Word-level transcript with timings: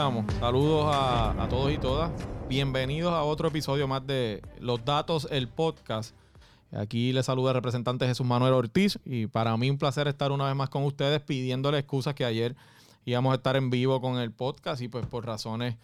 Saludos 0.00 0.86
a, 0.94 1.46
todos 1.50 1.70
y 1.70 1.76
todas. 1.76 2.10
Bienvenidos 2.48 3.12
a 3.12 3.22
otro 3.22 3.48
episodio 3.48 3.86
más 3.86 4.06
de 4.06 4.40
Los 4.58 4.82
Datos, 4.82 5.28
el 5.30 5.46
podcast. 5.46 6.16
Aquí 6.72 7.12
les 7.12 7.26
saluda 7.26 7.50
el 7.50 7.56
representante 7.56 8.06
Jesús 8.06 8.26
Manuel 8.26 8.54
Ortiz 8.54 8.98
y 9.04 9.26
para 9.26 9.54
mí 9.58 9.68
un 9.68 9.76
placer 9.76 10.08
estar 10.08 10.32
una 10.32 10.46
vez 10.46 10.56
más 10.56 10.70
con 10.70 10.84
ustedes 10.84 11.20
pidiéndole 11.20 11.76
excusas 11.76 12.14
que 12.14 12.24
ayer 12.24 12.56
íbamos 13.04 13.32
a 13.32 13.34
estar 13.34 13.56
en 13.56 13.68
vivo 13.68 14.00
con 14.00 14.16
el 14.16 14.32
podcast 14.32 14.80
y 14.80 14.88
pues 14.88 15.04
por 15.04 15.26
razones 15.26 15.76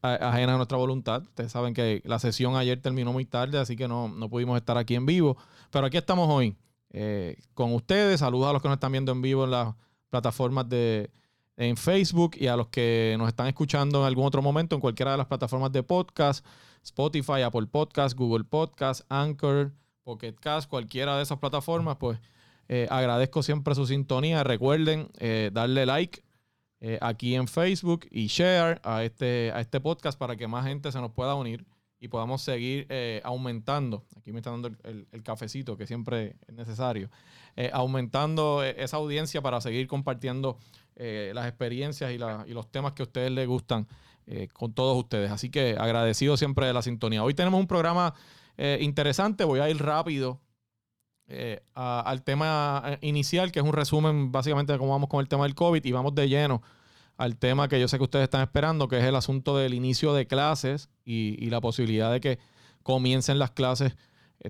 ajenas 0.00 0.54
a 0.54 0.56
nuestra 0.56 0.78
voluntad. 0.78 1.24
Ustedes 1.24 1.52
saben 1.52 1.74
que 1.74 2.00
la 2.06 2.18
sesión 2.18 2.56
ayer 2.56 2.80
terminó 2.80 3.12
muy 3.12 3.26
tarde, 3.26 3.58
así 3.58 3.76
que 3.76 3.86
no, 3.86 4.08
no 4.08 4.30
pudimos 4.30 4.56
estar 4.56 4.78
aquí 4.78 4.94
en 4.94 5.04
vivo. 5.04 5.36
Pero 5.70 5.84
aquí 5.84 5.98
estamos 5.98 6.26
hoy 6.30 6.56
eh, 6.94 7.36
con 7.52 7.74
ustedes. 7.74 8.20
Saludos 8.20 8.48
a 8.48 8.54
los 8.54 8.62
que 8.62 8.68
nos 8.68 8.76
están 8.76 8.92
viendo 8.92 9.12
en 9.12 9.20
vivo 9.20 9.44
en 9.44 9.50
las 9.50 9.74
plataformas 10.08 10.66
de 10.70 11.10
en 11.58 11.76
Facebook 11.76 12.36
y 12.38 12.46
a 12.46 12.56
los 12.56 12.68
que 12.68 13.16
nos 13.18 13.28
están 13.28 13.48
escuchando 13.48 14.00
en 14.00 14.06
algún 14.06 14.24
otro 14.24 14.40
momento 14.40 14.76
en 14.76 14.80
cualquiera 14.80 15.10
de 15.10 15.18
las 15.18 15.26
plataformas 15.26 15.72
de 15.72 15.82
podcast, 15.82 16.46
Spotify, 16.84 17.42
Apple 17.42 17.66
Podcast, 17.66 18.16
Google 18.16 18.44
Podcast, 18.44 19.04
Anchor, 19.08 19.72
Pocket 20.04 20.34
Cast, 20.34 20.70
cualquiera 20.70 21.16
de 21.16 21.24
esas 21.24 21.38
plataformas, 21.38 21.96
pues 21.96 22.20
eh, 22.68 22.86
agradezco 22.90 23.42
siempre 23.42 23.74
su 23.74 23.86
sintonía. 23.86 24.44
Recuerden 24.44 25.10
eh, 25.18 25.50
darle 25.52 25.84
like 25.84 26.22
eh, 26.80 26.98
aquí 27.00 27.34
en 27.34 27.48
Facebook 27.48 28.06
y 28.08 28.28
share 28.28 28.80
a 28.84 29.02
este, 29.02 29.50
a 29.52 29.60
este 29.60 29.80
podcast 29.80 30.16
para 30.16 30.36
que 30.36 30.46
más 30.46 30.64
gente 30.64 30.92
se 30.92 31.00
nos 31.00 31.10
pueda 31.10 31.34
unir 31.34 31.66
y 31.98 32.06
podamos 32.06 32.40
seguir 32.40 32.86
aumentando. 33.24 34.04
Aquí 34.16 34.30
me 34.30 34.38
está 34.38 34.52
dando 34.52 34.68
el, 34.84 35.08
el, 35.10 35.22
cafecito 35.24 35.76
que 35.76 35.88
siempre 35.88 36.36
es 36.46 36.54
necesario. 36.54 37.10
aumentando 37.72 38.62
esa 38.62 38.98
audiencia 38.98 39.42
para 39.42 39.60
seguir 39.60 39.88
compartiendo 39.88 40.60
eh, 41.00 41.30
las 41.32 41.46
experiencias 41.46 42.10
y, 42.10 42.18
los 42.18 42.72
temas 42.72 42.92
que 42.92 43.02
a 43.02 43.04
ustedes 43.04 43.30
les 43.30 43.46
gustan 43.46 43.86
eh, 44.26 44.48
con 44.52 44.72
todos 44.72 44.96
ustedes. 44.96 45.30
Así 45.30 45.48
que 45.48 45.76
agradecido 45.78 46.36
siempre 46.36 46.66
de 46.66 46.72
la 46.72 46.82
sintonía. 46.82 47.22
Hoy 47.22 47.34
tenemos 47.34 47.60
un 47.60 47.68
programa 47.68 48.14
eh, 48.56 48.78
interesante. 48.80 49.44
Voy 49.44 49.60
a 49.60 49.70
ir 49.70 49.80
rápido 49.80 50.40
al 51.74 52.22
tema 52.22 52.98
inicial, 53.02 53.52
que 53.52 53.60
es 53.60 53.64
un 53.64 53.74
resumen 53.74 54.32
básicamente 54.32 54.72
de 54.72 54.78
cómo 54.78 54.92
vamos 54.92 55.10
con 55.10 55.20
el 55.20 55.28
tema 55.28 55.44
del 55.44 55.54
COVID 55.54 55.84
y 55.84 55.92
vamos 55.92 56.14
de 56.14 56.26
lleno 56.26 56.62
al 57.18 57.36
tema 57.36 57.68
que 57.68 57.78
yo 57.78 57.86
sé 57.86 57.98
que 57.98 58.04
ustedes 58.04 58.24
están 58.24 58.40
esperando, 58.40 58.88
que 58.88 58.96
es 58.96 59.04
el 59.04 59.14
asunto 59.14 59.56
del 59.58 59.74
inicio 59.74 60.14
de 60.14 60.26
clases 60.26 60.88
y, 61.04 61.36
y 61.38 61.50
la 61.50 61.60
posibilidad 61.60 62.10
de 62.10 62.20
que 62.20 62.38
comiencen 62.82 63.38
las 63.38 63.50
clases 63.50 63.94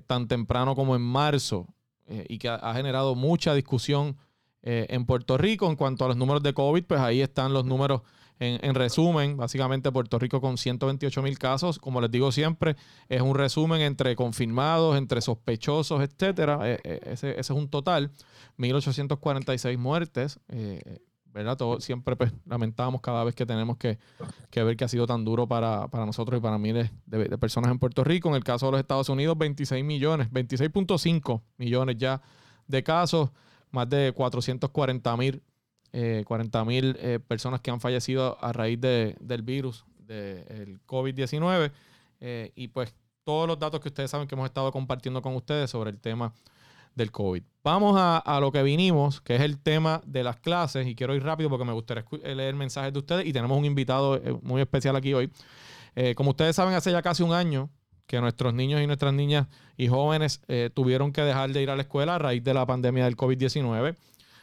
tan 0.07 0.29
temprano 0.29 0.73
como 0.73 0.95
en 0.95 1.01
marzo 1.01 1.67
y 2.07 2.37
que 2.37 2.47
ha 2.47 2.73
generado 2.73 3.13
mucha 3.13 3.53
discusión 3.53 4.15
eh, 4.61 4.87
en 4.89 5.05
Puerto 5.05 5.37
Rico. 5.37 5.69
En 5.69 5.75
cuanto 5.75 6.05
a 6.05 6.09
los 6.09 6.17
números 6.17 6.43
de 6.43 6.53
COVID, 6.53 6.83
pues 6.83 6.99
ahí 6.99 7.21
están 7.21 7.53
los 7.53 7.65
números 7.65 8.01
en, 8.39 8.75
resumen. 8.75 9.37
Básicamente 9.37 9.91
Puerto 9.91 10.19
Rico 10.19 10.41
con 10.41 10.57
128 10.57 11.21
mil 11.21 11.37
casos, 11.37 11.79
como 11.79 12.01
les 12.01 12.11
digo 12.11 12.31
siempre, 12.31 12.75
es 13.09 13.21
un 13.21 13.35
resumen 13.35 13.81
entre 13.81 14.15
confirmados, 14.15 14.97
entre 14.97 15.21
sospechosos, 15.21 16.01
etcétera. 16.01 16.59
Eh, 16.63 16.79
eh, 16.83 16.99
ese, 17.05 17.39
es 17.39 17.49
un 17.49 17.69
total. 17.69 18.11
1.846 18.57 19.77
muertes. 19.77 20.39
¿verdad? 21.31 21.57
Todo, 21.57 21.79
siempre 21.79 22.15
pues, 22.15 22.33
lamentamos 22.45 23.01
cada 23.01 23.23
vez 23.23 23.35
que 23.35 23.45
tenemos 23.45 23.77
que, 23.77 23.99
ver 24.55 24.75
que 24.75 24.83
ha 24.83 24.87
sido 24.87 25.05
tan 25.05 25.23
duro 25.23 25.47
para, 25.47 25.87
nosotros 25.93 26.39
y 26.39 26.41
para 26.41 26.57
miles 26.57 26.91
de, 27.05 27.25
de, 27.25 27.37
personas 27.37 27.71
en 27.71 27.79
Puerto 27.79 28.03
Rico. 28.03 28.29
En 28.29 28.35
el 28.35 28.43
caso 28.43 28.65
de 28.65 28.71
los 28.73 28.81
Estados 28.81 29.09
Unidos, 29.09 29.37
26 29.37 29.85
millones, 29.85 30.29
26.5 30.31 31.41
millones 31.57 31.97
ya 31.97 32.21
de 32.67 32.83
casos 32.83 33.31
más 33.71 33.89
de 33.89 34.11
440 34.13 35.17
mil 35.17 35.41
eh, 35.91 36.23
eh, 36.27 37.19
personas 37.27 37.61
que 37.61 37.71
han 37.71 37.79
fallecido 37.79 38.37
a 38.43 38.53
raíz 38.53 38.79
del 38.79 39.41
virus 39.41 39.85
del 39.99 40.79
COVID-19. 40.85 41.71
Eh, 42.21 42.51
y 42.55 42.67
pues 42.67 42.93
todos 43.23 43.47
los 43.47 43.57
datos 43.59 43.79
que 43.79 43.89
ustedes 43.89 44.11
saben 44.11 44.27
que 44.27 44.35
hemos 44.35 44.45
estado 44.45 44.71
compartiendo 44.71 45.21
con 45.21 45.35
ustedes 45.35 45.69
sobre 45.69 45.89
el 45.91 45.99
tema 45.99 46.33
del 46.95 47.11
COVID. 47.11 47.43
Vamos 47.63 47.95
a, 47.97 48.39
lo 48.41 48.51
que 48.51 48.63
vinimos, 48.63 49.21
que 49.21 49.35
es 49.35 49.41
el 49.41 49.59
tema 49.59 50.01
de 50.05 50.23
las 50.23 50.37
clases. 50.37 50.87
Y 50.87 50.95
quiero 50.95 51.15
ir 51.15 51.23
rápido 51.23 51.49
porque 51.49 51.65
me 51.65 51.73
gustaría 51.73 52.05
leer 52.35 52.55
mensajes 52.55 52.91
de 52.93 52.99
ustedes. 52.99 53.25
Y 53.25 53.33
tenemos 53.33 53.57
un 53.57 53.65
invitado 53.65 54.19
muy 54.41 54.61
especial 54.61 54.95
aquí 54.95 55.13
hoy. 55.13 55.31
como 56.15 56.31
ustedes 56.31 56.55
saben, 56.55 56.73
hace 56.73 56.91
ya 56.91 57.01
casi 57.01 57.23
un 57.23 57.33
año 57.33 57.69
que 58.09 58.19
nuestros 58.19 58.55
niños 58.55 58.81
y 58.81 58.87
nuestras 58.87 59.13
niñas 59.13 59.45
y 59.77 59.87
jóvenes 59.87 60.41
eh, 60.47 60.71
tuvieron 60.73 61.13
que 61.13 61.21
dejar 61.21 61.51
de 61.51 61.61
ir 61.61 61.69
a 61.69 61.75
la 61.75 61.83
escuela 61.83 62.15
a 62.15 62.17
raíz 62.17 62.43
de 62.43 62.55
la 62.55 62.65
pandemia 62.65 63.05
del 63.05 63.15
COVID-19. 63.15 63.95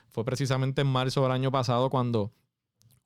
Fue 0.09 0.25
precisamente 0.25 0.82
en 0.82 0.87
marzo 0.87 1.25
del 1.25 1.32
año 1.32 1.50
pasado 1.50 1.91
cuando 1.91 2.31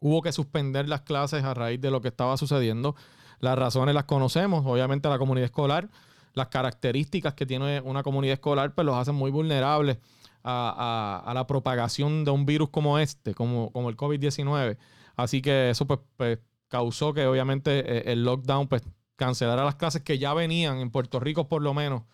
hubo 0.01 0.21
que 0.21 0.33
suspender 0.33 0.87
las 0.87 1.01
clases 1.01 1.45
a 1.45 1.55
raíz 1.55 1.81
de 1.81 1.91
lo 1.91 2.03
que 2.03 2.09
estaba 2.09 2.37
sucediendo. 2.37 2.95
Las 3.39 3.59
razones 3.59 3.95
las 3.95 4.05
conocemos, 4.05 4.67
obviamente 4.67 5.09
la 5.09 5.19
comunidad 5.19 5.47
escolar, 5.47 5.89
las 6.35 6.49
características 6.49 7.33
que 7.33 7.47
tiene 7.47 7.81
una 7.81 8.03
comunidad 8.03 8.35
escolar, 8.35 8.75
pues 8.75 8.85
los 8.85 8.97
hacen 8.97 9.15
muy 9.15 9.31
vulnerables 9.31 9.97
a, 10.45 11.33
la 11.35 11.47
propagación 11.47 12.27
de 12.27 12.33
un 12.33 12.45
virus 12.45 12.69
como 12.69 12.99
este, 12.99 13.33
como, 13.35 13.73
como 13.73 13.89
el 13.89 13.97
COVID-19. 13.97 14.77
Así 15.17 15.41
que 15.41 15.71
eso 15.71 15.87
pues, 15.87 16.01
pues 16.19 16.39
causó 16.69 17.15
que 17.15 17.27
obviamente 17.27 17.79
eh, 17.79 18.13
el 18.13 18.25
lockdown 18.25 18.69
pues 18.69 18.83
cancelar 19.21 19.59
a 19.59 19.65
las 19.65 19.75
clases 19.75 20.01
que 20.01 20.19
ya 20.19 20.33
venían 20.33 20.79
en 20.79 20.91
Puerto 20.91 21.21
Rico 21.21 21.47
por 21.47 21.61
lo 21.61 21.75
menos 21.75 22.05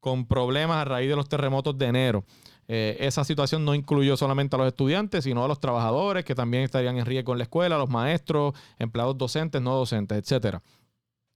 con 0.00 0.26
problemas 0.26 0.76
a 0.76 0.84
raíz 0.84 1.08
de 1.08 1.16
los 1.16 1.26
terremotos 1.26 1.78
de 1.78 1.86
enero. 1.86 2.24
Eh, 2.68 2.98
esa 3.00 3.24
situación 3.24 3.64
no 3.64 3.74
incluyó 3.74 4.18
solamente 4.18 4.54
a 4.54 4.58
los 4.58 4.68
estudiantes, 4.68 5.24
sino 5.24 5.42
a 5.42 5.48
los 5.48 5.60
trabajadores 5.60 6.26
que 6.26 6.34
también 6.34 6.64
estarían 6.64 6.98
en 6.98 7.06
riesgo 7.06 7.32
en 7.32 7.38
la 7.38 7.44
escuela, 7.44 7.78
los 7.78 7.88
maestros, 7.88 8.52
empleados 8.78 9.16
docentes, 9.16 9.62
no 9.62 9.74
docentes, 9.74 10.30
etc. 10.30 10.58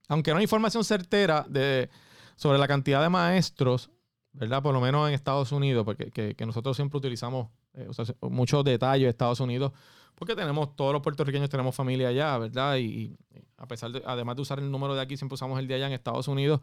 Aunque 0.08 0.32
no 0.32 0.36
hay 0.36 0.42
información 0.42 0.84
certera 0.84 1.46
de, 1.48 1.88
sobre 2.36 2.58
la 2.58 2.68
cantidad 2.68 3.00
de 3.00 3.08
maestros, 3.08 3.90
¿verdad? 4.32 4.62
Por 4.62 4.74
lo 4.74 4.82
menos 4.82 5.08
en 5.08 5.14
Estados 5.14 5.50
Unidos, 5.50 5.86
porque 5.86 6.10
que, 6.10 6.46
nosotros 6.46 6.76
siempre 6.76 6.98
utilizamos 6.98 7.48
eh, 7.72 7.88
muchos 8.20 8.62
detalles 8.64 9.06
de 9.06 9.10
Estados 9.10 9.40
Unidos 9.40 9.72
porque 10.16 10.34
tenemos, 10.34 10.74
todos 10.74 10.92
los 10.92 11.02
puertorriqueños 11.02 11.48
tenemos 11.48 11.74
familia 11.74 12.08
allá, 12.08 12.36
¿verdad? 12.38 12.76
Y, 12.78 13.16
a 13.58 13.68
pesar 13.68 13.92
de, 13.92 14.02
además 14.04 14.36
de 14.36 14.42
usar 14.42 14.58
el 14.58 14.70
número 14.70 14.94
de 14.94 15.02
aquí, 15.02 15.16
siempre 15.16 15.34
usamos 15.34 15.58
el 15.58 15.68
de 15.68 15.74
allá 15.74 15.86
en 15.86 15.92
Estados 15.92 16.26
Unidos. 16.26 16.60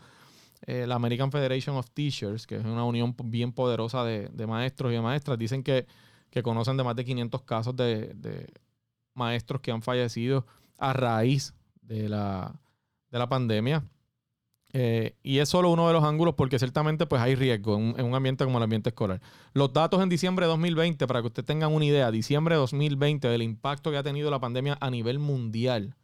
Eh, 0.66 0.88
la 0.88 0.96
American 0.96 1.32
Federation 1.32 1.76
of 1.76 1.90
Teachers, 1.92 2.48
que 2.48 2.56
es 2.56 2.66
una 2.66 2.84
unión 2.84 3.16
bien 3.26 3.52
poderosa 3.52 4.04
de, 4.04 4.48
maestros 4.48 4.92
y 4.92 4.96
de 4.96 5.02
maestras, 5.02 5.38
dicen 5.38 5.64
que, 5.64 5.86
conocen 6.42 6.78
de 6.78 6.84
más 6.84 6.96
de 6.96 7.06
500 7.06 7.42
casos 7.44 7.76
de, 7.76 8.48
maestros 9.14 9.62
que 9.62 9.72
han 9.72 9.84
fallecido 9.84 10.48
a 10.80 10.94
raíz 10.94 11.54
de 11.82 12.10
la, 12.10 12.60
de 13.12 13.20
la 13.20 13.30
pandemia. 13.30 13.84
Eh, 14.76 15.16
y 15.22 15.38
es 15.38 15.50
solo 15.50 15.70
uno 15.70 15.86
de 15.88 15.94
los 15.94 16.04
ángulos 16.04 16.34
porque 16.34 16.58
ciertamente 16.58 17.06
pues 17.06 17.22
hay 17.22 17.36
riesgo 17.36 17.76
en, 17.78 18.04
un 18.04 18.16
ambiente 18.16 18.44
como 18.44 18.58
el 18.58 18.64
ambiente 18.64 18.90
escolar. 18.90 19.22
Los 19.54 19.72
datos 19.72 20.02
en 20.02 20.10
diciembre 20.10 20.48
de 20.48 20.50
2020, 20.50 21.06
para 21.06 21.22
que 21.22 21.28
ustedes 21.28 21.46
tengan 21.46 21.72
una 21.72 21.86
idea, 21.86 22.10
diciembre 22.10 22.56
de 22.56 22.60
2020 22.60 23.28
del 23.28 23.44
impacto 23.44 23.92
que 23.92 23.98
ha 23.98 24.04
tenido 24.04 24.32
la 24.32 24.40
pandemia 24.40 24.78
a 24.82 24.90
nivel 24.90 25.20
mundial. 25.20 25.96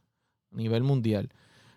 A 0.54 0.58
nivel 0.58 0.84
mundial. 0.84 1.30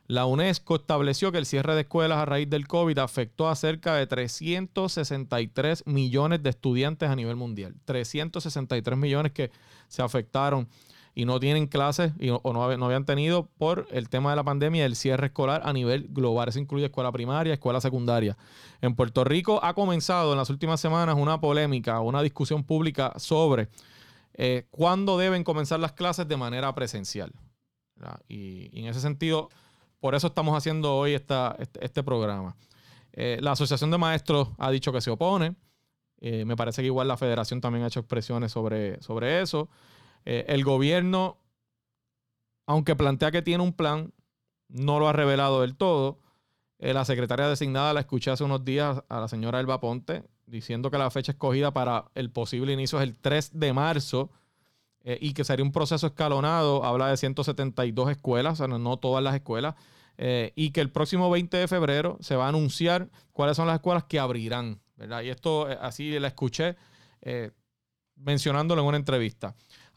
La 0.07 0.27
UNESCO 0.27 0.77
estableció 0.77 1.33
que 1.33 1.39
el 1.39 1.47
cierre 1.47 1.75
de 1.75 1.83
escuelas 1.83 2.19
a 2.19 2.27
raíz 2.27 2.51
del 2.51 2.69
COVID 2.69 2.99
afectó 2.99 3.49
a 3.49 3.57
cerca 3.57 3.95
de 3.95 4.07
363 4.07 5.87
millones 5.87 6.43
de 6.43 6.51
estudiantes 6.51 7.09
a 7.09 7.17
nivel 7.17 7.37
mundial. 7.37 7.75
363 7.87 8.99
millones 8.99 9.33
que 9.33 9.51
se 9.89 10.03
afectaron 10.03 10.69
y 11.15 11.27
no 11.27 11.39
tienen 11.41 11.67
clases 11.67 12.13
o 12.43 12.53
no, 12.53 12.65
habían 12.65 13.05
tenido 13.05 13.47
por 13.59 13.87
el 13.91 14.09
tema 14.09 14.31
de 14.31 14.37
la 14.37 14.45
pandemia 14.45 14.87
el 14.87 14.97
cierre 14.97 15.27
escolar 15.27 15.63
a 15.65 15.73
nivel 15.73 16.09
global. 16.11 16.49
Eso 16.49 16.59
incluye 16.59 16.87
escuela 16.87 17.13
primaria, 17.13 17.53
escuela 17.53 17.81
secundaria. 17.81 18.37
En 18.81 18.95
Puerto 18.95 19.23
Rico 19.25 19.61
ha 19.63 19.75
comenzado 19.75 20.33
en 20.33 20.39
las 20.39 20.49
últimas 20.49 20.81
semanas 20.81 21.17
una 21.19 21.41
polémica, 21.41 22.01
una 22.01 22.23
discusión 22.23 22.65
pública 22.65 23.13
sobre 23.17 23.69
eh, 24.35 24.67
cuándo 24.71 25.19
deben 25.19 25.45
comenzar 25.45 25.81
las 25.81 25.93
clases 25.93 26.27
de 26.27 26.37
manera 26.37 26.75
presencial. 26.75 27.33
Y, 28.29 28.71
en 28.79 28.87
ese 28.87 29.01
sentido, 29.01 29.49
por 30.01 30.15
eso 30.15 30.29
estamos 30.29 30.57
haciendo 30.57 30.97
hoy 30.97 31.15
esta, 31.15 31.55
este, 31.59 31.85
este, 31.85 32.03
programa. 32.03 32.57
Eh, 33.13 33.39
la 33.41 33.53
Asociación 33.53 33.91
de 33.91 33.99
Maestros 33.99 34.49
ha 34.59 34.71
dicho 34.71 34.93
que 34.93 35.01
se 35.01 35.11
opone. 35.11 35.55
Eh, 36.21 36.45
me 36.45 36.57
parece 36.57 36.83
que 36.83 36.87
igual 36.87 37.07
la 37.09 37.17
federación 37.17 37.61
también 37.61 37.85
ha 37.85 37.89
hecho 37.89 38.01
expresiones 38.01 38.51
sobre, 38.51 39.01
sobre 39.03 39.43
eso. 39.43 39.69
Eh, 40.25 40.45
el 40.49 40.65
gobierno, 40.65 41.39
aunque 42.67 42.97
plantea 42.97 43.31
que 43.31 43.43
tiene 43.43 43.63
un 43.63 43.73
plan, 43.73 44.13
no 44.69 44.99
lo 44.99 45.09
ha 45.09 45.13
revelado 45.13 45.63
del 45.63 45.77
todo. 45.77 46.21
Eh, 46.79 46.93
la 46.93 47.05
secretaria 47.05 47.49
designada 47.49 47.93
la 47.93 48.01
escuché 48.01 48.31
hace 48.31 48.45
unos 48.45 48.65
días 48.65 49.03
a 49.09 49.21
la 49.21 49.29
señora 49.29 49.61
Elba 49.61 49.81
Ponte 49.81 50.25
diciendo 50.47 50.91
que 50.91 50.99
la 50.99 51.11
fecha 51.11 51.33
escogida 51.33 51.73
para 51.73 52.11
el 52.15 52.31
posible 52.31 52.73
inicio 52.73 53.01
es 53.01 53.05
el 53.05 53.17
3 53.17 53.59
de 53.59 53.73
marzo 53.73 54.31
eh, 55.03 55.17
y 55.21 55.33
que 55.33 55.45
sería 55.45 55.65
un 55.65 55.73
proceso 55.73 56.07
escalonado. 56.07 56.85
Habla 56.85 57.09
de 57.09 57.17
172 57.17 58.11
escuelas, 58.11 58.55
o 58.55 58.57
sea, 58.67 58.79
no 58.79 58.97
todas 58.99 59.23
las 59.23 59.35
escuelas. 59.35 59.75
y 60.55 60.71
que 60.71 60.81
el 60.81 60.91
próximo 60.91 61.31
20 61.31 61.57
de 61.57 61.69
febrero 61.69 62.19
se 62.21 62.37
va 62.37 62.45
a 62.45 62.49
anunciar 62.49 63.09
cuáles 63.33 63.57
son 63.57 63.67
las 63.67 63.77
escuelas 63.77 64.05
que 64.05 64.21
abrirán. 64.21 64.81
¿verdad? 64.97 65.23
Y 65.23 65.31
esto 65.31 65.67
así 65.81 66.19
la 66.19 66.29
escuché 66.29 66.77
mencionándolo 68.17 68.83
en 68.83 68.89
una 68.89 68.97
entrevista. 68.97 69.55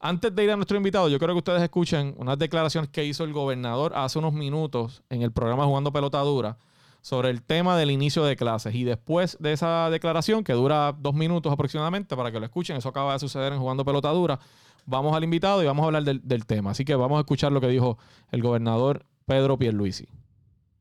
Antes 0.07 0.35
de 0.35 0.43
ir 0.43 0.51
a 0.51 0.55
nuestro 0.55 0.77
invitado, 0.77 1.09
yo 1.09 1.17
quiero 1.17 1.33
que 1.33 1.39
ustedes 1.39 1.63
escuchen 1.63 2.13
unas 2.19 2.37
declaraciones 2.37 2.91
que 2.91 3.03
hizo 3.03 3.23
el 3.23 3.33
gobernador 3.33 3.91
hace 3.95 4.19
unos 4.19 4.33
minutos 4.33 5.01
en 5.09 5.23
el 5.23 5.31
programa 5.31 5.65
Jugando 5.65 5.91
Pelota 5.91 6.19
Dura 6.19 6.59
sobre 7.01 7.31
el 7.31 7.41
tema 7.41 7.75
del 7.75 7.89
inicio 7.89 8.23
de 8.23 8.35
clases. 8.35 8.75
Y 8.75 8.83
después 8.83 9.35
de 9.39 9.53
esa 9.53 9.89
declaración, 9.89 10.43
que 10.43 10.53
dura 10.53 10.95
dos 10.95 11.15
minutos 11.15 11.51
aproximadamente, 11.51 12.15
para 12.15 12.31
que 12.31 12.39
lo 12.39 12.45
escuchen, 12.45 12.77
eso 12.77 12.87
acaba 12.87 13.13
de 13.13 13.19
suceder 13.19 13.51
en 13.51 13.57
Jugando 13.57 13.83
Pelota 13.83 14.09
Dura, 14.09 14.39
vamos 14.85 15.15
al 15.15 15.23
invitado 15.23 15.63
y 15.63 15.65
vamos 15.65 15.81
a 15.81 15.87
hablar 15.87 16.03
del, 16.03 16.45
tema. 16.45 16.69
Así 16.69 16.85
que 16.85 16.93
vamos 16.93 17.17
a 17.17 17.21
escuchar 17.21 17.51
lo 17.51 17.59
que 17.59 17.67
dijo 17.67 17.97
el 18.31 18.43
gobernador 18.43 19.07
Pedro 19.25 19.57
Pierluisi. 19.57 20.07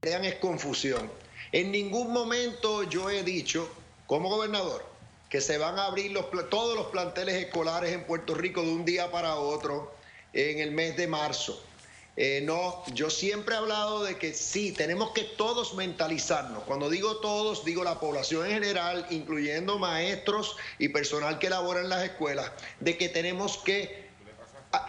Crean 0.01 0.27
es 0.27 0.35
confusión. 0.35 1.11
En 1.51 1.73
ningún 1.73 2.13
momento 2.13 2.83
yo 2.83 3.09
he 3.09 3.23
dicho, 3.23 3.71
como 4.07 4.29
gobernador, 4.29 4.85
que 5.35 5.41
se 5.41 5.59
van 5.59 5.81
a 5.81 5.87
abrir 5.87 6.13
los, 6.13 6.27
todos 6.49 6.77
los 6.77 6.87
planteles 6.93 7.35
escolares 7.35 7.93
en 7.93 8.05
Puerto 8.05 8.37
Rico 8.37 8.63
de 8.63 8.69
un 8.69 8.85
día 8.85 9.11
para 9.11 9.35
otro 9.35 9.93
en 10.33 10.61
el 10.61 10.71
mes 10.71 10.97
de 10.97 11.09
marzo. 11.09 11.61
Eh, 12.17 12.41
no, 12.45 12.85
yo 12.93 13.11
siempre 13.11 13.57
he 13.57 13.59
hablado 13.59 14.05
de 14.05 14.17
que 14.17 14.33
sí, 14.33 14.71
tenemos 14.71 15.11
que 15.11 15.25
todos 15.25 15.75
mentalizarnos. 15.75 16.63
Cuando 16.63 16.89
digo 16.89 17.17
todos, 17.17 17.65
digo 17.65 17.83
la 17.83 17.99
población 17.99 18.47
en 18.47 18.53
general, 18.53 19.09
incluyendo 19.11 19.77
maestros 19.77 20.57
y 20.79 20.91
personal 20.91 21.41
que 21.41 21.51
labora 21.51 21.81
en 21.81 21.89
las 21.89 22.05
escuelas, 22.05 22.53
de 22.79 22.97
que 22.97 23.09
tenemos 23.09 23.59
que 23.59 24.09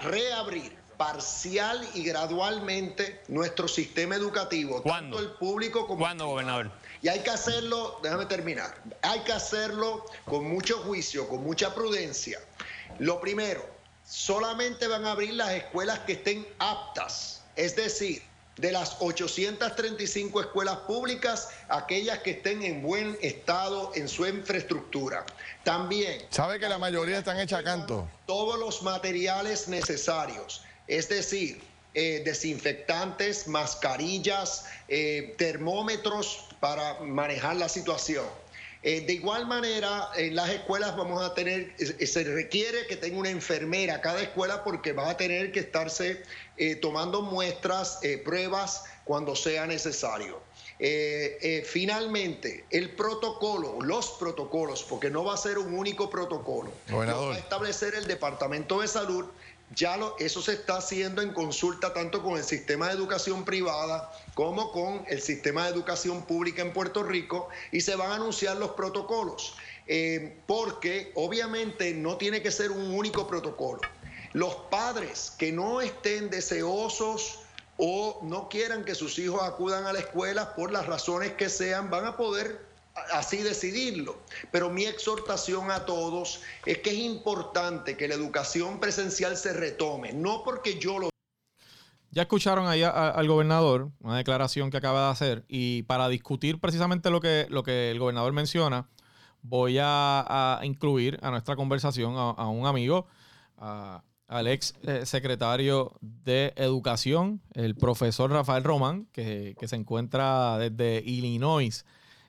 reabrir 0.03 0.77
parcial 0.95 1.89
y 1.95 2.03
gradualmente 2.03 3.19
nuestro 3.30 3.68
sistema 3.68 4.13
educativo, 4.13 4.83
tanto 4.83 5.18
el 5.18 5.31
público 5.31 5.88
como 5.88 6.01
¿Cuándo, 6.01 6.27
gobernador? 6.27 6.71
Y 7.06 7.07
hay 7.07 7.19
que 7.19 7.30
hacerlo, 7.30 8.00
déjame 8.02 8.25
terminar, 8.25 8.81
hay 9.04 9.19
que 9.19 9.31
hacerlo 9.31 10.04
con 10.25 10.50
mucho 10.50 10.80
juicio, 10.80 11.28
con 11.28 11.44
mucha 11.44 11.75
prudencia. 11.75 12.40
Lo 12.98 13.22
primero, 13.22 13.63
solamente 14.04 14.88
van 14.88 15.06
a 15.06 15.12
abrir 15.12 15.36
las 15.36 15.52
escuelas 15.52 16.00
que 16.00 16.13
estén 16.13 16.48
aptas, 16.57 17.44
es 17.56 17.75
decir, 17.75 18.24
de 18.57 18.72
las 18.72 18.98
835 19.02 20.42
escuelas 20.42 20.78
públicas, 20.78 21.50
aquellas 21.69 22.24
que 22.24 22.31
estén 22.31 22.63
en 22.63 22.81
buen 22.81 23.16
estado 23.22 23.92
en 23.94 24.07
su 24.07 24.25
infraestructura. 24.25 25.28
También. 25.63 26.25
¿Sabe 26.31 26.60
que 26.60 26.68
la 26.68 26.80
mayoría 26.80 27.19
están 27.19 27.40
hechas 27.40 27.60
a 27.60 27.63
canto? 27.63 28.10
Todos 28.25 28.57
los 28.57 28.81
materiales 28.81 29.68
necesarios, 29.68 30.63
es 30.88 31.07
decir, 31.07 31.62
eh, 31.97 32.21
desinfectantes, 32.25 33.47
mascarillas, 33.47 34.65
eh, 34.89 35.33
termómetros 35.38 36.45
para 36.59 37.00
manejar 37.00 37.56
la 37.56 37.69
situación. 37.69 38.25
Eh, 38.83 39.00
de 39.00 39.13
igual 39.13 39.47
manera, 39.47 40.09
en 40.18 40.36
las 40.36 40.50
escuelas 40.50 40.97
vamos 40.97 41.24
a 41.24 41.33
tener, 41.33 41.74
se 41.77 42.24
requiere 42.25 42.86
que 42.88 42.97
tenga 42.97 43.18
una 43.18 43.30
enfermera 43.30 44.01
cada 44.01 44.21
escuela 44.21 44.65
porque 44.65 44.92
va 44.92 45.09
a 45.09 45.15
tener 45.15 45.53
que 45.53 45.62
estarse 45.62 46.21
tomando 46.81 47.21
muestras, 47.21 48.00
pruebas 48.25 48.83
cuando 49.06 49.33
sea 49.33 49.65
necesario. 49.65 50.42
finalmente, 51.63 52.65
el 52.71 52.89
protocolo, 52.92 53.80
los 53.81 54.12
protocolos, 54.19 54.83
porque 54.83 55.09
no 55.09 55.24
va 55.24 55.33
a 55.33 55.38
ser 55.38 55.57
un 55.57 55.74
único 55.74 56.09
protocolo, 56.09 56.71
va 56.92 57.33
a 57.33 57.38
establecer 57.38 57.95
el 57.95 58.06
Departamento 58.06 58.81
de 58.81 58.88
Salud 58.89 59.25
ya 59.74 59.98
lo, 59.98 60.16
eso 60.20 60.42
se 60.42 60.54
está 60.54 60.78
haciendo 60.78 61.22
en 61.22 61.34
consulta 61.34 61.94
tanto 61.94 62.22
con 62.22 62.38
el 62.38 62.44
sistema 62.44 62.88
de 62.88 62.94
educación 62.94 63.46
privada 63.46 64.12
como 64.34 64.72
con 64.72 65.04
el 65.08 65.22
sistema 65.22 65.64
de 65.64 65.72
educación 65.72 66.26
pública 66.26 66.62
en 66.62 66.72
Puerto 66.72 67.04
Rico 67.04 67.50
y 67.72 67.82
se 67.82 67.96
van 67.96 68.12
a 68.12 68.16
anunciar 68.16 68.58
los 68.58 68.72
protocolos, 68.72 69.56
eh, 69.88 70.42
porque 70.46 71.12
obviamente 71.16 71.94
no 71.94 72.18
tiene 72.18 72.42
que 72.42 72.52
ser 72.52 72.72
un 72.72 72.94
único 72.94 73.28
protocolo. 73.28 73.82
Los 74.34 74.56
padres 74.70 75.34
que 75.38 75.52
no 75.52 75.82
estén 75.82 76.30
deseosos 76.30 77.40
o 77.78 78.20
no 78.24 78.50
quieran 78.50 78.86
que 78.86 78.96
sus 78.96 79.18
hijos 79.20 79.42
acudan 79.44 79.86
a 79.86 79.94
la 79.94 80.00
escuela 80.00 80.56
por 80.56 80.72
las 80.72 80.86
razones 80.86 81.34
que 81.34 81.50
sean, 81.50 81.90
van 81.90 82.06
a 82.06 82.18
poder 82.18 82.65
así 83.12 83.38
decidirlo. 83.38 84.18
Pero 84.51 84.69
mi 84.69 84.86
exhortación 84.86 85.71
a 85.71 85.86
todos 85.86 86.42
es 86.65 86.80
que 86.80 86.92
es 86.92 86.97
importante 86.97 87.97
que 87.97 88.07
la 88.07 88.15
educación 88.15 88.80
presencial 88.80 89.38
se 89.38 89.53
retome, 89.53 90.13
no 90.13 90.44
porque 90.44 90.80
yo 90.80 91.00
lo... 91.00 91.09
Ya 92.12 92.21
escucharon 92.21 92.68
ahí 92.68 92.81
al 92.81 93.27
gobernador, 93.27 93.89
una 94.00 94.15
declaración 94.15 94.71
que 94.71 94.77
acaba 94.77 95.06
de 95.06 95.12
hacer, 95.12 95.45
y 95.50 95.83
para 95.83 96.07
discutir 96.07 96.62
precisamente 96.62 97.09
lo 97.09 97.19
que, 97.19 97.45
lo 97.50 97.63
que 97.63 97.92
el 97.92 98.00
gobernador 98.00 98.31
menciona, 98.31 98.88
voy 99.42 99.77
a, 99.81 100.62
incluir 100.63 101.19
a 101.21 101.30
nuestra 101.30 101.57
conversación 101.57 102.13
a, 102.15 102.47
un 102.47 102.68
amigo, 102.68 103.06
al 103.57 104.47
ex 104.47 104.75
eh, 104.83 105.06
secretario 105.06 105.92
de 106.00 106.53
Educación, 106.56 107.42
el 107.53 107.75
profesor 107.75 108.31
Rafael 108.31 108.63
Román, 108.63 109.07
que, 109.12 109.53
que 109.59 109.68
se 109.68 109.75
encuentra 109.75 110.57
desde 110.57 111.03
Illinois 111.06 111.86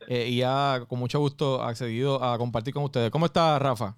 eh, 0.06 0.28
y 0.28 0.42
ha 0.42 0.84
con 0.88 0.98
mucho 0.98 1.18
gusto 1.18 1.62
accedido 1.62 2.22
a 2.22 2.38
compartir 2.38 2.72
con 2.72 2.84
ustedes. 2.84 3.10
¿Cómo 3.10 3.26
está, 3.26 3.58
Rafa? 3.58 3.96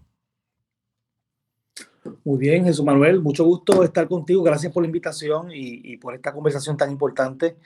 Muy 2.25 2.39
bien, 2.39 2.65
Jesús 2.65 2.85
Manuel, 2.85 3.21
mucho 3.21 3.45
gusto 3.45 3.83
estar 3.83 4.09
contigo. 4.09 4.43
Gracias 4.43 4.73
por 4.73 4.83
la 4.83 4.87
invitación 4.87 5.49
y, 5.53 5.97
por 5.99 6.15
esta 6.15 6.33
conversación 6.33 6.77
tan 6.77 6.91
importante. 6.91 7.57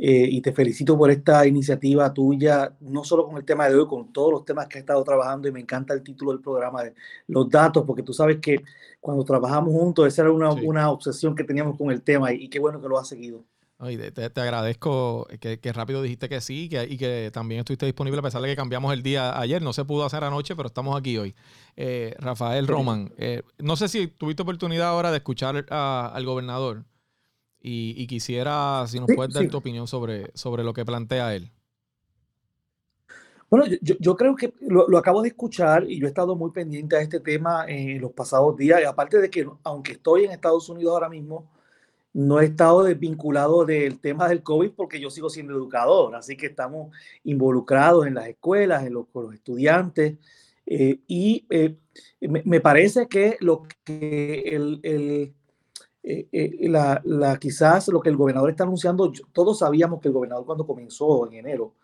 Eh, 0.00 0.28
y 0.30 0.40
te 0.40 0.52
felicito 0.52 0.96
por 0.96 1.10
esta 1.10 1.44
iniciativa 1.46 2.12
tuya, 2.14 2.72
no 2.80 3.02
solo 3.02 3.26
con 3.26 3.36
el 3.36 3.44
tema 3.44 3.68
de 3.68 3.74
hoy, 3.74 3.86
con 3.88 4.12
todos 4.12 4.30
los 4.30 4.44
temas 4.44 4.68
que 4.68 4.78
has 4.78 4.82
estado 4.82 5.02
trabajando. 5.02 5.48
Y 5.48 5.52
me 5.52 5.60
encanta 5.60 5.94
el 5.94 6.02
título 6.02 6.32
del 6.32 6.40
programa 6.40 6.84
de 6.84 6.94
los 7.28 7.48
datos, 7.48 7.84
porque 7.86 8.02
tú 8.02 8.12
sabes 8.12 8.38
que 8.38 8.62
cuando 9.00 9.24
trabajamos 9.24 9.72
juntos, 9.72 10.06
esa 10.06 10.22
era 10.22 10.32
una, 10.32 10.52
una 10.52 10.90
obsesión 10.90 11.34
que 11.34 11.44
teníamos 11.44 11.76
con 11.76 11.90
el 11.90 12.02
tema 12.02 12.32
y, 12.32 12.44
y 12.44 12.48
qué 12.48 12.58
bueno 12.58 12.80
que 12.80 12.88
lo 12.88 12.98
has 12.98 13.08
seguido 13.08 13.44
te, 13.78 14.40
agradezco 14.40 15.28
que, 15.40 15.72
rápido 15.72 16.02
dijiste 16.02 16.28
que 16.28 16.40
sí 16.40 16.68
que, 16.68 16.82
y 16.84 16.98
que 16.98 17.30
también 17.32 17.60
estuviste 17.60 17.86
disponible 17.86 18.18
a 18.18 18.22
pesar 18.22 18.42
de 18.42 18.48
que 18.48 18.56
cambiamos 18.56 18.92
el 18.92 19.02
día 19.02 19.38
ayer. 19.38 19.62
No 19.62 19.72
se 19.72 19.84
pudo 19.84 20.04
hacer 20.04 20.24
anoche, 20.24 20.56
pero 20.56 20.66
estamos 20.66 20.98
aquí 20.98 21.16
hoy. 21.16 21.34
Eh, 21.76 22.14
Rafael 22.18 22.66
Roman, 22.66 23.12
eh, 23.18 23.42
no 23.58 23.76
sé 23.76 23.88
si 23.88 24.08
tuviste 24.08 24.42
oportunidad 24.42 24.88
ahora 24.88 25.12
de 25.12 25.18
escuchar 25.18 25.64
al 25.70 26.24
gobernador 26.24 26.84
y, 27.60 28.06
quisiera, 28.06 28.84
si 28.88 28.98
nos 28.98 29.08
puedes 29.14 29.34
dar 29.34 29.46
tu 29.48 29.58
opinión 29.58 29.86
sobre, 29.86 30.30
sobre 30.34 30.64
lo 30.64 30.72
que 30.72 30.84
plantea 30.84 31.34
él. 31.34 31.52
Bueno, 33.50 33.64
yo, 33.80 34.16
creo 34.16 34.36
que 34.36 34.52
lo, 34.60 34.88
lo, 34.88 34.98
acabo 34.98 35.22
de 35.22 35.28
escuchar 35.28 35.84
y 35.88 35.98
yo 35.98 36.06
he 36.06 36.08
estado 36.08 36.36
muy 36.36 36.50
pendiente 36.50 36.96
a 36.96 37.00
este 37.00 37.20
tema 37.20 37.64
en 37.66 38.00
los 38.00 38.12
pasados 38.12 38.56
días. 38.56 38.80
Y 38.82 38.84
aparte 38.84 39.18
de 39.18 39.30
que, 39.30 39.48
aunque 39.62 39.92
estoy 39.92 40.24
en 40.24 40.32
Estados 40.32 40.68
Unidos 40.68 40.92
ahora 40.92 41.08
mismo, 41.08 41.48
no 42.18 42.40
he 42.40 42.46
estado 42.46 42.82
desvinculado 42.82 43.64
del 43.64 44.00
tema 44.00 44.28
del 44.28 44.42
COVID 44.42 44.72
porque 44.72 44.98
yo 44.98 45.08
sigo 45.08 45.30
siendo 45.30 45.54
educador, 45.54 46.16
así 46.16 46.36
que 46.36 46.46
estamos 46.46 46.92
involucrados 47.22 48.08
en 48.08 48.14
las 48.14 48.26
escuelas, 48.26 48.84
en 48.84 48.94
los, 48.94 49.06
con 49.12 49.26
los 49.26 49.34
estudiantes, 49.34 50.18
eh, 50.66 50.98
y 51.06 51.46
eh, 51.48 51.76
me, 52.20 52.60
parece 52.60 53.06
que 53.06 53.36
lo 53.38 53.62
que 53.84 54.40
el, 54.46 54.80
el 54.82 55.32
eh, 56.02 56.58
la, 56.68 57.00
la, 57.04 57.38
quizás 57.38 57.86
lo 57.86 58.00
que 58.00 58.08
el 58.08 58.16
gobernador 58.16 58.50
está 58.50 58.64
anunciando, 58.64 59.12
todos 59.32 59.60
sabíamos 59.60 60.00
que 60.00 60.08
el 60.08 60.14
gobernador 60.14 60.44
cuando 60.44 60.66
comenzó 60.66 61.24
en 61.28 61.34
enero 61.34 61.74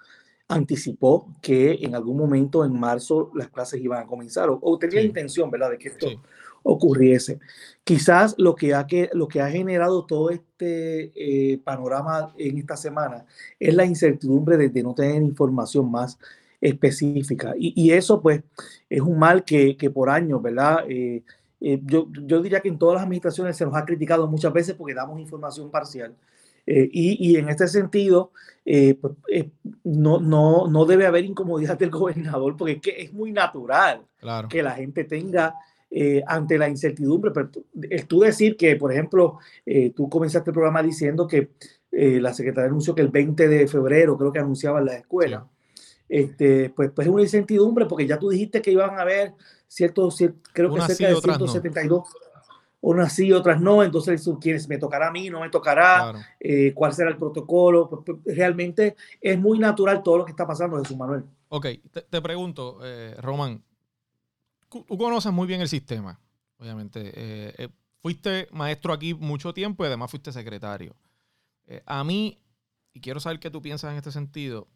anticipó 0.49 1.29
que 1.41 1.79
en 1.81 1.95
algún 1.95 2.17
momento 2.17 2.65
en 2.65 2.79
marzo 2.79 3.31
las 3.35 3.51
clases 3.51 3.81
iban 3.81 4.03
a 4.03 4.07
comenzar, 4.07 4.49
o, 4.51 4.79
tenía 4.79 5.01
intención, 5.01 5.49
¿verdad?, 5.49 5.71
de 5.71 5.79
que 5.79 5.89
esto 5.91 6.09
ocurriese. 6.65 7.39
Quizás 7.85 8.35
lo 8.39 8.57
que 8.57 8.75
ha, 8.75 8.87
que, 8.87 9.11
lo 9.13 9.29
que 9.29 9.41
ha 9.41 9.51
generado 9.51 10.05
todo 10.07 10.31
este 10.31 11.13
eh, 11.15 11.59
panorama 11.59 12.35
en 12.39 12.59
esta 12.59 12.77
semana 12.77 13.27
es 13.61 13.75
la 13.75 13.85
incertidumbre 13.85 14.57
de, 14.57 14.83
no 14.83 14.95
tener 14.95 15.23
información 15.23 15.91
más 15.91 16.19
específica. 16.61 17.55
Y, 17.57 17.91
eso 17.93 18.21
pues 18.21 18.43
es 18.89 19.01
un 19.03 19.19
mal 19.19 19.45
que, 19.45 19.77
que 19.77 19.91
por 19.91 20.09
años, 20.09 20.43
¿verdad? 20.43 20.85
Eh, 20.89 21.23
eh, 21.61 21.81
yo, 21.85 22.09
yo, 22.11 22.43
diría 22.43 22.61
que 22.61 22.69
en 22.69 22.79
todas 22.79 22.95
las 22.95 23.05
administraciones 23.05 23.57
se 23.57 23.67
nos 23.67 23.77
ha 23.77 23.85
criticado 23.85 24.27
muchas 24.27 24.53
veces 24.53 24.75
porque 24.75 24.95
damos 24.95 25.21
información 25.21 25.71
parcial. 25.71 26.17
y, 26.67 27.31
y, 27.31 27.37
en 27.37 27.51
este 27.51 27.69
sentido, 27.69 28.33
pues, 28.65 29.13
no, 29.85 30.19
no, 30.19 30.67
no 30.67 30.87
debe 30.87 31.05
haber 31.07 31.27
incomodidad 31.27 31.79
del 31.79 31.91
gobernador 31.91 32.57
porque 32.57 32.73
es, 32.73 32.81
que 32.81 33.03
es 33.03 33.13
muy 33.13 33.33
natural 33.33 34.07
que 34.49 34.63
la 34.63 34.73
gente 34.73 35.05
tenga 35.05 35.55
eh, 35.97 36.25
ante 36.27 36.59
la 36.59 36.69
incertidumbre. 36.69 37.31
Pero 37.31 37.51
tú, 38.09 38.19
decir 38.19 38.57
que, 38.57 38.75
por 38.75 38.91
ejemplo, 38.91 39.39
eh, 39.65 39.93
tú 39.95 40.09
comenzaste 40.09 40.51
el 40.51 40.55
programa 40.55 40.83
diciendo 40.83 41.25
que 41.29 41.51
eh, 41.93 42.19
la 42.21 42.35
secretaria 42.35 42.67
anunció 42.67 42.97
que 42.97 43.03
el 43.03 43.11
20 43.11 43.47
de 43.47 43.69
febrero 43.69 44.19
creo 44.19 44.33
que 44.33 44.41
anunciaban 44.41 44.85
la 44.85 44.95
escuela. 44.95 45.47
Este, 46.09 46.71
pues, 46.71 46.91
pues 46.91 47.07
es 47.07 47.15
una 47.15 47.23
incertidumbre 47.23 47.87
porque 47.87 48.09
ya 48.09 48.19
tú 48.19 48.29
dijiste 48.29 48.61
que 48.61 48.73
iban 48.73 48.99
a 48.99 49.03
haber 49.03 49.35
ciertos, 49.69 50.19
creo 50.53 50.75
que 50.75 50.81
cerca 50.81 51.15
de 51.15 51.21
172. 51.21 52.09
Unas 52.81 53.13
sí, 53.13 53.33
otras 53.33 53.61
no, 53.61 53.85
entonces 53.85 54.29
quienes 54.41 54.69
me 54.69 54.79
tocará 54.79 55.09
a 55.09 55.13
mí, 55.13 55.31
no 55.31 55.41
me 55.41 55.49
tocará, 55.49 56.13
cuál 56.75 56.93
será 56.93 57.11
el 57.11 57.19
protocolo. 57.19 57.89
Pues, 57.89 58.19
pues, 58.21 58.37
realmente 58.37 58.97
es 59.21 59.39
muy 59.39 59.61
natural 59.61 60.03
todo 60.03 60.19
lo 60.19 60.25
que 60.25 60.33
está 60.33 60.45
pasando, 60.45 60.77
Jesús 60.81 60.97
Manuel. 60.97 61.23
Ok, 61.51 61.67
te, 61.93 62.03
te 62.03 62.21
pregunto, 62.21 62.81
Román, 63.19 63.63
tú 64.83 64.99
conoces 64.99 65.33
muy 65.33 65.47
bien 65.47 65.61
el 65.61 65.69
sistema, 65.69 66.21
obviamente. 66.59 67.01
Eh, 67.15 67.55
eh, 67.59 67.69
fuiste 68.03 68.49
maestro 68.51 68.93
aquí 68.93 69.15
mucho 69.15 69.55
tiempo 69.55 69.85
y 69.85 69.87
además 69.87 70.11
fuiste 70.11 70.33
secretario. 70.33 70.97
Eh, 71.67 71.83
a 71.87 72.03
mí, 72.05 72.43
y 72.93 73.01
quiero 73.01 73.21
saber 73.21 73.41
qué 73.41 73.51
tú 73.51 73.63
piensas 73.63 73.93
en 73.93 73.97
este 73.97 74.13
sentido, 74.13 74.69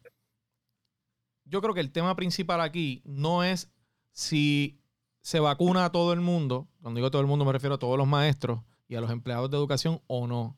yo 1.45 1.61
creo 1.61 1.73
que 1.73 1.81
el 1.81 1.91
tema 1.91 2.15
principal 2.15 2.61
aquí 2.61 3.01
no 3.05 3.43
es 3.43 3.71
si 4.11 4.79
se 5.21 5.39
vacuna 5.39 5.85
a 5.85 5.91
todo 5.91 6.13
el 6.13 6.21
mundo, 6.21 6.67
cuando 6.81 6.99
digo 6.99 7.11
todo 7.11 7.21
el 7.21 7.27
mundo 7.27 7.45
me 7.45 7.51
refiero 7.51 7.75
a 7.75 7.79
todos 7.79 7.97
los 7.97 8.07
maestros 8.07 8.61
y 8.87 8.95
a 8.95 9.01
los 9.01 9.11
empleados 9.11 9.49
de 9.51 9.57
educación 9.57 10.01
o 10.07 10.27
no. 10.27 10.57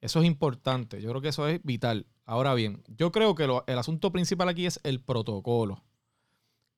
Eso 0.00 0.20
es 0.20 0.26
importante, 0.26 1.00
yo 1.00 1.10
creo 1.10 1.20
que 1.20 1.28
eso 1.28 1.46
es 1.46 1.62
vital. 1.62 2.06
Ahora 2.24 2.54
bien, 2.54 2.82
yo 2.88 3.12
creo 3.12 3.34
que 3.34 3.44
el 3.44 3.78
asunto 3.78 4.12
principal 4.12 4.48
aquí 4.48 4.66
es 4.66 4.80
el 4.82 5.00
protocolo. 5.00 5.82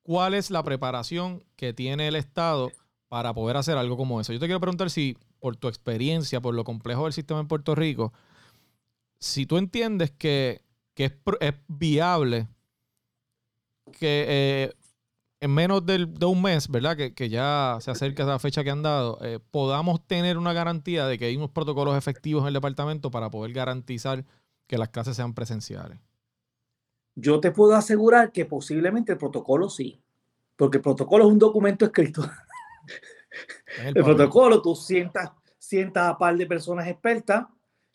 ¿Cuál 0.03 0.33
es 0.33 0.51
la 0.51 0.63
preparación 0.63 1.43
que 1.55 1.73
tiene 1.73 2.09
el 2.09 2.15
Estado 2.15 2.71
para 3.07 3.33
poder 3.33 3.57
hacer 3.57 3.77
algo 3.77 3.97
como 3.97 4.19
eso? 4.19 4.33
Yo 4.33 4.39
te 4.39 4.45
quiero 4.45 4.59
preguntar 4.59 4.89
si, 4.89 5.17
por 5.39 5.55
tu 5.55 5.69
experiencia, 5.69 6.41
por 6.41 6.53
lo 6.53 6.65
complejo 6.65 7.05
del 7.05 7.13
sistema 7.13 7.39
en 7.39 7.47
Puerto 7.47 7.73
Rico, 7.73 8.13
si 9.19 9.45
tú 9.45 9.57
entiendes 9.57 10.11
que, 10.11 10.61
es, 10.95 11.13
viable 11.67 12.47
que 13.97 14.25
eh, 14.27 14.73
en 15.39 15.51
menos 15.51 15.85
de, 15.85 16.05
un 16.25 16.41
mes, 16.41 16.67
¿verdad? 16.67 16.97
Que, 16.97 17.29
ya 17.29 17.77
se 17.79 17.91
acerca 17.91 18.23
esa 18.23 18.39
fecha 18.39 18.63
que 18.63 18.71
han 18.71 18.81
dado, 18.81 19.17
eh, 19.21 19.39
podamos 19.51 20.05
tener 20.05 20.37
una 20.37 20.51
garantía 20.51 21.05
de 21.05 21.17
que 21.17 21.25
hay 21.25 21.37
unos 21.37 21.51
protocolos 21.51 21.97
efectivos 21.97 22.43
en 22.43 22.47
el 22.47 22.53
departamento 22.53 23.11
para 23.11 23.29
poder 23.29 23.53
garantizar 23.53 24.25
que 24.67 24.77
las 24.77 24.89
clases 24.89 25.15
sean 25.15 25.33
presenciales. 25.33 25.99
Yo 27.15 27.39
te 27.39 27.51
puedo 27.51 27.75
asegurar 27.75 28.31
que 28.31 28.45
posiblemente 28.45 29.11
el 29.11 29.17
protocolo 29.17 29.69
sí, 29.69 30.01
porque 30.55 30.77
el 30.77 30.83
protocolo 30.83 31.25
es 31.25 31.31
un 31.31 31.39
documento 31.39 31.85
escrito. 31.85 32.23
El, 33.83 34.03
protocolo, 34.03 34.61
tú 34.61 34.75
sientas, 34.75 35.31
sientas 35.57 36.07
a 36.07 36.17
par 36.19 36.37
de 36.37 36.45
personas 36.45 36.87
expertas 36.87 37.47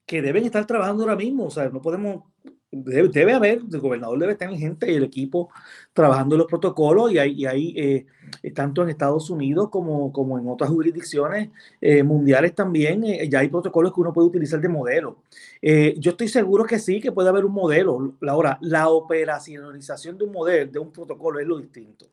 que 0.05 0.21
deben 0.21 0.45
estar 0.45 0.67
trabajando 0.67 1.05
ahora 1.05 1.15
mismo. 1.15 1.45
O 1.45 1.51
sea, 1.51 1.69
no 1.69 1.81
podemos 1.81 2.25
Debe, 2.71 3.33
haber, 3.33 3.63
el 3.73 3.81
gobernador 3.81 4.19
debe 4.19 4.35
tener 4.35 4.59
gente 4.59 4.93
y 4.93 4.95
el 4.95 5.05
equipo 5.05 5.49
trabajando 5.95 6.37
los 6.37 6.47
protocolos 6.47 7.11
y 7.11 7.17
hay, 7.17 7.47
y 7.47 7.81
eh, 7.81 8.07
tanto 8.55 8.83
en 8.83 8.91
Estados 8.91 9.31
Unidos 9.31 9.71
como, 9.71 10.13
como 10.13 10.39
en 10.39 10.47
otras 10.47 10.69
jurisdicciones 10.69 11.49
eh, 11.81 12.03
mundiales 12.03 12.55
también, 12.55 13.05
eh, 13.05 13.27
ya 13.27 13.39
hay 13.39 13.49
protocolos 13.49 13.95
que 13.95 14.03
uno 14.03 14.13
puede 14.13 14.29
utilizar 14.29 14.61
de 14.61 14.69
modelo. 14.69 15.23
yo 15.63 16.11
estoy 16.11 16.29
seguro 16.29 16.65
que 16.65 16.79
sí, 16.79 17.01
que 17.01 17.11
puede 17.11 17.31
haber 17.31 17.47
un 17.47 17.53
modelo. 17.53 18.17
Ahora, 18.29 18.59
la 18.61 18.89
operacionalización 18.91 20.19
de 20.19 20.25
un 20.25 20.33
modelo, 20.33 20.71
de 20.71 20.79
un 20.79 20.93
protocolo, 20.93 21.41
es 21.41 21.47
lo 21.47 21.59
distinto. 21.59 22.07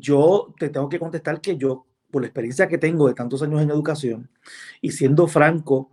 yo 0.00 0.54
te 0.58 0.70
tengo 0.70 0.88
que 0.88 0.98
contestar 0.98 1.38
que 1.40 1.58
yo, 1.58 1.84
por 2.10 2.22
la 2.22 2.28
experiencia 2.28 2.66
que 2.66 2.78
tengo 2.78 3.08
de 3.08 3.14
tantos 3.14 3.42
años 3.42 3.60
en 3.60 3.70
educación 3.70 4.30
y 4.80 4.90
siendo 4.92 5.26
franco, 5.26 5.90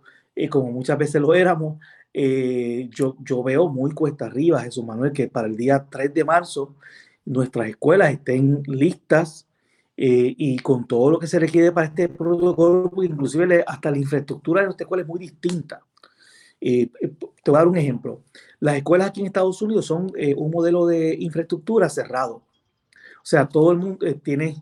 como 0.50 0.70
muchas 0.70 0.96
veces 0.96 1.20
lo 1.20 1.34
éramos, 1.34 1.78
eh, 2.20 2.90
yo, 2.92 3.16
yo 3.20 3.44
veo 3.44 3.68
muy 3.68 3.92
cuesta 3.92 4.26
arriba, 4.26 4.60
Jesús 4.60 4.84
Manuel, 4.84 5.12
que 5.12 5.28
para 5.28 5.46
el 5.46 5.56
día 5.56 5.86
3 5.88 6.12
de 6.12 6.24
marzo 6.24 6.74
nuestras 7.24 7.68
escuelas 7.68 8.10
estén 8.10 8.60
listas 8.66 9.46
eh, 9.96 10.34
y 10.36 10.58
con 10.58 10.88
todo 10.88 11.12
lo 11.12 11.20
que 11.20 11.28
se 11.28 11.38
requiere 11.38 11.70
para 11.70 11.86
este 11.86 12.08
protocolo, 12.08 12.90
inclusive 13.04 13.62
hasta 13.64 13.92
la 13.92 13.98
infraestructura 13.98 14.62
de 14.62 14.66
nuestra 14.66 14.84
escuela 14.84 15.02
es 15.02 15.08
muy 15.08 15.20
distinta. 15.20 15.80
Eh, 16.60 16.90
te 16.90 17.52
voy 17.52 17.54
a 17.54 17.58
dar 17.58 17.68
un 17.68 17.76
ejemplo. 17.76 18.24
Las 18.58 18.74
escuelas 18.74 19.10
aquí 19.10 19.20
en 19.20 19.26
Estados 19.26 19.62
Unidos 19.62 19.86
son 19.86 20.10
un 20.36 20.50
modelo 20.50 20.86
de 20.86 21.14
infraestructura 21.20 21.88
cerrado. 21.88 22.42
O 23.22 23.26
sea, 23.30 23.46
todo 23.48 23.70
el 23.70 23.78
mundo 23.78 24.04
tiene, 24.24 24.60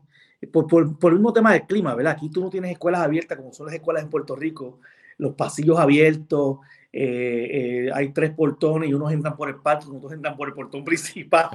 por, 0.52 0.66
por, 0.66 0.98
por, 0.98 1.12
el 1.12 1.20
mismo 1.20 1.32
tema 1.32 1.54
del 1.54 1.62
clima, 1.62 1.94
¿verdad? 1.94 2.12
Aquí 2.18 2.28
tú 2.28 2.42
no 2.42 2.50
tienes 2.50 2.72
escuelas 2.72 3.00
abiertas 3.00 3.38
como 3.38 3.54
son 3.54 3.64
las 3.64 3.76
escuelas 3.76 4.02
en 4.02 4.10
Puerto 4.10 4.36
Rico, 4.36 4.78
los 5.16 5.34
pasillos 5.34 5.78
abiertos, 5.78 6.58
eh, 6.98 7.88
eh, 7.88 7.90
hay 7.92 8.08
tres 8.08 8.30
portones 8.30 8.88
y 8.88 8.94
unos 8.94 9.12
entran 9.12 9.36
por 9.36 9.50
el 9.50 9.56
parque, 9.56 9.84
otros 9.86 10.12
entran 10.12 10.34
por 10.34 10.48
el 10.48 10.54
portón 10.54 10.82
principal. 10.84 11.50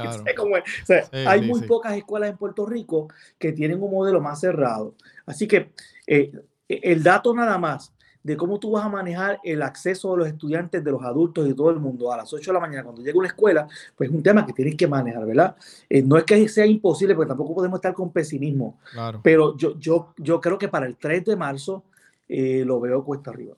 hay 1.26 1.42
muy 1.42 1.62
pocas 1.62 1.98
escuelas 1.98 2.30
en 2.30 2.38
Puerto 2.38 2.64
Rico 2.64 3.08
que 3.40 3.52
tienen 3.52 3.82
un 3.82 3.90
modelo 3.90 4.22
más 4.22 4.40
cerrado. 4.40 4.94
Así 5.26 5.48
que 5.48 5.72
eh, 6.06 6.32
el 6.68 7.02
dato 7.02 7.34
nada 7.34 7.58
más 7.58 7.92
de 8.22 8.38
cómo 8.38 8.60
tú 8.60 8.70
vas 8.70 8.86
a 8.86 8.90
manejar 8.90 9.40
el 9.44 9.64
acceso 9.64 10.12
de 10.12 10.18
los 10.20 10.28
estudiantes, 10.28 10.84
de 10.84 10.92
los 10.92 11.02
adultos 11.02 11.44
y 11.44 11.50
de 11.50 11.56
todo 11.56 11.72
el 11.72 11.80
mundo 11.80 12.14
a 12.14 12.18
las 12.18 12.32
8 12.32 12.52
de 12.52 12.54
la 12.54 12.60
mañana 12.60 12.84
cuando 12.84 13.02
llegue 13.02 13.18
una 13.18 13.30
escuela, 13.30 13.68
pues 13.96 14.12
es 14.12 14.16
un 14.16 14.22
tema 14.22 14.46
que 14.46 14.54
tienes 14.54 14.76
que 14.76 14.88
manejar, 14.88 15.26
¿verdad? 15.26 15.56
no 16.04 16.18
es 16.20 16.24
que 16.24 16.48
sea 16.50 16.68
imposible, 16.68 17.16
porque 17.16 17.30
tampoco 17.30 17.56
podemos 17.56 17.80
estar 17.80 17.96
con 17.96 18.12
pesimismo, 18.12 18.78
pero 19.24 19.58
yo, 19.58 19.76
yo, 19.80 20.14
yo 20.18 20.40
creo 20.40 20.60
que 20.60 20.68
para 20.68 20.86
el 20.86 20.98
3 20.98 21.26
de 21.26 21.36
marzo 21.36 21.84
lo 22.30 22.80
veo 22.80 23.04
cuesta 23.04 23.32
arriba. 23.32 23.56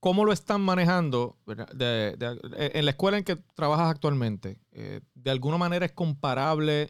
¿Cómo 0.00 0.24
lo 0.24 0.32
están 0.32 0.60
manejando 0.60 1.36
eh, 1.80 2.14
en 2.56 2.84
la 2.84 2.90
escuela 2.92 3.18
en 3.18 3.24
que 3.24 3.36
trabajas 3.54 3.90
actualmente? 3.90 4.58
Eh, 4.70 5.00
¿De 5.14 5.30
alguna 5.30 5.58
manera 5.58 5.84
es 5.86 5.92
comparable 5.92 6.88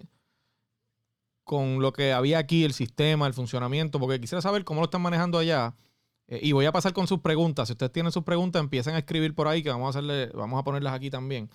con 1.42 1.80
lo 1.80 1.94
que 1.94 2.12
había 2.12 2.38
aquí, 2.38 2.64
el 2.64 2.74
sistema, 2.74 3.26
el 3.26 3.32
funcionamiento? 3.32 3.98
Porque 3.98 4.20
quisiera 4.20 4.42
saber 4.42 4.64
cómo 4.64 4.80
lo 4.80 4.84
están 4.84 5.00
manejando 5.00 5.38
allá. 5.38 5.74
Eh, 6.26 6.40
y 6.42 6.52
voy 6.52 6.66
a 6.66 6.72
pasar 6.72 6.92
con 6.92 7.06
sus 7.06 7.20
preguntas. 7.20 7.68
Si 7.68 7.72
ustedes 7.72 7.92
tienen 7.92 8.12
sus 8.12 8.24
preguntas, 8.24 8.60
empiecen 8.60 8.94
a 8.94 8.98
escribir 8.98 9.34
por 9.34 9.48
ahí, 9.48 9.62
que 9.62 9.70
vamos 9.70 9.86
a 9.86 9.98
hacerle, 9.98 10.26
vamos 10.34 10.60
a 10.60 10.64
ponerlas 10.64 10.92
aquí 10.92 11.08
también. 11.08 11.48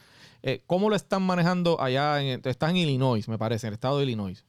¿Cómo 0.66 0.90
lo 0.90 0.96
están 0.96 1.22
manejando 1.22 1.80
allá? 1.80 2.22
En, 2.22 2.42
estás 2.44 2.72
en 2.72 2.78
Illinois, 2.78 3.30
me 3.30 3.38
parece, 3.38 3.68
en 3.68 3.70
el 3.70 3.76
estado 3.76 4.00
de 4.00 4.04
Illinois. 4.06 4.44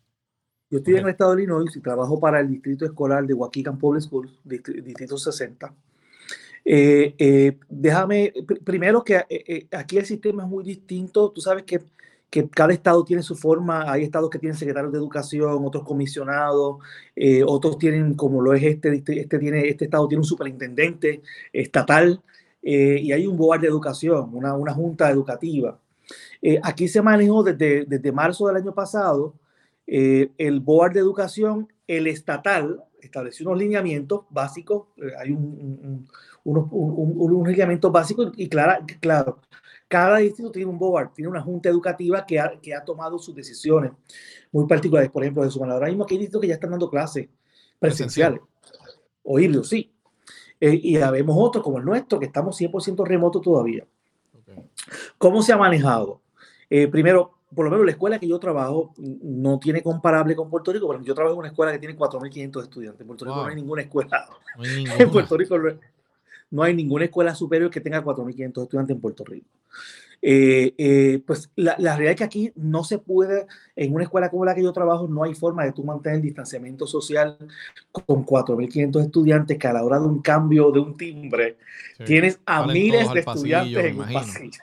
Yo 0.70 0.78
estoy 0.78 0.94
en 0.94 1.04
el 1.04 1.10
estado 1.10 1.36
de 1.36 1.42
Illinois 1.42 1.76
y 1.76 1.80
trabajo 1.80 2.18
para 2.18 2.40
el 2.40 2.48
distrito 2.48 2.86
escolar 2.86 3.26
de 3.26 3.34
Waukegan 3.34 3.78
Public 3.78 4.02
Schools, 4.02 4.32
distrito 4.42 5.18
60. 5.18 5.72
Eh, 6.64 7.14
eh, 7.18 7.58
déjame, 7.68 8.32
primero 8.64 9.04
que 9.04 9.22
eh, 9.28 9.66
aquí 9.72 9.98
el 9.98 10.06
sistema 10.06 10.44
es 10.44 10.48
muy 10.48 10.64
distinto. 10.64 11.30
Tú 11.30 11.40
sabes 11.40 11.64
que, 11.64 11.80
cada 12.50 12.72
estado 12.72 13.04
tiene 13.04 13.22
su 13.22 13.36
forma. 13.36 13.90
Hay 13.92 14.02
estados 14.02 14.28
que 14.28 14.40
tienen 14.40 14.58
secretarios 14.58 14.92
de 14.92 14.98
educación, 14.98 15.64
otros 15.64 15.84
comisionados, 15.84 16.78
otros 17.46 17.78
tienen, 17.78 18.14
como 18.14 18.42
lo 18.42 18.52
es 18.54 18.62
este, 18.64 18.92
este, 18.92 19.20
este, 19.20 19.38
tiene, 19.38 19.68
este 19.68 19.84
estado 19.84 20.08
tiene 20.08 20.18
un 20.22 20.26
superintendente 20.26 21.22
estatal 21.52 22.20
y 22.60 23.12
hay 23.12 23.24
un 23.28 23.36
board 23.36 23.60
de 23.60 23.68
educación, 23.68 24.30
una, 24.32 24.74
junta 24.74 25.08
educativa. 25.10 25.78
aquí 26.64 26.88
se 26.88 27.02
manejó 27.02 27.44
desde 27.44 28.10
marzo 28.10 28.48
del 28.48 28.56
año 28.56 28.74
pasado 28.74 29.34
el 29.86 30.58
board 30.58 30.94
de 30.94 31.00
educación, 31.00 31.68
el 31.86 32.08
estatal, 32.08 32.82
estableció 33.00 33.46
unos 33.46 33.60
lineamientos 33.60 34.22
básicos. 34.30 34.88
hay 35.20 35.30
un 35.30 36.08
unos, 36.44 36.66
un, 36.70 37.14
un, 37.16 37.44
reglamento 37.44 37.90
básico 37.90 38.30
y 38.36 38.48
claro, 38.48 38.84
claro, 39.00 39.38
cada 39.88 40.18
distrito 40.18 40.50
tiene 40.50 40.70
un 40.70 40.78
board, 40.78 41.12
tiene 41.14 41.30
una 41.30 41.40
junta 41.40 41.68
educativa 41.68 42.24
que 42.26 42.38
ha, 42.38 42.58
que 42.60 42.74
ha 42.74 42.84
tomado 42.84 43.18
sus 43.18 43.34
decisiones 43.34 43.92
muy 44.52 44.66
particulares. 44.66 45.10
Por 45.10 45.22
ejemplo, 45.22 45.44
de 45.44 45.50
su 45.50 45.62
ahora 45.64 45.88
mismo 45.88 46.06
hay 46.08 46.18
distritos 46.18 46.40
que 46.40 46.48
ya 46.48 46.54
están 46.54 46.70
dando 46.70 46.90
clases 46.90 47.28
presenciales 47.78 48.40
o 49.24 49.38
sí. 49.64 49.90
Eh, 50.60 50.80
y 50.82 50.96
habemos 50.96 51.36
otros 51.38 51.64
como 51.64 51.78
el 51.78 51.84
nuestro, 51.84 52.18
que 52.18 52.26
estamos 52.26 52.60
100% 52.60 53.04
remoto 53.06 53.40
todavía. 53.40 53.84
¿Cómo 55.18 55.42
se 55.42 55.52
ha 55.52 55.56
manejado? 55.56 56.20
Eh, 56.70 56.88
primero, 56.88 57.38
por 57.54 57.64
lo 57.64 57.70
menos 57.70 57.84
la 57.84 57.92
escuela 57.92 58.18
que 58.18 58.28
yo 58.28 58.38
trabajo 58.38 58.94
no 58.96 59.58
tiene 59.58 59.82
comparable 59.82 60.36
con 60.36 60.50
Puerto 60.50 60.72
Rico, 60.72 60.88
pero 60.88 61.02
yo 61.02 61.14
trabajo 61.14 61.34
en 61.34 61.40
una 61.40 61.48
escuela 61.48 61.72
que 61.72 61.78
tiene 61.78 61.96
4.500 61.96 62.62
estudiantes. 62.62 63.00
En 63.00 63.06
Puerto 63.06 63.24
Rico 63.24 63.36
no 63.36 63.46
hay 63.46 63.54
ninguna 63.54 63.82
escuela. 63.82 64.26
En 64.98 65.10
Puerto 65.10 65.36
Rico 65.36 65.58
no 65.58 65.68
hay 65.68 65.78
ninguna 66.50 67.04
escuela 67.04 67.34
superior 67.34 67.70
que 67.70 67.80
tenga 67.80 68.02
4.500 68.02 68.62
estudiantes 68.62 68.94
en 68.94 69.00
Puerto 69.00 69.24
Rico. 69.24 69.48
Eh, 70.26 70.74
eh, 70.78 71.22
pues 71.26 71.50
la, 71.54 71.76
la, 71.78 71.96
realidad 71.96 72.12
es 72.12 72.16
que 72.16 72.24
aquí 72.24 72.52
no 72.56 72.82
se 72.82 72.98
puede, 72.98 73.46
en 73.76 73.94
una 73.94 74.04
escuela 74.04 74.30
como 74.30 74.46
la 74.46 74.54
que 74.54 74.62
yo 74.62 74.72
trabajo, 74.72 75.06
no 75.06 75.22
hay 75.22 75.34
forma 75.34 75.66
de 75.66 75.72
tú 75.72 75.84
mantener 75.84 76.16
el 76.16 76.22
distanciamiento 76.22 76.86
social 76.86 77.36
con 77.92 78.24
4.500 78.24 79.02
estudiantes 79.02 79.58
que 79.58 79.66
a 79.66 79.74
la 79.74 79.84
hora 79.84 80.00
de 80.00 80.06
un 80.06 80.22
cambio 80.22 80.70
de 80.70 80.80
un 80.80 80.96
timbre 80.96 81.58
tienes 82.06 82.40
a 82.46 82.66
miles 82.66 83.12
de 83.12 83.20
estudiantes 83.20 83.84
en 83.84 84.00
un 84.00 84.12
pasillo. 84.14 84.60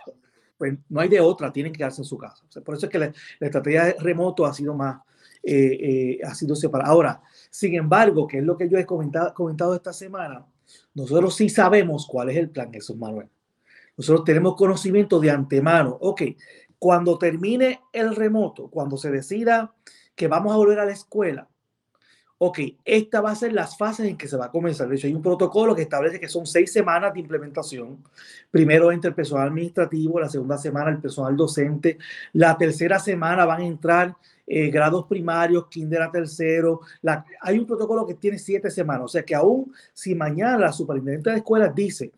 Pues 0.57 0.73
no 0.89 0.99
hay 0.99 1.09
de 1.09 1.19
otra, 1.19 1.53
tienen 1.53 1.71
que 1.71 1.77
quedarse 1.77 2.01
en 2.01 2.05
su 2.05 2.17
casa. 2.17 2.43
por 2.65 2.73
eso 2.73 2.87
es 2.87 2.91
que 2.91 2.97
la, 2.97 3.13
estrategia 3.39 3.85
de 3.85 3.95
remoto 3.99 4.47
ha 4.47 4.53
sido 4.55 4.73
más, 4.73 4.99
eh, 5.43 6.17
ha 6.25 6.33
sido 6.33 6.55
separada. 6.55 6.91
Ahora, 6.91 7.21
sin 7.51 7.75
embargo, 7.75 8.27
que 8.27 8.39
es 8.39 8.43
lo 8.43 8.57
que 8.57 8.67
yo 8.67 8.79
he 8.79 8.85
comentado, 8.87 9.31
comentado 9.35 9.75
esta 9.75 9.93
semana, 9.93 10.43
nosotros 10.93 11.35
sí 11.35 11.49
sabemos 11.49 12.07
cuál 12.07 12.29
es 12.29 12.37
el 12.37 12.49
plan, 12.49 12.71
Jesús 12.71 12.97
Manuel. 12.97 13.29
Nosotros 13.97 14.25
tenemos 14.25 14.55
conocimiento 14.55 15.19
de 15.19 15.31
antemano. 15.31 15.97
Ok, 16.01 16.23
cuando 16.79 17.17
termine 17.17 17.81
el 17.93 18.15
remoto, 18.15 18.69
cuando 18.69 18.97
se 18.97 19.11
decida 19.11 19.73
que 20.15 20.27
vamos 20.27 20.53
a 20.53 20.57
volver 20.57 20.79
a 20.79 20.85
la 20.85 20.91
escuela, 20.91 21.47
ok, 22.43 22.59
esta 22.83 23.21
va 23.21 23.29
a 23.29 23.35
ser 23.35 23.53
las 23.53 23.77
fases 23.77 24.07
en 24.07 24.17
que 24.17 24.27
se 24.27 24.35
va 24.35 24.45
a 24.45 24.51
comenzar. 24.51 24.89
De 24.89 24.95
hecho, 24.95 25.05
hay 25.05 25.13
un 25.13 25.21
protocolo 25.21 25.75
que 25.75 25.83
establece 25.83 26.19
que 26.19 26.27
son 26.27 26.47
seis 26.47 26.73
semanas 26.73 27.13
de 27.13 27.19
implementación. 27.19 28.03
Primero 28.49 28.91
entre 28.91 29.09
el 29.09 29.15
personal 29.15 29.49
administrativo, 29.49 30.19
la 30.19 30.27
segunda 30.27 30.57
semana 30.57 30.89
el 30.89 30.97
personal 30.97 31.37
docente, 31.37 31.99
la 32.33 32.57
tercera 32.57 32.97
semana 32.97 33.45
van 33.45 33.61
a 33.61 33.65
entrar 33.65 34.15
eh, 34.53 34.69
grados 34.69 35.05
primarios, 35.05 35.67
kinder 35.67 36.01
a 36.01 36.11
tercero. 36.11 36.81
La, 37.01 37.23
hay 37.39 37.57
un 37.57 37.65
protocolo 37.65 38.05
que 38.05 38.15
tiene 38.15 38.37
siete 38.37 38.69
semanas. 38.69 39.05
O 39.05 39.07
sea 39.07 39.23
que 39.23 39.33
aún 39.33 39.73
si 39.93 40.13
mañana 40.13 40.57
la 40.57 40.73
superintendente 40.73 41.29
de 41.29 41.37
escuelas 41.37 41.73
dice 41.73 42.11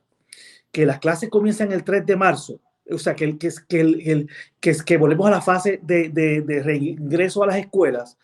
que 0.71 0.83
las 0.83 0.97
clases 0.97 1.29
comienzan 1.29 1.71
el 1.71 1.83
3 1.83 2.07
de 2.07 2.15
marzo, 2.15 2.59
o 2.89 2.97
sea 2.97 3.15
que, 3.15 3.25
el, 3.25 3.37
que, 3.37 3.51
que, 3.69 3.81
el, 3.81 4.29
que, 4.59 4.75
que 4.83 4.97
volvemos 4.97 5.27
a 5.27 5.29
la 5.29 5.41
fase 5.41 5.79
de, 5.83 6.09
de, 6.09 6.41
de 6.41 6.63
reingreso 6.63 7.43
a 7.43 7.47
las 7.47 7.57
escuelas, 7.57 8.17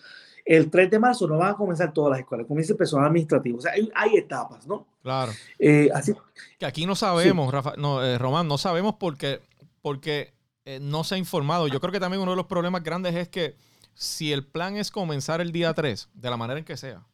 el 0.43 0.71
3 0.71 0.89
de 0.89 0.97
marzo 0.97 1.27
no 1.27 1.37
van 1.37 1.51
a 1.51 1.55
comenzar 1.55 1.93
todas 1.93 2.09
las 2.09 2.21
escuelas, 2.21 2.47
comienza 2.47 2.73
el 2.73 2.77
personal 2.77 3.05
administrativo. 3.05 3.59
O 3.59 3.61
sea, 3.61 3.73
hay, 3.93 4.15
etapas, 4.15 4.65
¿no? 4.65 4.87
Claro. 5.03 5.31
Eh, 5.59 5.91
así, 5.93 6.15
que 6.57 6.65
aquí 6.65 6.87
no 6.87 6.95
sabemos, 6.95 7.53
Rafa, 7.53 7.75
no, 7.77 8.03
eh, 8.03 8.17
Román, 8.17 8.47
no 8.47 8.57
sabemos 8.57 8.95
porque, 8.99 9.39
porque 9.83 10.33
eh, 10.65 10.79
no 10.81 11.03
se 11.03 11.13
ha 11.13 11.17
informado. 11.19 11.67
Yo 11.67 11.79
creo 11.79 11.91
que 11.91 11.99
también 11.99 12.23
uno 12.23 12.31
de 12.31 12.37
los 12.37 12.47
problemas 12.47 12.81
grandes 12.81 13.13
es 13.13 13.29
que 13.29 13.68
si 13.99 14.31
el 14.31 14.45
plan 14.45 14.77
es 14.77 14.91
comenzar 14.91 15.41
el 15.41 15.51
día 15.51 15.73
3, 15.73 16.07
de 16.13 16.29
la 16.29 16.37
manera 16.37 16.57
en 16.57 16.63
que 16.63 16.77
sea, 16.77 17.05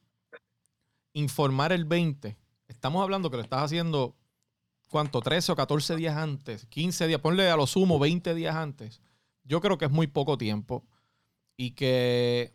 informar 1.13 1.72
el 1.72 1.84
20, 1.84 2.38
estamos 2.68 3.01
hablando 3.01 3.32
que 3.32 3.38
lo 3.38 3.44
estás 3.44 3.63
haciendo, 3.63 4.15
¿cuánto? 4.92 5.20
13 5.20 5.54
o 5.54 5.56
14 5.56 5.96
días 5.96 6.15
antes, 6.15 6.68
15 6.68 7.08
días, 7.08 7.20
ponle 7.22 7.50
a 7.50 7.58
lo 7.58 7.65
sumo 7.65 7.98
20 7.98 8.36
días 8.36 8.56
antes. 8.56 9.01
Yo 9.44 9.62
creo 9.62 9.80
que 9.80 9.86
es 9.86 9.92
muy 9.92 10.06
poco 10.06 10.38
tiempo 10.38 10.86
y 11.58 11.72
que 11.72 12.54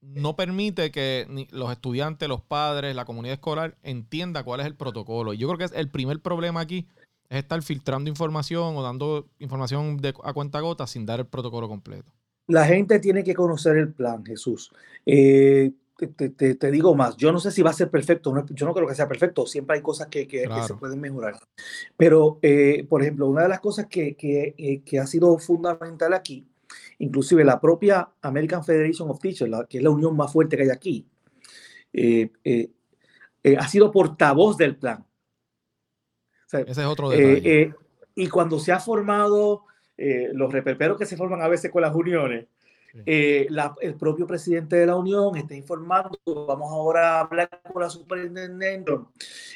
no 0.00 0.34
permite 0.34 0.90
que 0.90 1.46
los 1.50 1.70
estudiantes, 1.70 2.26
los 2.26 2.40
padres, 2.40 2.96
la 2.96 3.04
comunidad 3.04 3.34
escolar 3.34 3.76
entienda 3.82 4.44
cuál 4.44 4.60
es 4.60 4.66
el 4.66 4.76
protocolo. 4.76 5.34
Y 5.34 5.36
yo 5.36 5.46
creo 5.46 5.58
que 5.58 5.64
es 5.64 5.72
el 5.72 5.90
primer 5.90 6.22
problema 6.22 6.60
aquí 6.60 6.86
es 7.28 7.40
estar 7.40 7.60
filtrando 7.60 8.08
información 8.08 8.78
o 8.78 8.82
dando 8.82 9.28
información 9.38 9.98
de, 9.98 10.14
a 10.24 10.32
cuenta 10.32 10.60
gota 10.60 10.86
sin 10.86 11.04
dar 11.04 11.20
el 11.20 11.26
protocolo 11.26 11.68
completo. 11.68 12.10
La 12.48 12.64
gente 12.64 12.98
tiene 12.98 13.22
que 13.22 13.34
conocer 13.34 13.76
el 13.76 13.92
plan, 13.92 14.24
Jesús. 14.24 14.72
Eh, 15.06 15.72
te, 16.16 16.70
digo 16.70 16.94
más, 16.94 17.16
yo 17.16 17.32
no 17.32 17.40
sé 17.40 17.50
si 17.50 17.62
va 17.62 17.70
a 17.70 17.74
ser 17.74 17.90
perfecto, 17.90 18.32
yo 18.50 18.66
no 18.66 18.74
creo 18.74 18.86
que 18.86 18.94
sea 18.94 19.08
perfecto, 19.08 19.46
siempre 19.46 19.76
hay 19.76 19.82
cosas 19.82 20.06
que, 20.06 20.28
que, 20.28 20.48
se 20.66 20.74
pueden 20.74 21.00
mejorar. 21.00 21.34
Pero, 21.96 22.38
eh, 22.42 22.86
por 22.88 23.02
ejemplo, 23.02 23.26
una 23.28 23.42
de 23.42 23.48
las 23.48 23.60
cosas 23.60 23.86
que, 23.86 24.16
eh, 24.20 24.82
que, 24.84 24.98
ha 24.98 25.06
sido 25.06 25.38
fundamental 25.38 26.12
aquí 26.12 26.46
Inclusive 26.98 27.44
la 27.44 27.60
propia 27.60 28.08
American 28.22 28.64
Federation 28.64 29.10
of 29.10 29.20
Teachers, 29.20 29.50
que 29.68 29.78
es 29.78 29.84
la 29.84 29.90
unión 29.90 30.16
más 30.16 30.32
fuerte 30.32 30.56
que 30.56 30.64
hay 30.64 30.70
aquí, 30.70 31.06
eh, 31.92 32.30
eh, 32.44 32.70
eh, 33.42 33.56
ha 33.56 33.68
sido 33.68 33.90
portavoz 33.90 34.56
del 34.56 34.76
plan. 34.76 35.04
Ese 36.50 36.70
es 36.70 36.78
otro 36.78 37.10
detalle. 37.10 37.74
y 38.14 38.28
cuando 38.28 38.58
se 38.58 38.72
ha 38.72 38.80
formado, 38.80 39.64
los 40.32 40.52
reperperos 40.52 40.96
que 40.96 41.06
se 41.06 41.16
forman 41.16 41.42
a 41.42 41.48
veces 41.48 41.70
con 41.70 41.82
las 41.82 41.94
uniones, 41.94 42.46
el 43.04 43.94
propio 43.98 44.26
presidente 44.26 44.76
de 44.76 44.86
la 44.86 44.96
unión 44.96 45.36
está 45.36 45.54
informando, 45.54 46.18
vamos 46.46 46.72
ahora 46.72 47.16
a 47.16 47.20
hablar 47.20 47.50
con 47.72 47.82
la 47.82 47.90
superintendente, 47.90 48.92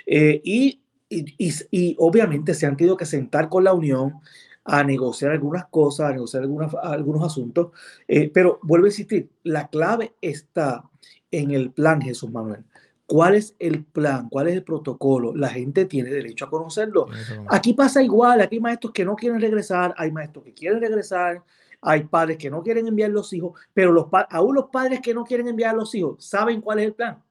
y, 0.07 0.81
y, 1.09 1.53
y, 1.71 1.97
obviamente 1.99 2.55
se 2.55 2.67
han 2.67 2.77
tenido 2.77 2.97
que 2.97 3.07
sentar 3.07 3.49
con 3.49 3.65
la 3.65 3.73
unión 3.73 4.21
a 4.65 4.85
negociar 4.85 5.33
algunas 5.33 5.67
cosas, 5.67 6.11
a 6.11 6.13
negociar 6.13 6.43
algunas, 6.43 6.75
algunos 6.83 7.25
asuntos, 7.25 7.73
eh, 8.07 8.31
pero 8.33 8.59
vuelvo 8.63 8.87
a 8.87 8.91
insistir, 8.91 9.29
la 9.43 9.69
clave 9.69 10.15
está 10.21 10.85
en 11.31 11.51
el 11.51 11.73
plan, 11.73 12.01
Jesús 12.01 12.31
Manuel. 12.31 12.65
¿Cuál 13.13 13.35
es 13.35 13.55
el 13.59 13.85
plan? 13.85 14.31
¿Cuál 14.31 14.49
es 14.49 14.55
el 14.55 14.65
protocolo? 14.65 15.37
La 15.37 15.51
gente 15.51 15.85
tiene 15.85 16.09
derecho 16.09 16.47
a 16.47 16.51
conocerlo. 16.51 17.09
Aquí 17.47 17.75
pasa 17.75 18.03
igual, 18.03 18.41
aquí 18.41 18.57
hay 18.57 18.63
maestros 18.63 18.91
que 18.95 19.05
no 19.05 19.17
quieren 19.17 19.39
regresar, 19.39 19.95
hay 19.99 20.11
maestros 20.11 20.47
que 20.47 20.55
quieren 20.55 20.81
regresar, 20.81 21.43
hay 21.83 22.05
padres 22.05 22.39
que 22.39 22.49
no 22.49 22.63
quieren 22.63 22.87
enviar 22.87 23.11
los 23.11 23.31
hijos, 23.35 23.61
pero 23.75 23.93
los 23.93 24.07
aún 24.31 24.55
los 24.55 24.71
padres 24.73 25.01
que 25.03 25.13
no 25.13 25.25
quieren 25.25 25.47
enviar 25.47 25.75
a 25.75 25.77
los 25.77 25.95
hijos 25.95 26.25
saben 26.25 26.63
cuál 26.63 26.79
es 26.79 26.87
el 26.87 26.95
plan. 26.95 27.23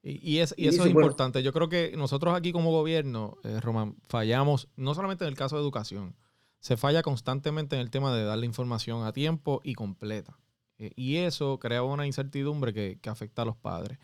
Y, 0.00 0.38
eso 0.38 0.54
es 0.56 0.86
importante. 0.86 1.42
Yo 1.42 1.52
creo 1.52 1.68
que 1.68 1.94
nosotros 1.96 2.32
aquí 2.32 2.52
como 2.52 2.70
gobierno, 2.70 3.36
eh, 3.42 3.58
Román, 3.60 3.96
fallamos 4.08 4.68
no 4.76 4.94
solamente 4.94 5.24
en 5.24 5.30
el 5.30 5.36
caso 5.36 5.56
de 5.56 5.62
educación, 5.62 6.14
se 6.60 6.76
falla 6.76 7.02
constantemente 7.02 7.74
en 7.74 7.82
el 7.82 7.90
tema 7.90 8.14
de 8.14 8.22
darle 8.22 8.46
información 8.46 9.04
a 9.04 9.12
tiempo 9.12 9.60
y 9.64 9.74
completa. 9.74 10.38
Eh, 10.78 10.92
y 10.94 11.16
eso 11.16 11.58
crea 11.58 11.82
una 11.82 12.06
incertidumbre 12.06 12.72
que, 12.72 12.98
afecta 13.10 13.42
a 13.42 13.44
los 13.44 13.56
padres. 13.56 13.98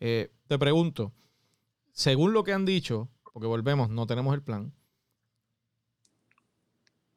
Eh, 0.00 0.30
te 0.46 0.58
pregunto, 0.58 1.12
según 1.92 2.32
lo 2.32 2.44
que 2.44 2.52
han 2.52 2.64
dicho, 2.64 3.08
porque 3.32 3.46
volvemos, 3.46 3.88
no 3.90 4.06
tenemos 4.06 4.34
el 4.34 4.42
plan, 4.42 4.72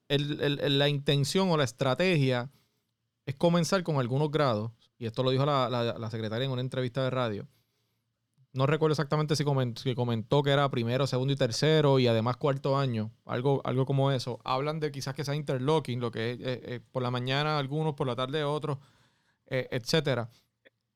la 0.08 0.90
intención 0.90 1.52
o 1.52 1.58
la 1.58 1.66
estrategia 1.66 2.50
es 3.26 3.36
comenzar 3.36 3.84
con 3.84 3.98
algunos 3.98 4.32
grados, 4.32 4.72
y 4.98 5.06
esto 5.06 5.24
lo 5.24 5.30
dijo 5.30 5.46
la 5.46 6.10
secretaria 6.10 6.46
en 6.46 6.52
una 6.52 6.62
entrevista 6.62 7.04
de 7.04 7.10
radio, 7.12 7.48
no 8.52 8.66
recuerdo 8.66 8.94
exactamente 8.94 9.36
si 9.36 9.44
comentó, 9.44 10.42
que 10.42 10.50
era 10.50 10.70
primero, 10.70 11.06
segundo 11.06 11.34
y 11.34 11.36
tercero 11.36 12.00
y 12.00 12.08
además 12.08 12.38
cuarto 12.38 12.78
año, 12.78 13.12
algo, 13.26 13.62
algo 13.64 13.86
como 13.86 14.12
eso. 14.12 14.40
Hablan 14.44 14.80
de 14.80 14.92
quizás 14.92 15.14
que 15.14 15.24
sea 15.24 15.36
interlocking, 15.36 16.00
lo 16.00 16.10
que 16.10 16.32
es 16.32 16.40
eh, 16.40 16.62
eh, 16.64 16.80
por 16.92 17.04
la 17.04 17.12
mañana 17.12 17.60
algunos, 17.60 17.94
por 17.94 18.08
la 18.08 18.16
tarde 18.16 18.44
otros, 18.44 18.80
etcétera. 19.46 20.30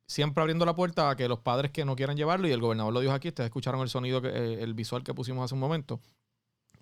Siempre 0.05 0.41
abriendo 0.41 0.65
la 0.65 0.75
puerta 0.75 1.09
a 1.09 1.15
que 1.15 1.27
los 1.27 1.39
padres 1.39 1.71
que 1.71 1.85
no 1.85 1.95
quieran 1.95 2.17
llevarlo, 2.17 2.47
y 2.47 2.51
el 2.51 2.61
gobernador 2.61 2.93
lo 2.93 2.99
dijo 2.99 3.13
aquí, 3.13 3.29
ustedes 3.29 3.47
escucharon 3.47 3.81
el 3.81 3.89
sonido, 3.89 4.19
el 4.19 4.73
visual 4.73 5.03
que 5.03 5.13
pusimos 5.13 5.45
hace 5.45 5.53
un 5.53 5.61
momento, 5.61 6.01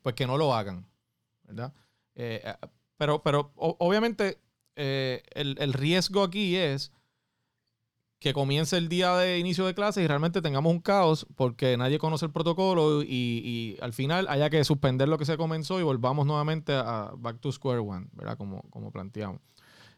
pues 0.02 0.16
que 0.16 0.28
no 0.28 0.38
lo 0.38 0.54
hagan, 0.54 0.88
¿verdad? 1.44 1.74
pero, 2.98 3.22
pero 3.22 3.52
obviamente 3.56 4.40
el, 4.76 5.56
el 5.60 5.74
riesgo 5.74 6.24
aquí 6.24 6.56
es 6.56 6.92
que 8.22 8.34
comience 8.34 8.78
el 8.78 8.88
día 8.88 9.16
de 9.16 9.40
inicio 9.40 9.66
de 9.66 9.74
clases 9.74 10.04
y 10.04 10.08
realmente 10.08 10.44
tengamos 10.44 10.72
un 10.72 10.80
caos 10.80 11.26
porque 11.36 11.76
nadie 11.76 11.98
conoce 11.98 12.28
el 12.28 12.32
protocolo 12.32 13.02
y, 13.02 13.78
al 13.82 13.94
final 13.94 14.28
haya 14.30 14.52
que 14.52 14.64
suspender 14.64 15.10
lo 15.10 15.18
que 15.18 15.26
se 15.26 15.38
comenzó 15.38 15.80
y 15.80 15.84
volvamos 15.84 16.28
nuevamente 16.28 16.72
a 16.72 17.14
back 17.18 17.40
to 17.40 17.52
square 17.52 17.80
one, 17.80 18.10
¿verdad? 18.14 18.38
Como, 18.38 18.62
como 18.70 18.92
planteamos. 18.92 19.42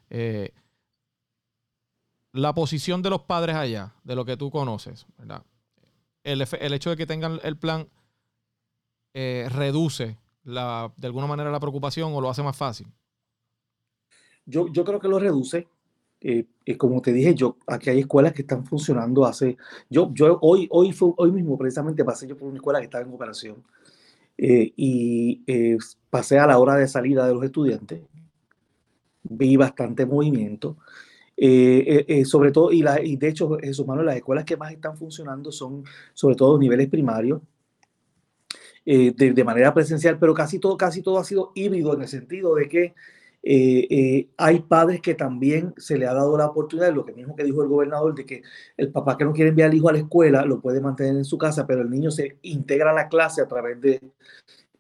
Eh, 0.10 0.54
la 2.34 2.54
posición 2.54 3.02
de 3.02 3.10
los 3.10 3.22
padres 3.22 3.56
allá, 3.56 3.94
de 4.04 4.16
lo 4.16 4.26
que 4.26 4.36
tú 4.36 4.52
conoces, 4.52 5.06
¿verdad? 5.18 5.44
El, 6.24 6.42
hecho 6.74 6.90
de 6.90 6.98
que 6.98 7.06
tengan 7.06 7.40
el 7.44 7.58
plan 7.58 7.88
eh, 9.14 9.48
reduce 9.52 10.18
la, 10.44 10.92
de 10.98 11.08
alguna 11.08 11.28
manera 11.28 11.52
la 11.52 11.60
preocupación 11.60 12.14
o 12.14 12.22
lo 12.22 12.30
hace 12.30 12.44
más 12.44 12.58
fácil. 12.58 12.88
Yo, 14.46 14.68
yo 14.68 14.84
creo 14.84 15.00
que 15.00 15.08
lo 15.08 15.20
reduce 15.20 15.68
eh, 16.26 16.46
eh, 16.66 16.78
como 16.78 17.02
te 17.02 17.12
dije 17.12 17.36
yo, 17.36 17.58
aquí 17.68 17.90
hay 17.90 18.00
escuelas 18.00 18.32
que 18.32 18.44
están 18.44 18.66
funcionando 18.66 19.26
hace, 19.26 19.58
yo, 19.90 20.10
yo 20.14 20.40
hoy, 20.42 20.70
hoy, 20.72 20.94
fue, 20.94 21.12
hoy 21.18 21.34
mismo 21.34 21.58
precisamente 21.58 22.06
pasé 22.06 22.26
yo 22.26 22.38
por 22.38 22.48
una 22.48 22.56
escuela 22.56 22.80
que 22.80 22.86
estaba 22.86 23.04
en 23.04 23.14
operación 23.14 23.62
eh, 24.38 24.72
y 24.78 25.44
pasé 26.10 26.40
a 26.40 26.48
la 26.48 26.60
hora 26.60 26.76
de 26.76 26.88
salida 26.88 27.28
de 27.28 27.34
los 27.34 27.44
estudiantes, 27.44 28.04
vi 29.24 29.58
bastante 29.58 30.06
movimiento, 30.06 30.78
sobre 32.26 32.52
todo, 32.52 32.72
y, 32.72 32.82
la, 32.82 33.02
y 33.02 33.18
de 33.18 33.28
hecho, 33.28 33.58
Jesús 33.62 33.86
Manuel, 33.86 34.08
las 34.08 34.16
escuelas 34.16 34.46
que 34.46 34.58
más 34.58 34.72
están 34.72 34.98
funcionando 34.98 35.52
son 35.52 35.84
sobre 36.14 36.36
todo 36.36 36.58
niveles 36.58 36.88
primarios, 36.90 37.42
de, 38.86 39.14
de, 39.14 39.44
manera 39.44 39.74
presencial, 39.74 40.20
pero 40.20 40.34
casi 40.34 40.60
todo, 40.60 40.76
casi 40.76 41.02
todo 41.02 41.18
ha 41.18 41.24
sido 41.24 41.52
híbrido 41.56 41.94
en 41.94 42.02
el 42.02 42.08
sentido 42.08 42.56
de 42.56 42.68
que 42.68 42.94
eh, 43.46 43.88
eh, 43.90 44.30
hay 44.38 44.62
padres 44.62 45.02
que 45.02 45.16
también 45.16 45.74
se 45.76 45.98
le 45.98 46.08
ha 46.08 46.14
dado 46.14 46.38
la 46.38 46.46
oportunidad, 46.48 46.94
lo 46.94 47.04
que 47.06 47.12
mismo 47.12 47.36
que 47.36 47.44
dijo 47.44 47.62
el 47.62 47.68
gobernador, 47.68 48.16
de 48.16 48.26
que 48.26 48.42
el 48.78 48.90
papá 48.90 49.18
que 49.18 49.26
no 49.26 49.34
quiere 49.34 49.50
enviar 49.50 49.70
al 49.70 49.76
hijo 49.76 49.90
a 49.90 49.92
la 49.92 49.98
escuela 50.00 50.46
lo 50.46 50.62
puede 50.62 50.80
mantener 50.80 51.18
en 51.18 51.26
su 51.26 51.38
casa, 51.38 51.68
pero 51.68 51.82
el 51.82 51.90
niño 51.90 52.10
se 52.10 52.38
integra 52.44 52.92
a 52.92 52.94
la 52.94 53.10
clase 53.10 53.42
a 53.42 53.48
través 53.48 53.82
de... 53.82 54.02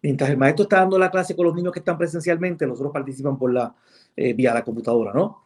Mientras 0.01 0.29
el 0.29 0.37
maestro 0.37 0.63
está 0.63 0.77
dando 0.77 0.97
la 0.97 1.11
clase 1.11 1.35
con 1.35 1.45
los 1.45 1.55
niños 1.55 1.73
que 1.73 1.79
están 1.79 1.97
presencialmente, 1.97 2.65
los 2.65 2.79
otros 2.79 2.93
participan 2.93 3.37
por 3.37 3.53
la, 3.53 3.75
eh, 4.15 4.33
vía 4.33 4.53
la 4.53 4.63
computadora, 4.63 5.13
¿no? 5.13 5.41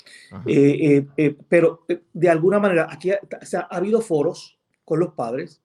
pero 1.47 1.85
de 2.13 2.29
alguna 2.29 2.59
manera, 2.59 2.87
aquí 2.89 3.11
ha, 3.11 3.19
ha 3.69 3.75
habido 3.75 4.01
foros 4.01 4.57
con 4.83 4.99
los 4.99 5.13
padres, 5.13 5.61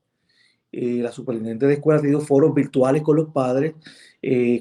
la 0.70 1.12
superintendente 1.12 1.66
de 1.66 1.74
escuela 1.74 1.98
ha 1.98 2.02
tenido 2.02 2.20
foros 2.20 2.54
virtuales 2.54 3.02
con 3.02 3.16
los 3.16 3.28
padres, 3.28 3.74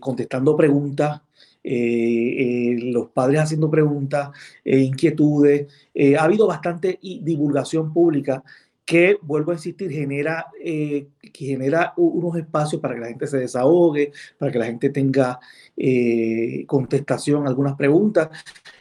contestando 0.02 0.58
preguntas, 0.58 1.22
eh, 1.64 2.74
eh, 2.74 2.92
los 2.92 3.10
padres 3.10 3.42
haciendo 3.42 3.70
preguntas, 3.70 4.30
eh, 4.66 4.80
inquietudes. 4.80 5.68
ha 6.18 6.24
habido 6.24 6.48
bastante 6.48 7.00
divulgación 7.02 7.94
pública 7.94 8.44
que, 8.92 9.18
vuelvo 9.22 9.52
a 9.52 9.54
insistir, 9.54 9.90
genera, 9.90 10.48
que 10.62 11.08
genera 11.34 11.94
unos 11.96 12.36
espacios 12.36 12.82
para 12.82 12.96
que 12.96 13.00
la 13.00 13.08
gente 13.08 13.26
se 13.26 13.38
desahogue, 13.38 14.12
para 14.38 14.52
que 14.52 14.60
la 14.60 14.66
gente 14.66 14.90
tenga 14.90 15.40
contestación 16.68 17.46
a 17.46 17.50
algunas 17.50 17.78
preguntas. 17.78 18.28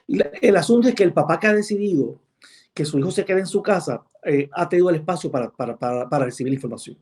El 0.08 0.56
asunto 0.56 0.88
es 0.88 0.96
que 0.96 1.04
el 1.04 1.12
papá 1.12 1.38
que 1.38 1.46
ha 1.46 1.54
decidido 1.54 2.20
que 2.74 2.84
su 2.84 2.98
hijo 2.98 3.12
se 3.12 3.24
quede 3.24 3.38
en 3.38 3.46
su 3.46 3.62
casa 3.62 4.02
ha 4.52 4.68
tenido 4.68 4.90
el 4.90 4.96
espacio 4.96 5.30
para, 5.30 5.48
para, 5.52 5.78
para, 5.78 6.24
recibir 6.24 6.52
información. 6.52 6.98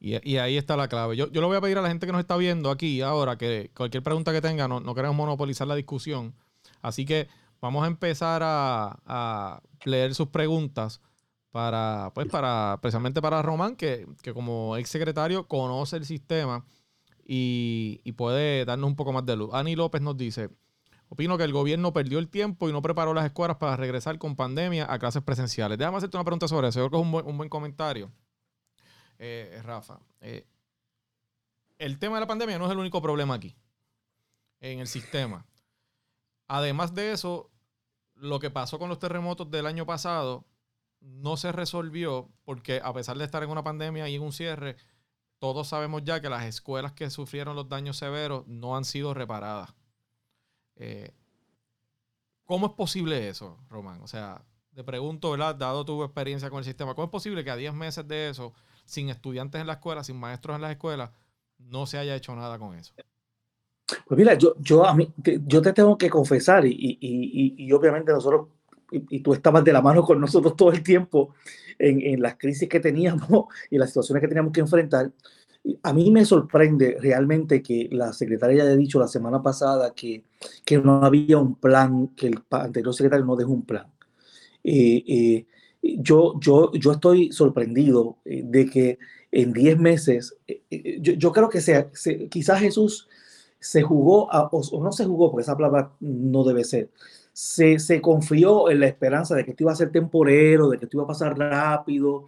Y, 0.00 0.36
ahí 0.36 0.56
está 0.56 0.76
la 0.76 0.88
clave. 0.88 1.16
Yo, 1.16 1.30
yo 1.30 1.40
le 1.40 1.46
voy 1.46 1.58
a 1.58 1.60
pedir 1.60 1.78
a 1.78 1.82
la 1.82 1.88
gente 1.90 2.06
que 2.06 2.12
nos 2.12 2.22
está 2.22 2.36
viendo 2.36 2.72
aquí 2.72 3.02
ahora 3.02 3.38
que 3.38 3.70
cualquier 3.76 4.02
pregunta 4.02 4.32
que 4.32 4.40
tenga, 4.40 4.66
no, 4.66 4.80
no 4.80 4.96
queremos 4.96 5.16
monopolizar 5.16 5.68
la 5.68 5.76
discusión. 5.76 6.34
Así 6.82 7.04
que 7.04 7.28
vamos 7.60 7.84
a 7.84 7.86
empezar 7.86 8.42
a, 8.44 9.62
leer 9.84 10.14
sus 10.14 10.28
preguntas 10.28 11.00
para, 11.50 12.12
pues, 12.14 12.28
para, 12.28 12.78
precisamente 12.80 13.20
para 13.20 13.42
Román, 13.42 13.76
que, 13.76 14.06
como 14.32 14.76
ex 14.76 14.88
secretario 14.88 15.46
conoce 15.48 15.96
el 15.96 16.04
sistema 16.04 16.64
y, 17.24 18.00
y, 18.04 18.12
puede 18.12 18.64
darnos 18.64 18.88
un 18.88 18.96
poco 18.96 19.12
más 19.12 19.26
de 19.26 19.36
luz. 19.36 19.50
Ani 19.52 19.76
López 19.76 20.00
nos 20.00 20.16
dice, 20.16 20.50
opino 21.08 21.36
que 21.36 21.44
el 21.44 21.52
gobierno 21.52 21.92
perdió 21.92 22.18
el 22.18 22.28
tiempo 22.28 22.68
y 22.68 22.72
no 22.72 22.82
preparó 22.82 23.12
las 23.12 23.24
escuelas 23.24 23.56
para 23.56 23.76
regresar 23.76 24.18
con 24.18 24.36
pandemia 24.36 24.86
a 24.92 24.98
clases 24.98 25.22
presenciales. 25.22 25.76
Déjame 25.76 25.98
hacerte 25.98 26.16
una 26.16 26.24
pregunta 26.24 26.48
sobre 26.48 26.68
eso. 26.68 26.80
Yo 26.80 26.88
creo 26.88 27.02
que 27.02 27.08
es 27.08 27.26
un 27.26 27.36
buen, 27.36 27.48
comentario, 27.48 28.10
eh, 29.18 29.60
Rafa. 29.62 29.98
Eh, 30.20 30.46
el 31.78 31.98
tema 31.98 32.16
de 32.16 32.20
la 32.20 32.26
pandemia 32.26 32.58
no 32.58 32.66
es 32.66 32.72
el 32.72 32.78
único 32.78 33.02
problema 33.02 33.34
aquí, 33.34 33.56
en 34.60 34.78
el 34.78 34.86
sistema. 34.86 35.46
Además 36.46 36.94
de 36.94 37.12
eso, 37.12 37.50
lo 38.14 38.38
que 38.38 38.50
pasó 38.50 38.78
con 38.78 38.88
los 38.88 38.98
terremotos 38.98 39.50
del 39.50 39.66
año 39.66 39.86
pasado 39.86 40.44
no 41.00 41.36
se 41.36 41.52
resolvió 41.52 42.28
porque 42.44 42.80
a 42.82 42.92
pesar 42.92 43.18
de 43.18 43.24
estar 43.24 43.42
en 43.42 43.50
una 43.50 43.64
pandemia 43.64 44.08
y 44.08 44.14
en 44.16 44.22
un 44.22 44.32
cierre, 44.32 44.76
todos 45.38 45.68
sabemos 45.68 46.02
ya 46.04 46.20
que 46.20 46.28
las 46.28 46.44
escuelas 46.44 46.92
que 46.92 47.10
sufrieron 47.10 47.56
los 47.56 47.68
daños 47.68 47.96
severos 47.96 48.46
no 48.46 48.76
han 48.76 48.84
sido 48.84 49.14
reparadas. 49.14 49.74
Eh, 50.76 51.12
¿Cómo 52.44 52.66
es 52.66 52.72
posible 52.72 53.28
eso, 53.28 53.58
Román? 53.68 54.00
O 54.02 54.08
sea, 54.08 54.44
te 54.74 54.84
pregunto, 54.84 55.30
¿verdad? 55.30 55.54
Dado 55.54 55.84
tu 55.84 56.02
experiencia 56.02 56.50
con 56.50 56.58
el 56.58 56.64
sistema, 56.64 56.94
¿cómo 56.94 57.06
es 57.06 57.10
posible 57.10 57.44
que 57.44 57.50
a 57.50 57.56
10 57.56 57.74
meses 57.74 58.06
de 58.06 58.28
eso, 58.28 58.52
sin 58.84 59.08
estudiantes 59.08 59.60
en 59.60 59.66
la 59.66 59.74
escuela, 59.74 60.04
sin 60.04 60.18
maestros 60.18 60.56
en 60.56 60.62
las 60.62 60.72
escuelas, 60.72 61.10
no 61.58 61.86
se 61.86 61.98
haya 61.98 62.16
hecho 62.16 62.34
nada 62.34 62.58
con 62.58 62.74
eso. 62.74 62.94
Pues 64.06 64.18
mira, 64.18 64.34
yo, 64.34 64.54
yo, 64.58 64.84
a 64.84 64.94
mí, 64.94 65.12
te, 65.22 65.40
yo 65.46 65.60
te 65.62 65.72
tengo 65.72 65.98
que 65.98 66.08
confesar, 66.08 66.64
y, 66.64 66.70
y, 66.72 67.54
y, 67.56 67.72
obviamente 67.72 68.12
nosotros, 68.12 68.48
y, 68.90 69.20
tú 69.20 69.34
estabas 69.34 69.64
de 69.64 69.72
la 69.72 69.82
mano 69.82 70.02
con 70.02 70.20
nosotros 70.20 70.56
todo 70.56 70.72
el 70.72 70.82
tiempo 70.82 71.34
en, 71.78 72.00
en, 72.00 72.22
las 72.22 72.36
crisis 72.36 72.68
que 72.68 72.80
teníamos 72.80 73.46
y 73.70 73.78
las 73.78 73.90
situaciones 73.90 74.20
que 74.20 74.28
teníamos 74.28 74.52
que 74.52 74.60
enfrentar. 74.60 75.10
A 75.82 75.92
mí 75.92 76.10
me 76.10 76.24
sorprende 76.24 76.96
realmente 77.00 77.62
que 77.62 77.88
la 77.92 78.12
secretaria 78.12 78.62
haya 78.62 78.76
dicho 78.76 78.98
la 78.98 79.08
semana 79.08 79.42
pasada 79.42 79.92
que, 79.94 80.24
que 80.64 80.78
no 80.78 81.04
había 81.04 81.38
un 81.38 81.54
plan, 81.54 82.08
que 82.08 82.28
el 82.28 82.42
anterior 82.50 82.94
secretario 82.94 83.26
no 83.26 83.36
dejó 83.36 83.52
un 83.52 83.66
plan. 83.66 83.86
Eh, 84.64 85.04
eh, 85.06 85.46
yo, 85.82 86.38
yo, 86.40 86.72
yo 86.72 86.92
estoy 86.92 87.32
sorprendido 87.32 88.18
eh, 88.24 88.42
de 88.44 88.66
que 88.66 88.98
en 89.32 89.52
10 89.52 89.78
meses, 89.78 90.36
eh, 90.46 90.62
eh, 90.70 90.98
yo, 91.00 91.32
creo 91.32 91.48
que 91.48 91.60
sea, 91.60 91.90
quizás 92.28 92.60
Jesús 92.60 93.08
se 93.58 93.82
jugó, 93.82 94.28
o, 94.28 94.82
no 94.82 94.92
se 94.92 95.04
jugó, 95.04 95.30
porque 95.30 95.42
esa 95.42 95.56
palabra 95.56 95.92
no 96.00 96.44
debe 96.44 96.64
ser, 96.64 96.90
se, 97.40 97.78
se, 97.78 98.00
confió 98.00 98.70
en 98.70 98.80
la 98.80 98.86
esperanza 98.86 99.34
de 99.34 99.44
que 99.44 99.52
esto 99.52 99.64
iba 99.64 99.72
a 99.72 99.76
ser 99.76 99.90
temporero, 99.90 100.68
de 100.68 100.78
que 100.78 100.84
esto 100.84 100.96
iba 100.98 101.04
a 101.04 101.08
pasar 101.08 101.38
rápido. 101.38 102.26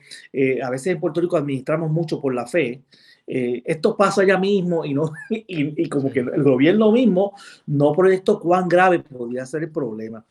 a 0.63 0.71
veces 0.71 0.89
en 0.89 1.01
Puerto 1.01 1.21
Rico 1.21 1.37
administramos 1.37 1.91
mucho 1.91 2.21
por 2.21 2.35
la 2.35 2.47
fe. 2.47 2.83
esto 3.27 3.97
pasa 3.97 4.25
ya 4.25 4.39
mismo 4.39 4.85
y, 4.85 4.95
no, 4.95 5.13
y, 5.31 5.89
como 5.89 6.11
que 6.11 6.21
el 6.21 6.43
gobierno 6.43 6.93
mismo 6.93 7.35
no 7.67 7.93
proyectó 7.93 8.41
cuán 8.41 8.69
grave 8.69 9.01
podría 9.01 9.47
ser 9.47 9.65
el 9.65 9.71
problema 9.71 10.25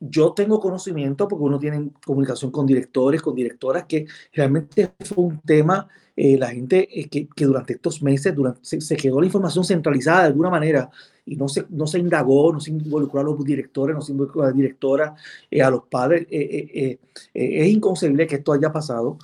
yo 0.00 0.32
tengo 0.32 0.60
conocimiento, 0.60 1.26
porque 1.28 1.44
uno 1.44 1.58
tiene 1.58 1.90
comunicación 2.04 2.50
con 2.50 2.66
directores, 2.66 3.22
con 3.22 3.34
directoras, 3.34 3.84
que 3.84 4.06
realmente 4.32 4.92
fue 5.00 5.24
un 5.24 5.40
tema, 5.40 5.88
eh, 6.14 6.36
la 6.38 6.48
gente 6.48 6.88
eh, 6.90 7.08
que, 7.08 7.28
que, 7.28 7.44
durante 7.44 7.74
estos 7.74 8.02
meses 8.02 8.34
durante, 8.34 8.60
se, 8.62 8.96
quedó 8.96 9.20
la 9.20 9.26
información 9.26 9.64
centralizada 9.64 10.22
de 10.22 10.26
alguna 10.28 10.50
manera 10.50 10.90
y 11.26 11.36
no 11.36 11.48
se, 11.48 11.66
no 11.68 11.86
se 11.86 11.98
indagó, 11.98 12.52
no 12.52 12.60
se 12.60 12.70
involucró 12.70 13.20
a 13.20 13.24
los 13.24 13.44
directores, 13.44 13.94
no 13.94 14.00
se 14.00 14.12
involucró 14.12 14.42
a 14.42 14.46
las 14.46 14.56
directoras, 14.56 15.20
eh, 15.50 15.60
a 15.60 15.70
los 15.70 15.82
padres. 15.84 16.26
es 16.30 17.68
inconcebible 17.68 18.26
que 18.26 18.36
esto 18.36 18.52
haya 18.52 18.72
pasado. 18.72 19.18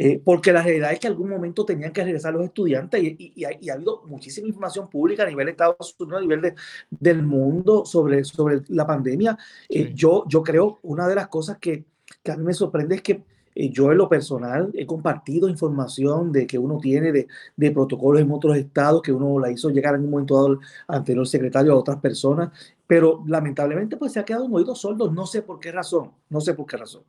Eh, 0.00 0.20
porque 0.24 0.52
la 0.52 0.62
realidad 0.62 0.92
es 0.92 1.00
que 1.00 1.08
en 1.08 1.14
algún 1.14 1.28
momento 1.28 1.64
tenían 1.64 1.92
que 1.92 2.04
regresar 2.04 2.32
los 2.32 2.44
estudiantes 2.44 3.02
y, 3.02 3.44
ha, 3.44 3.74
habido 3.74 4.04
muchísima 4.06 4.46
información 4.46 4.88
pública 4.88 5.24
a 5.24 5.26
nivel 5.26 5.46
de 5.46 5.50
Estados 5.50 5.96
Unidos, 5.98 6.18
a 6.18 6.22
nivel 6.22 6.40
de, 6.40 6.54
del 6.88 7.24
mundo 7.24 7.84
sobre, 7.84 8.22
sobre 8.22 8.62
la 8.68 8.86
pandemia. 8.86 9.36
Eh, 9.68 9.92
yo, 9.96 10.24
yo 10.28 10.44
creo, 10.44 10.78
una 10.82 11.08
de 11.08 11.16
las 11.16 11.26
cosas 11.26 11.58
que, 11.58 11.84
que 12.22 12.30
a 12.30 12.36
mí 12.36 12.44
me 12.44 12.54
sorprende 12.54 12.94
es 12.94 13.02
que 13.02 13.12
eh, 13.12 13.24
yo 13.58 13.90
en 13.90 13.98
lo 13.98 14.08
personal 14.08 14.70
he 14.74 14.86
compartido 14.86 15.48
información 15.48 16.30
de 16.30 16.46
que 16.46 16.58
uno 16.58 16.78
tiene 16.78 17.10
de, 17.12 17.70
protocolos 17.72 18.22
en 18.22 18.30
otros 18.30 18.56
estados, 18.56 19.02
que 19.02 19.12
uno 19.12 19.40
la 19.40 19.50
hizo 19.50 19.70
llegar 19.70 19.96
en 19.96 20.02
un 20.02 20.10
momento 20.10 20.36
dado 20.36 20.60
ante 20.86 21.12
el 21.12 21.26
secretario 21.26 21.72
a 21.72 21.76
otras 21.76 21.98
personas, 21.98 22.50
pero 22.86 23.24
lamentablemente 23.26 23.96
pues 23.96 24.12
se 24.12 24.20
ha 24.20 24.24
quedado 24.24 24.44
un 24.44 24.54
oído 24.54 24.74
sordo, 24.76 25.10
no 25.10 25.26
sé 25.26 25.42
por 25.42 25.58
qué 25.58 25.72
razón, 25.72 26.12
no 26.30 26.40
sé 26.40 26.54
por 26.54 26.66
qué 26.66 26.76
razón. 26.76 27.02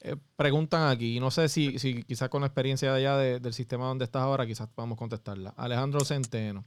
Eh, 0.00 0.14
preguntan 0.36 0.88
aquí, 0.88 1.18
no 1.18 1.32
sé 1.32 1.48
si, 1.48 1.80
si 1.80 2.04
quizás 2.04 2.28
con 2.28 2.42
la 2.42 2.46
experiencia 2.46 2.92
de 2.92 2.98
allá 2.98 3.16
del 3.40 3.52
sistema 3.52 3.86
donde 3.86 4.04
estás 4.04 4.22
ahora, 4.22 4.46
quizás 4.46 4.68
podamos 4.68 4.96
contestarla. 4.96 5.52
Alejandro 5.56 6.00
Centeno. 6.04 6.64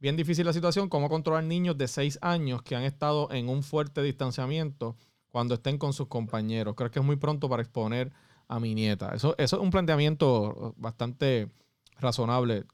Bien 0.00 0.16
difícil 0.16 0.44
la 0.44 0.52
situación, 0.52 0.88
cómo 0.88 1.08
controlar 1.08 1.44
niños 1.44 1.78
de 1.78 1.88
6 1.88 2.18
años 2.20 2.62
que 2.62 2.74
han 2.74 2.82
estado 2.82 3.30
en 3.30 3.48
un 3.48 3.62
fuerte 3.62 4.02
distanciamiento 4.02 4.96
cuando 5.34 5.54
estén 5.54 5.78
con 5.78 5.92
sus 5.92 6.06
compañeros. 6.06 6.76
Creo 6.76 6.92
que 6.92 7.00
es 7.00 7.04
muy 7.04 7.16
pronto 7.16 7.48
para 7.48 7.60
exponer 7.60 8.12
a 8.46 8.60
mi 8.60 8.72
nieta. 8.72 9.12
Eso, 9.16 9.34
eso 9.36 9.56
es 9.56 9.62
un 9.62 9.70
planteamiento 9.70 10.76
bastante 10.76 11.48
razonable. 11.98 12.66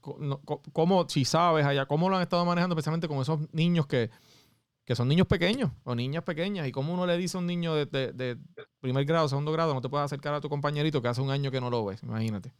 ¿Cómo, 0.71 1.09
si 1.09 1.25
sabes 1.25 1.65
allá, 1.65 1.87
cómo 1.87 2.07
lo 2.07 2.17
han 2.17 2.21
estado 2.21 2.45
manejando 2.45 2.75
especialmente 2.75 3.07
con 3.07 3.19
esos 3.19 3.39
niños 3.51 3.87
que 3.87 4.11
que 4.85 4.95
son 4.95 5.07
niños 5.07 5.25
pequeños 5.25 5.71
o 5.85 5.95
niñas 5.95 6.23
pequeñas. 6.23 6.67
Y 6.67 6.71
como 6.71 6.93
uno 6.93 7.07
le 7.07 7.17
dice 7.17 7.37
a 7.37 7.39
un 7.39 7.47
niño 7.47 7.73
de, 7.73 8.37
primer 8.79 9.05
grado, 9.05 9.27
segundo 9.27 9.51
grado, 9.51 9.73
no 9.73 9.81
te 9.81 9.89
puedes 9.89 10.05
acercar 10.05 10.33
a 10.33 10.41
tu 10.41 10.49
compañerito 10.49 11.01
que 11.01 11.07
hace 11.07 11.21
un 11.21 11.31
año 11.31 11.49
que 11.49 11.61
no 11.61 11.69
lo 11.69 11.85
ves, 11.85 12.03
imagínate. 12.03 12.51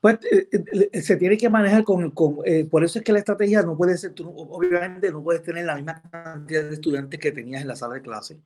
Pues 0.00 0.18
eh, 0.30 0.48
eh, 0.92 1.02
se 1.02 1.16
tiene 1.16 1.36
que 1.36 1.48
manejar 1.48 1.84
con, 1.84 2.10
con 2.10 2.38
eh, 2.44 2.64
por 2.64 2.82
eso 2.84 2.98
es 2.98 3.04
que 3.04 3.12
la 3.12 3.20
estrategia 3.20 3.62
no 3.62 3.76
puede 3.76 3.96
ser, 3.96 4.14
obviamente 4.18 5.10
no 5.12 5.22
puedes 5.22 5.42
tener 5.42 5.64
la 5.64 5.76
misma 5.76 6.02
cantidad 6.10 6.64
de 6.64 6.74
estudiantes 6.74 7.20
que 7.20 7.32
tenías 7.32 7.62
en 7.62 7.68
la 7.68 7.76
sala 7.76 7.94
de 7.94 8.02
clase. 8.02 8.40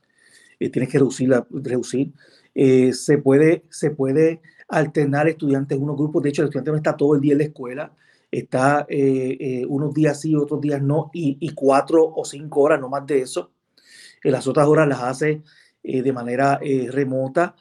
Tienes 0.59 0.89
que 0.89 0.99
reducirla, 0.99 1.47
reducir. 1.51 2.13
se, 2.55 3.19
puede, 3.19 3.65
se 3.71 3.91
puede 3.91 4.41
alternar 4.69 5.29
estudiantes, 5.29 5.79
unos 5.79 5.97
grupos, 5.97 6.23
de 6.23 6.31
hecho 6.31 6.43
el 6.43 6.49
estudiante 6.49 6.71
no 6.71 6.77
está 6.77 6.97
todo 6.97 7.15
el 7.15 7.21
día 7.21 7.33
en 7.33 7.39
la 7.39 7.45
escuela, 7.45 7.93
está 8.31 8.87
eh, 8.89 9.37
eh, 9.39 9.67
unos 9.67 9.95
días 9.95 10.21
sí, 10.21 10.35
otros 10.35 10.61
días 10.61 10.83
no, 10.83 11.11
y, 11.13 11.49
cuatro 11.55 12.13
o 12.15 12.25
cinco 12.25 12.61
horas, 12.61 12.81
no 12.81 12.89
más 12.89 13.07
de 13.07 13.23
eso. 13.23 13.53
En 14.23 14.33
las 14.33 14.47
otras 14.47 14.67
horas 14.67 14.89
las 14.89 15.03
hace 15.03 15.43
eh, 15.89 16.03
de 16.03 16.13
manera 16.13 16.59
remota, 16.91 17.55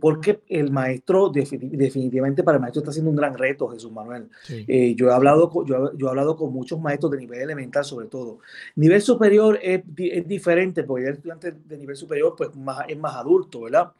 porque 0.00 0.40
el 0.48 0.70
maestro, 0.70 1.30
definitivamente 1.30 2.42
para 2.42 2.56
el 2.56 2.60
maestro 2.60 2.80
está 2.80 2.90
haciendo 2.90 3.10
un 3.10 3.16
gran 3.16 3.36
reto, 3.36 3.68
Jesús 3.68 3.92
Manuel. 3.92 4.28
yo, 4.96 5.10
he 5.10 5.12
hablado 5.12 5.50
con, 5.50 5.66
yo, 5.66 5.92
he 5.98 6.08
hablado 6.08 6.36
con 6.36 6.52
muchos 6.52 6.80
maestros 6.80 7.12
de 7.12 7.18
nivel 7.18 7.42
elemental, 7.42 7.84
sobre 7.84 8.06
todo. 8.06 8.38
Nivel 8.76 9.02
superior 9.02 9.58
es, 9.62 9.82
es 9.98 10.26
diferente, 10.26 10.84
porque 10.84 11.06
el 11.06 11.14
estudiante 11.14 11.52
de 11.52 11.76
nivel 11.76 11.96
superior 11.96 12.34
pues, 12.36 12.54
más, 12.56 12.84
es 12.88 12.98
más 12.98 13.14
adulto, 13.16 13.62
¿verdad? 13.62 13.92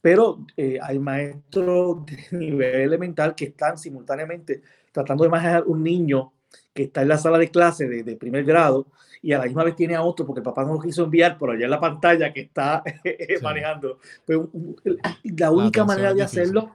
Pero 0.00 0.38
hay 0.80 0.98
maestros 0.98 2.06
de 2.06 2.38
nivel 2.38 2.74
elemental 2.80 3.34
que 3.34 3.46
están 3.46 3.76
simultáneamente 3.76 4.62
tratando 4.92 5.24
de 5.24 5.30
manejar 5.30 5.64
un 5.66 5.82
niño 5.82 6.32
que 6.72 6.84
está 6.84 7.02
en 7.02 7.08
la 7.08 7.18
sala 7.18 7.38
de 7.38 7.50
clase 7.50 7.88
de, 7.88 8.16
primer 8.16 8.44
grado 8.44 8.86
y 9.20 9.32
a 9.32 9.38
la 9.38 9.44
misma 9.44 9.64
vez 9.64 9.74
tiene 9.74 9.96
a 9.96 10.02
otro 10.02 10.24
porque 10.24 10.40
el 10.40 10.44
papá 10.44 10.64
no 10.64 10.74
lo 10.74 10.80
quiso 10.80 11.04
enviar 11.04 11.36
por 11.36 11.50
allá 11.50 11.64
en 11.64 11.70
la 11.70 11.80
pantalla 11.80 12.32
que 12.32 12.42
está 12.42 12.82
manejando. 13.42 13.98
Pues, 14.24 14.38
la 15.24 15.50
única 15.50 15.84
manera 15.84 16.14
de 16.14 16.22
hacerlo, 16.22 16.74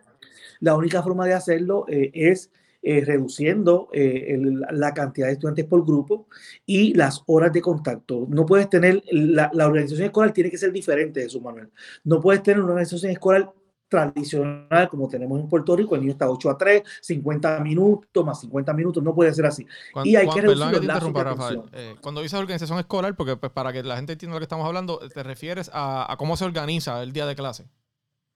la 0.59 0.75
única 0.75 1.01
forma 1.01 1.25
de 1.25 1.33
hacerlo 1.33 1.85
eh, 1.87 2.11
es 2.13 2.51
eh, 2.85 3.01
reduciendo 3.05 3.87
eh, 3.93 4.37
la 4.71 4.93
cantidad 4.93 5.27
de 5.27 5.33
estudiantes 5.33 5.63
por 5.63 5.85
grupo 5.85 6.27
y 6.65 6.93
las 6.93 7.23
horas 7.27 7.53
de 7.53 7.61
contacto. 7.61 8.27
No 8.29 8.45
puedes 8.45 8.69
tener, 8.69 9.01
la, 9.09 9.49
la 9.53 9.67
organización 9.67 10.07
escolar 10.07 10.33
tiene 10.33 10.51
que 10.51 10.57
ser 10.57 10.73
diferente 10.73 11.21
de 11.21 11.29
su 11.29 11.39
Manuel. 11.39 11.69
No 12.03 12.19
puedes 12.19 12.43
tener 12.43 12.59
una 12.59 12.73
organización 12.73 13.13
escolar 13.13 13.53
tradicional 13.93 14.89
como 14.89 15.07
tenemos 15.07 15.39
en 15.39 15.47
Puerto 15.47 15.75
Rico, 15.75 15.93
el 15.93 16.01
niño 16.01 16.13
está 16.13 16.27
8 16.27 16.49
a 16.49 16.57
3, 16.57 16.83
50 17.01 17.59
minutos 17.59 18.25
más 18.25 18.41
50 18.41 18.73
minutos, 18.73 19.03
no 19.03 19.13
puede 19.13 19.31
ser 19.33 19.45
así. 19.45 19.67
y 20.03 20.15
hay 20.15 20.27
que 20.27 20.41
reducir 20.41 20.87
Rafael. 20.87 21.61
Eh, 21.73 21.95
cuando 22.01 22.21
dices 22.21 22.39
organización 22.39 22.79
escolar, 22.79 23.15
porque 23.15 23.37
pues, 23.37 23.51
para 23.51 23.71
que 23.71 23.83
la 23.83 23.95
gente 23.95 24.13
entienda 24.13 24.33
lo 24.33 24.39
que 24.39 24.45
estamos 24.45 24.65
hablando, 24.65 24.97
te 24.97 25.21
refieres 25.21 25.69
a, 25.73 26.15
cómo 26.17 26.35
se 26.37 26.45
organiza 26.45 27.03
el 27.03 27.13
día 27.13 27.27
de 27.27 27.35
clase. 27.35 27.65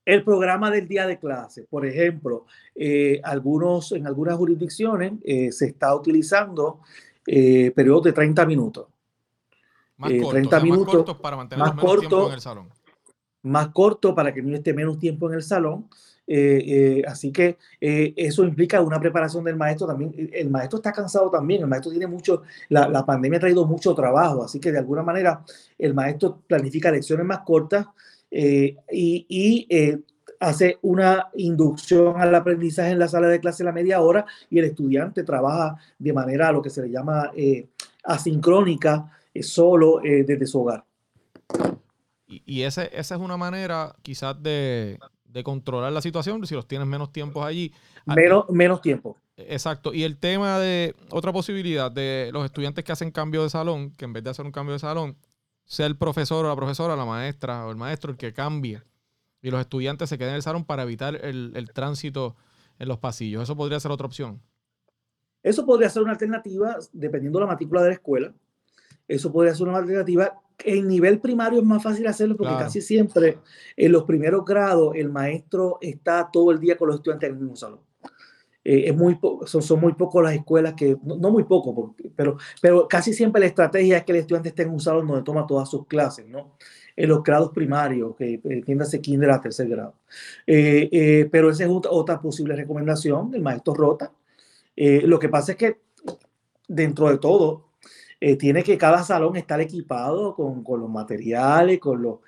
El 0.06 0.24
programa 0.24 0.70
del 0.70 0.88
día 0.88 1.08
de 1.08 1.18
clase, 1.18 1.64
por 1.64 1.86
ejemplo, 1.86 2.46
eh, 2.76 3.20
algunos, 3.24 3.92
en 3.94 4.06
algunas 4.06 4.38
jurisdicciones 4.38 5.14
eh, 5.24 5.52
se 5.52 5.66
está 5.66 5.96
utilizando 5.96 6.82
periodos 7.26 8.04
de 8.04 8.14
30 8.14 8.46
minutos. 8.46 8.86
Más, 9.98 10.12
cortos, 10.12 10.30
30 10.30 10.60
minutos, 10.60 10.86
más 10.86 10.96
cortos 10.96 11.18
para 11.18 11.36
mantener 11.36 11.66
más 11.66 11.84
corto, 11.84 12.28
en 12.28 12.34
el 12.34 12.42
salón 12.42 12.77
más 13.44 13.70
corto 13.70 14.14
para 14.16 14.34
que 14.34 14.40
el 14.40 14.46
niño 14.46 14.58
esté 14.58 14.74
menos 14.74 15.00
tiempo 15.00 15.28
en 15.28 15.36
el 15.36 15.44
salón 15.44 15.88
Eh, 16.30 17.04
así 17.08 17.32
que 17.32 17.58
eso 17.80 18.44
implica 18.44 18.82
una 18.82 19.00
preparación 19.00 19.46
del 19.46 19.56
maestro 19.56 19.88
también. 19.88 20.12
El 20.34 20.50
maestro 20.50 20.80
está 20.80 20.92
cansado 20.92 21.30
también, 21.32 21.62
el 21.62 21.68
maestro 21.68 21.90
tiene 21.90 22.06
mucho, 22.06 22.44
la, 22.68 23.06
pandemia 23.06 23.38
ha 23.38 23.40
traído 23.40 23.66
mucho 23.66 23.96
trabajo, 23.96 24.44
así 24.44 24.60
que 24.60 24.74
de 24.74 24.80
alguna 24.80 25.04
manera 25.04 25.42
el 25.78 25.94
maestro 25.94 26.42
planifica 26.46 26.92
lecciones 26.92 27.26
más 27.26 27.40
cortas 27.46 27.86
y, 28.30 29.26
y 29.30 29.68
hace 30.40 30.78
una 30.82 31.30
inducción 31.36 32.20
al 32.20 32.34
aprendizaje 32.36 32.92
en 32.92 33.00
la 33.00 33.08
sala 33.08 33.28
de 33.28 33.40
clase 33.40 33.64
a 33.64 33.68
la 33.68 33.72
media 33.72 34.02
hora 34.02 34.26
y 34.50 34.60
el 34.60 34.66
estudiante 34.66 35.24
trabaja 35.24 35.78
de 35.98 36.14
manera, 36.14 36.52
lo 36.52 36.62
que 36.62 36.70
se 36.70 36.82
le 36.84 36.90
llama 36.90 37.32
eh, 37.36 37.68
asincrónica, 38.04 39.12
eh, 39.34 39.44
solo 39.44 40.04
eh, 40.04 40.24
desde 40.24 40.46
su 40.46 40.62
hogar. 40.62 40.87
Y, 42.28 42.64
ese, 42.64 42.90
esa 42.94 43.16
es 43.16 43.22
una 43.22 43.38
manera 43.38 43.96
quizás 44.02 44.42
de, 44.44 45.00
controlar 45.44 45.94
la 45.94 46.02
situación, 46.02 46.46
si 46.46 46.56
los 46.56 46.68
tienes 46.68 46.88
menos 46.88 47.12
tiempos 47.12 47.46
allí. 47.46 47.72
Menos, 48.06 48.50
menos 48.50 48.82
tiempo. 48.82 49.16
Exacto. 49.38 49.94
Y 49.94 50.04
el 50.04 50.18
tema 50.18 50.60
de 50.60 50.96
otra 51.10 51.32
posibilidad 51.32 51.92
de 51.92 52.32
los 52.34 52.44
estudiantes 52.44 52.84
que 52.84 52.92
hacen 52.92 53.12
cambio 53.12 53.44
de 53.44 53.50
salón, 53.50 53.92
que 53.92 54.06
en 54.06 54.14
vez 54.14 54.24
de 54.24 54.32
hacer 54.32 54.46
un 54.46 54.52
cambio 54.52 54.74
de 54.74 54.80
salón, 54.80 55.16
sea 55.64 55.86
el 55.86 55.96
profesor 55.96 56.44
o 56.46 56.50
la 56.50 56.56
profesora, 56.56 56.96
la 56.96 57.06
maestra 57.06 57.66
o 57.66 57.72
el 57.72 57.78
maestro 57.78 58.12
el 58.12 58.18
que 58.18 58.34
cambie 58.34 58.82
y 59.42 59.52
los 59.52 59.60
estudiantes 59.60 60.10
se 60.10 60.18
queden 60.18 60.32
en 60.32 60.38
el 60.38 60.42
salón 60.42 60.66
para 60.66 60.84
evitar 60.84 61.16
el, 61.16 61.70
tránsito 61.74 62.36
en 62.80 62.88
los 62.88 62.98
pasillos. 63.00 63.44
¿Eso 63.44 63.56
podría 63.56 63.80
ser 63.80 63.92
otra 63.92 64.08
opción? 64.08 64.42
Eso 65.44 65.66
podría 65.66 65.90
ser 65.90 66.04
una 66.04 66.12
alternativa 66.12 66.78
dependiendo 66.92 67.40
de 67.40 67.46
la 67.46 67.52
matrícula 67.52 67.82
de 67.82 67.88
la 67.88 67.94
escuela. 67.94 68.34
Eso 69.08 69.32
podría 69.32 69.56
ser 69.56 69.68
una 69.68 69.78
alternativa. 69.78 70.42
En 70.64 70.88
nivel 70.88 71.20
primario 71.20 71.60
es 71.60 71.66
más 71.66 71.84
fácil 71.84 72.08
hacerlo 72.08 72.36
porque 72.36 72.54
casi 72.54 72.82
siempre 72.82 73.38
en 73.76 73.92
los 73.92 74.04
primeros 74.04 74.44
grados 74.44 74.96
el 74.96 75.10
maestro 75.10 75.78
está 75.82 76.30
todo 76.32 76.52
el 76.52 76.60
día 76.60 76.78
con 76.78 76.88
los 76.88 76.98
estudiantes 76.98 77.30
en 77.30 77.36
el 77.36 77.42
mismo 77.42 77.56
salón. 77.56 77.80
Eh, 78.64 78.90
es 78.90 78.96
muy 78.96 79.18
son, 79.46 79.62
son 79.62 79.80
muy 79.80 79.94
pocos 79.94 80.22
las 80.24 80.34
escuelas 80.34 80.74
que, 80.74 80.98
no, 81.04 81.30
muy 81.32 81.44
poco, 81.44 81.96
pero, 82.16 82.38
pero 82.62 82.88
casi 82.88 83.14
siempre 83.14 83.40
la 83.40 83.48
estrategia 83.48 83.98
es 83.98 84.04
que 84.04 84.12
el 84.12 84.18
estudiante 84.18 84.50
esté 84.50 84.64
en 84.64 84.72
un 84.72 84.80
salón 84.80 85.08
donde 85.08 85.24
toma 85.24 85.48
todas 85.48 85.70
sus 85.70 85.86
clases, 85.88 86.28
¿no? 86.28 86.58
en 86.98 87.10
los 87.10 87.24
grados 87.24 87.52
primarios, 87.52 88.16
que 88.16 88.42
entiéndase 88.44 89.00
kinder 89.00 89.30
a 89.30 89.40
tercer 89.40 89.70
grado. 89.70 89.94
Eh, 90.48 90.90
eh, 90.92 91.30
pero 91.32 91.52
esa 91.52 91.64
es 91.64 91.70
otra, 91.70 92.20
posible 92.20 92.56
recomendación 92.56 93.30
del 93.30 93.44
maestro 93.44 93.76
Rota. 93.76 94.12
Eh, 94.76 95.04
lo 95.06 95.20
que 95.20 95.30
pasa 95.30 95.52
es 95.52 95.58
que 95.60 95.78
dentro 96.68 97.08
de 97.10 97.20
todo, 97.20 97.67
tiene 98.40 98.64
que 98.64 98.78
cada 98.78 99.04
salón 99.04 99.36
estar 99.36 99.62
equipado 99.62 100.34
con, 100.34 100.64
con 100.64 100.82
los 100.82 100.90
materiales, 100.90 101.80
con 101.80 102.02
los... 102.02 102.20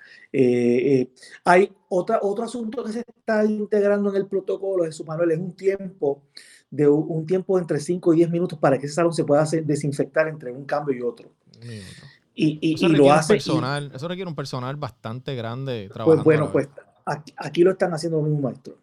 hay 1.44 1.72
otra, 1.88 2.20
otro 2.22 2.44
asunto 2.44 2.84
que 2.84 2.92
se 2.92 3.00
está 3.00 3.44
integrando 3.44 4.10
en 4.10 4.16
el 4.16 4.26
protocolo, 4.26 4.84
Jesús 4.84 5.06
Manuel, 5.06 5.32
es 5.32 5.38
un 5.38 5.56
tiempo 5.56 6.22
de 6.70 6.88
un, 6.88 7.26
tiempo 7.26 7.58
entre 7.58 7.80
5 7.80 8.14
y 8.14 8.16
10 8.18 8.30
minutos 8.30 8.58
para 8.58 8.78
que 8.78 8.86
ese 8.86 8.94
salón 8.94 9.12
se 9.12 9.24
pueda 9.24 9.44
desinfectar 9.64 10.28
entre 10.28 10.52
un 10.52 10.64
cambio 10.64 10.96
y 10.96 11.02
otro. 11.02 11.30
Y, 12.34 12.74
eso 12.74 12.88
lo 12.88 13.12
hace. 13.12 13.34
Personal, 13.34 13.90
eso 13.94 14.08
requiere 14.08 14.28
un 14.28 14.36
personal 14.36 14.76
bastante 14.76 15.34
grande 15.34 15.86
pues 15.88 15.94
trabajando. 15.94 16.24
Pues 16.24 16.38
bueno, 16.38 16.52
pues 16.52 16.68
aquí, 17.36 17.62
lo 17.62 17.72
están 17.72 17.92
haciendo 17.92 18.18
los 18.18 18.28
mismos 18.28 18.42
maestros. 18.42 18.76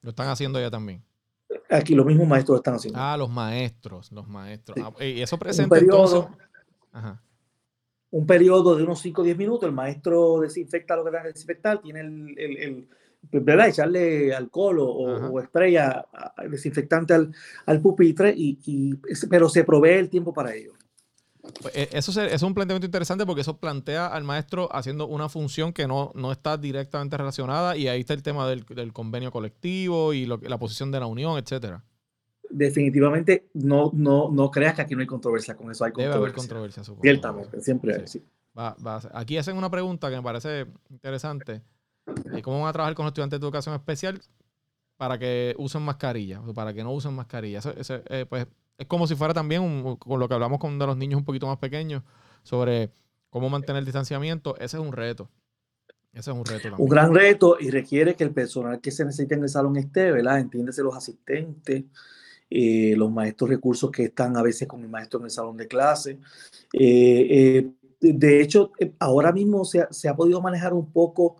Lo 0.00 0.10
están 0.10 0.28
haciendo 0.28 0.58
ya 0.58 0.70
también. 0.70 1.02
Aquí 1.72 1.94
los 1.94 2.04
mismos 2.04 2.28
maestros 2.28 2.58
están 2.58 2.74
haciendo. 2.74 3.00
Ah, 3.00 3.16
los 3.16 3.30
maestros, 3.30 4.12
los 4.12 4.28
maestros. 4.28 4.76
Ah, 4.80 5.04
y 5.04 5.22
eso 5.22 5.38
presenta 5.38 5.74
un 5.74 5.80
periodo, 5.80 6.30
Un 8.10 8.26
periodo 8.26 8.76
de 8.76 8.82
unos 8.82 9.00
5 9.00 9.22
o 9.22 9.24
10 9.24 9.36
minutos, 9.38 9.68
el 9.68 9.74
maestro 9.74 10.40
desinfecta 10.40 10.96
lo 10.96 11.04
que 11.04 11.10
tenga 11.10 11.22
que 11.22 11.28
desinfectar, 11.32 11.80
tiene 11.80 12.00
el, 12.00 12.38
el, 12.38 12.88
¿verdad? 13.30 13.68
Echarle 13.68 14.34
alcohol 14.34 14.80
o, 14.80 15.32
o 15.32 15.42
spray 15.42 15.76
desinfectante 16.50 17.14
al, 17.14 17.34
al 17.66 17.80
pupitre, 17.80 18.34
y, 18.36 18.58
y, 18.66 18.96
pero 19.28 19.48
se 19.48 19.64
provee 19.64 19.98
el 19.98 20.10
tiempo 20.10 20.34
para 20.34 20.54
ello. 20.54 20.74
Pues, 21.60 21.74
eh, 21.74 21.88
eso 21.92 22.20
es 22.22 22.42
un 22.42 22.54
planteamiento 22.54 22.86
interesante 22.86 23.26
porque 23.26 23.40
eso 23.40 23.58
plantea 23.58 24.06
al 24.06 24.22
maestro 24.22 24.68
haciendo 24.72 25.08
una 25.08 25.28
función 25.28 25.72
que 25.72 25.88
no, 25.88 26.12
no 26.14 26.30
está 26.30 26.56
directamente 26.56 27.16
relacionada 27.16 27.76
y 27.76 27.88
ahí 27.88 28.00
está 28.00 28.14
el 28.14 28.22
tema 28.22 28.48
del, 28.48 28.64
convenio 28.92 29.32
colectivo 29.32 30.12
y 30.12 30.26
la 30.26 30.58
posición 30.58 30.92
de 30.92 31.00
la 31.00 31.06
unión, 31.06 31.38
etcétera. 31.38 31.84
Definitivamente 32.48 33.48
no, 33.54 33.90
no, 33.94 34.30
no 34.30 34.50
creas 34.50 34.74
que 34.74 34.82
aquí 34.82 34.94
no 34.94 35.00
hay 35.00 35.06
controversia 35.06 35.56
con 35.56 35.70
eso. 35.70 35.84
Hay 35.84 35.90
controversia. 35.90 36.18
Debe 36.18 36.26
haber 36.26 36.36
controversia, 36.36 36.84
supongo. 36.84 37.02
Ciertamente, 37.02 37.60
siempre 37.60 37.94
hay, 37.94 38.06
sí. 38.06 38.22
aquí 39.12 39.38
hacen 39.38 39.56
una 39.56 39.70
pregunta 39.70 40.10
que 40.10 40.16
me 40.16 40.22
parece 40.22 40.66
interesante. 40.90 41.62
¿Cómo 42.42 42.60
van 42.60 42.68
a 42.68 42.72
trabajar 42.72 42.94
con 42.94 43.04
los 43.04 43.10
estudiantes 43.10 43.40
de 43.40 43.46
educación 43.46 43.74
especial 43.74 44.20
para 44.96 45.18
que 45.18 45.54
usen 45.56 45.82
mascarilla? 45.82 46.40
Para 46.54 46.74
que 46.74 46.84
no 46.84 46.92
usen 46.92 47.14
mascarilla. 47.14 47.60
Eh, 47.64 48.26
pues 48.28 48.46
es 48.78 48.86
como 48.86 49.06
si 49.06 49.14
fuera 49.14 49.34
también 49.34 49.96
con 49.96 50.20
lo 50.20 50.28
que 50.28 50.34
hablamos 50.34 50.58
con 50.58 50.78
de 50.78 50.86
los 50.86 50.96
niños 50.96 51.18
un 51.18 51.24
poquito 51.24 51.46
más 51.46 51.58
pequeños 51.58 52.02
sobre 52.42 52.92
cómo 53.30 53.48
mantener 53.48 53.80
el 53.80 53.84
distanciamiento. 53.84 54.56
Ese 54.56 54.76
es 54.76 54.82
un 54.82 54.92
reto. 54.92 55.30
Ese 56.12 56.30
es 56.30 56.36
un 56.36 56.44
reto 56.44 56.62
también. 56.62 56.82
Un 56.82 56.88
gran 56.88 57.14
reto 57.14 57.56
y 57.58 57.70
requiere 57.70 58.14
que 58.14 58.24
el 58.24 58.32
personal 58.32 58.80
que 58.80 58.90
se 58.90 59.04
necesite 59.04 59.34
en 59.34 59.42
el 59.42 59.48
salón 59.48 59.76
esté, 59.76 60.10
¿verdad? 60.12 60.40
Entiéndese 60.40 60.82
los 60.82 60.94
asistentes, 60.94 61.84
eh, 62.50 62.94
los 62.96 63.10
maestros 63.10 63.48
recursos 63.48 63.90
que 63.90 64.04
están 64.04 64.36
a 64.36 64.42
veces 64.42 64.68
con 64.68 64.82
el 64.82 64.88
maestro 64.90 65.20
en 65.20 65.24
el 65.24 65.30
salón 65.30 65.56
de 65.56 65.68
clase. 65.68 66.18
Eh, 66.72 67.26
eh, 67.30 67.70
de 68.00 68.42
hecho, 68.42 68.72
ahora 68.98 69.32
mismo 69.32 69.64
se 69.64 69.80
ha, 69.80 69.92
se 69.92 70.08
ha, 70.08 70.16
podido 70.16 70.42
manejar 70.42 70.74
un 70.74 70.92
poco 70.92 71.36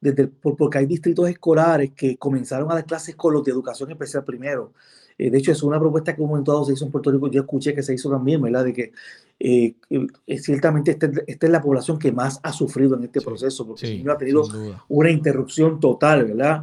desde, 0.00 0.26
porque 0.26 0.78
hay 0.78 0.86
distritos 0.86 1.28
escolares 1.28 1.92
que 1.92 2.16
comenzaron 2.16 2.70
a 2.70 2.74
dar 2.74 2.86
clases 2.86 3.14
con 3.14 3.32
los 3.32 3.44
de 3.44 3.52
educación 3.52 3.90
especial 3.92 4.24
primero. 4.24 4.72
Eh, 5.18 5.30
de 5.30 5.38
hecho, 5.38 5.52
es 5.52 5.62
una 5.62 5.78
propuesta 5.78 6.14
que 6.14 6.22
un 6.22 6.28
momento 6.28 6.64
se 6.64 6.74
hizo 6.74 6.84
en 6.84 6.90
Puerto 6.90 7.10
Rico, 7.10 7.30
yo 7.30 7.42
escuché 7.42 7.74
que 7.74 7.82
se 7.82 7.94
hizo 7.94 8.10
también, 8.10 8.40
¿verdad? 8.42 8.64
De 8.64 8.72
que 8.72 8.92
eh, 9.38 9.74
eh, 9.90 10.38
ciertamente 10.38 10.92
esta, 10.92 11.10
esta, 11.26 11.46
es 11.46 11.52
la 11.52 11.62
población 11.62 11.98
que 11.98 12.12
más 12.12 12.40
ha 12.42 12.52
sufrido 12.52 12.96
en 12.96 13.04
este 13.04 13.20
proceso, 13.20 13.66
porque 13.66 13.88
niño 13.88 14.12
ha 14.12 14.18
tenido 14.18 14.44
una 14.88 15.10
interrupción 15.10 15.80
total, 15.80 16.24
¿verdad? 16.24 16.62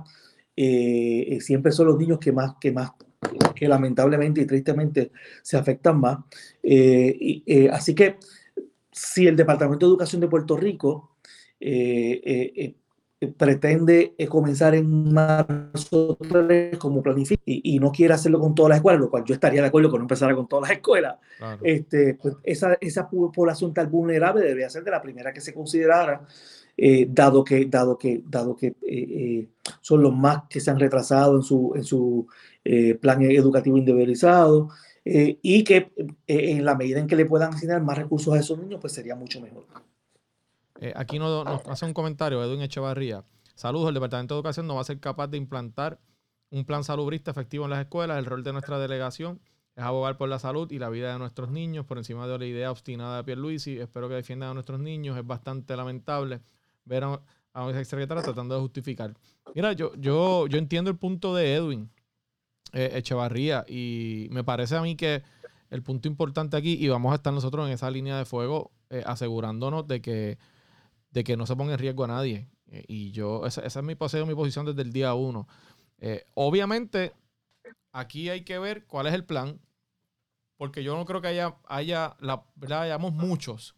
siempre 1.39 1.71
son 1.71 1.87
los 1.87 1.97
niños 1.97 2.19
que 2.19 2.31
más, 2.31 2.55
que 2.61 2.71
más, 2.71 2.91
que 3.55 3.67
lamentablemente 3.67 4.41
y 4.41 4.45
tristemente 4.45 5.11
se 5.41 5.57
afectan 5.57 5.99
más. 5.99 6.19
Y, 6.61 7.67
así 7.71 7.95
que 7.95 8.17
si 8.91 9.25
el 9.25 9.35
Departamento 9.35 9.87
de 9.87 9.91
Educación 9.91 10.21
de 10.21 10.27
Puerto 10.27 10.55
Rico 10.55 11.17
eh, 11.59 12.75
comenzar 14.29 14.75
en 14.75 15.13
marzo 15.13 16.17
3 16.19 16.77
como 16.77 17.01
planifica 17.01 17.41
y, 17.45 17.79
no 17.79 17.91
quiere 17.91 18.13
hacerlo 18.13 18.39
con 18.39 18.55
todas 18.55 18.69
las 18.69 18.77
escuelas, 18.77 19.01
lo 19.01 19.09
cual 19.09 19.23
yo 19.25 19.33
estaría 19.33 19.61
de 19.61 19.67
acuerdo 19.67 19.89
con 19.89 19.99
no 19.99 20.03
empezar 20.03 20.33
con 20.35 20.47
todas 20.47 20.69
las 20.69 20.77
escuelas, 20.77 21.15
este, 21.61 22.15
pues 22.15 22.35
esa, 22.43 22.77
esa 22.81 23.09
población 23.09 23.73
tan 23.73 23.89
vulnerable 23.89 24.43
debería 24.43 24.69
ser 24.69 24.83
de 24.83 24.91
la 24.91 25.01
primera 25.01 25.33
que 25.33 25.41
se 25.41 25.53
considerara, 25.53 26.21
eh, 26.75 27.07
dado 27.09 27.43
que, 27.43 27.65
dado 27.65 27.97
que, 27.97 28.23
dado 28.27 28.55
que 28.55 28.75
eh, 28.81 29.47
son 29.81 30.01
los 30.01 30.15
más 30.15 30.43
que 30.49 30.59
se 30.59 30.71
han 30.71 30.79
retrasado 30.79 31.35
en 31.35 31.43
su, 31.43 31.73
en 31.75 31.83
su 31.83 32.27
plan 33.01 33.21
educativo 33.21 33.77
individualizado. 33.77 34.69
y 35.05 35.63
que 35.63 35.91
en 36.27 36.63
la 36.63 36.75
medida 36.75 36.99
en 36.99 37.07
que 37.07 37.15
le 37.15 37.25
puedan 37.25 37.53
asignar 37.53 37.81
más 37.81 37.97
recursos 37.97 38.33
a 38.33 38.39
esos 38.39 38.57
niños, 38.57 38.79
pues 38.81 38.93
sería 38.93 39.15
mucho 39.15 39.41
mejor. 39.41 39.65
Eh, 40.79 40.93
aquí 40.95 41.19
nos, 41.19 41.47
hace 41.67 41.85
un 41.85 41.93
comentario 41.93 42.43
Edwin 42.43 42.61
Echevarría. 42.61 43.23
Saludos, 43.55 43.89
el 43.89 43.93
Departamento 43.93 44.33
de 44.33 44.39
Educación 44.39 44.67
no 44.67 44.75
va 44.75 44.81
a 44.81 44.85
ser 44.85 44.99
capaz 44.99 45.27
de 45.27 45.37
implantar 45.37 45.99
un 46.49 46.65
plan 46.65 46.83
salubrista 46.83 47.31
efectivo 47.31 47.65
en 47.65 47.71
las 47.71 47.79
escuelas. 47.79 48.17
El 48.17 48.25
rol 48.25 48.43
de 48.43 48.53
nuestra 48.53 48.79
delegación 48.79 49.39
es 49.75 49.83
abogar 49.83 50.17
por 50.17 50.29
la 50.29 50.39
salud 50.39 50.71
y 50.71 50.79
la 50.79 50.89
vida 50.89 51.13
de 51.13 51.19
nuestros 51.19 51.49
niños 51.49 51.85
por 51.85 51.97
encima 51.97 52.27
de 52.27 52.37
la 52.37 52.45
idea 52.45 52.71
obstinada 52.71 53.17
de 53.17 53.23
Pierluisi. 53.23 53.79
Espero 53.79 54.09
que 54.09 54.15
defiendan 54.15 54.49
a 54.49 54.53
nuestros 54.53 54.79
niños. 54.79 55.17
Es 55.17 55.25
bastante 55.25 55.75
lamentable 55.75 56.41
ver 56.85 57.03
a, 57.03 57.21
a 57.53 57.65
un 57.65 57.85
secretaria 57.85 58.23
tratando 58.23 58.55
de 58.55 58.61
justificar. 58.61 59.13
Mira, 59.55 59.73
yo, 59.73 59.93
yo, 59.95 60.47
yo 60.47 60.57
entiendo 60.57 60.89
el 60.89 60.97
punto 60.97 61.35
de 61.35 61.55
Edwin 61.55 61.89
eh, 62.73 62.91
Echevarría 62.95 63.65
y 63.67 64.27
me 64.31 64.43
parece 64.43 64.75
a 64.75 64.81
mí 64.81 64.95
que 64.95 65.23
el 65.69 65.81
punto 65.81 66.07
importante 66.07 66.55
aquí, 66.55 66.77
y 66.79 66.87
vamos 66.87 67.11
a 67.11 67.15
estar 67.15 67.33
nosotros 67.33 67.65
en 67.67 67.73
esa 67.73 67.89
línea 67.89 68.17
de 68.17 68.25
fuego 68.25 68.71
eh, 68.91 69.03
asegurándonos 69.05 69.87
de 69.87 70.01
que 70.01 70.37
de 71.13 71.23
que 71.23 71.37
no 71.37 71.45
se 71.45 71.55
ponga 71.55 71.73
en 71.73 71.79
riesgo 71.79 72.03
a 72.03 72.07
nadie. 72.07 72.49
Eh, 72.67 72.83
y 72.87 73.11
yo, 73.11 73.45
esa, 73.45 73.61
es 73.61 73.75
mi, 73.77 73.95
mi 73.95 74.35
posición 74.35 74.65
desde 74.65 74.81
el 74.81 74.91
día 74.91 75.13
uno. 75.13 75.47
Eh, 75.99 76.25
obviamente, 76.33 77.13
aquí 77.91 78.29
hay 78.29 78.41
que 78.41 78.59
ver 78.59 78.85
cuál 78.87 79.07
es 79.07 79.13
el 79.13 79.23
plan, 79.23 79.61
porque 80.57 80.83
yo 80.83 80.95
no 80.97 81.05
creo 81.05 81.21
que 81.21 81.27
haya, 81.27 81.55
haya 81.65 82.17
la 82.19 82.45
verdad, 82.55 82.81
hayamos 82.81 83.13
muchos 83.13 83.75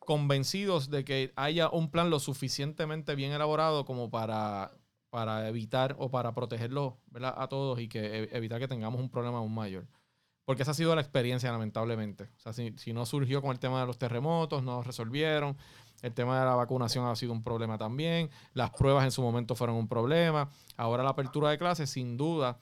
convencidos 0.00 0.90
de 0.90 1.04
que 1.04 1.32
haya 1.36 1.70
un 1.70 1.90
plan 1.90 2.10
lo 2.10 2.18
suficientemente 2.18 3.14
bien 3.14 3.32
elaborado 3.32 3.84
como 3.84 4.10
para, 4.10 4.72
para 5.10 5.48
evitar 5.48 5.94
o 5.98 6.10
para 6.10 6.34
protegerlo 6.34 6.98
a 7.22 7.48
todos 7.48 7.78
y 7.78 7.88
que 7.88 8.24
e, 8.24 8.36
evitar 8.36 8.58
que 8.58 8.68
tengamos 8.68 9.00
un 9.00 9.10
problema 9.10 9.38
aún 9.38 9.54
mayor. 9.54 9.86
Porque 10.46 10.62
esa 10.62 10.70
ha 10.70 10.74
sido 10.74 10.94
la 10.94 11.02
experiencia, 11.02 11.52
lamentablemente. 11.52 12.24
O 12.38 12.40
sea, 12.40 12.54
si, 12.54 12.72
si 12.78 12.94
no 12.94 13.04
surgió 13.04 13.42
con 13.42 13.50
el 13.50 13.58
tema 13.58 13.80
de 13.80 13.86
los 13.86 13.98
terremotos, 13.98 14.62
no 14.62 14.82
resolvieron, 14.82 15.58
El 16.02 16.12
tema 16.12 16.38
de 16.38 16.46
la 16.46 16.54
vacunación 16.54 17.06
ha 17.06 17.16
sido 17.16 17.32
un 17.32 17.42
problema 17.42 17.76
también. 17.76 18.30
Las 18.54 18.70
pruebas 18.70 19.04
en 19.04 19.10
su 19.10 19.22
momento 19.22 19.54
fueron 19.54 19.76
un 19.76 19.88
problema. 19.88 20.50
Ahora 20.76 21.02
la 21.02 21.10
apertura 21.10 21.50
de 21.50 21.58
clases, 21.58 21.90
sin 21.90 22.16
duda, 22.16 22.60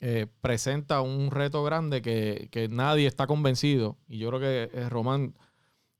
eh, 0.00 0.26
presenta 0.40 1.00
un 1.02 1.30
reto 1.30 1.62
grande 1.62 2.02
que, 2.02 2.68
nadie 2.70 3.06
está 3.06 3.26
convencido. 3.26 3.98
Y 4.08 4.18
yo 4.18 4.28
creo 4.28 4.40
que 4.40 4.70
eh, 4.72 4.88
Román 4.88 5.34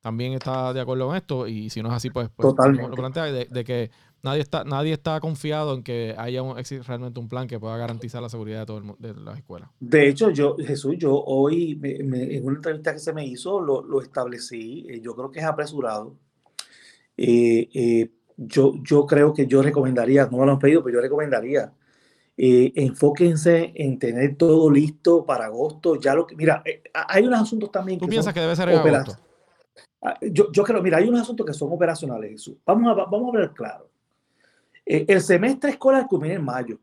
también 0.00 0.32
está 0.32 0.72
de 0.72 0.80
acuerdo 0.80 1.06
con 1.06 1.16
esto. 1.16 1.46
Y 1.46 1.70
si 1.70 1.82
no 1.82 1.88
es 1.90 1.94
así, 1.94 2.10
pues, 2.10 2.30
pues 2.34 2.54
lo 2.54 2.90
plantea 2.90 3.24
de, 3.24 3.64
que 3.64 3.90
nadie 4.22 4.40
está, 4.40 4.64
nadie 4.64 4.94
está 4.94 5.20
confiado 5.20 5.74
en 5.74 5.82
que 5.82 6.14
haya 6.16 6.42
un, 6.42 6.56
realmente 6.86 7.20
un 7.20 7.28
plan 7.28 7.46
que 7.46 7.60
pueda 7.60 7.76
garantizar 7.76 8.22
la 8.22 8.30
seguridad 8.30 8.60
de, 8.60 8.66
todo 8.66 8.78
el, 8.78 8.94
de 8.98 9.20
las 9.20 9.36
escuelas. 9.36 9.68
De 9.80 10.08
hecho, 10.08 10.30
yo, 10.30 10.56
Jesús, 10.58 10.96
yo 10.98 11.22
hoy 11.24 11.78
en 11.82 12.44
una 12.44 12.56
entrevista 12.56 12.92
que 12.92 12.98
se 12.98 13.12
me 13.12 13.26
hizo 13.26 13.60
lo, 13.60 13.82
lo 13.82 14.00
establecí. 14.00 14.86
Eh, 14.88 15.00
yo 15.02 15.14
creo 15.14 15.30
que 15.30 15.40
es 15.40 15.46
apresurado 15.46 16.16
eh, 17.16 17.68
eh, 17.72 18.10
yo, 18.36 18.74
yo 18.82 19.06
creo 19.06 19.32
que 19.32 19.46
yo 19.46 19.62
recomendaría, 19.62 20.26
no 20.26 20.38
me 20.38 20.46
lo 20.46 20.52
han 20.52 20.58
pedido, 20.58 20.82
pero 20.82 20.96
yo 20.96 21.02
recomendaría, 21.02 21.72
eh, 22.36 22.72
enfóquense 22.74 23.72
en 23.74 23.98
tener 23.98 24.36
todo 24.36 24.70
listo 24.70 25.24
para 25.24 25.46
agosto. 25.46 25.96
Ya 25.96 26.14
lo 26.14 26.26
que, 26.26 26.34
mira, 26.34 26.62
hay 26.92 27.24
unos 27.24 27.42
asuntos 27.42 27.70
también. 27.70 27.98
¿Tú 27.98 28.08
piensas 28.08 28.34
que 28.34 28.40
debe 28.40 28.56
ser 28.56 28.68
en 28.68 28.78
agosto? 28.78 29.16
Ah, 30.02 30.18
yo, 30.20 30.50
yo, 30.52 30.64
creo, 30.64 30.82
mira, 30.82 30.98
hay 30.98 31.08
unos 31.08 31.22
asuntos 31.22 31.46
que 31.46 31.54
son 31.54 31.72
operacionales, 31.72 32.30
Jesús. 32.30 32.56
Vamos 32.66 32.90
a, 32.90 33.04
vamos 33.04 33.34
a 33.34 33.38
ver 33.38 33.50
claro. 33.52 33.88
el 34.84 35.20
semestre 35.20 35.70
escolar 35.70 36.06
culmina 36.06 36.34
en 36.34 36.44
mayo. 36.44 36.78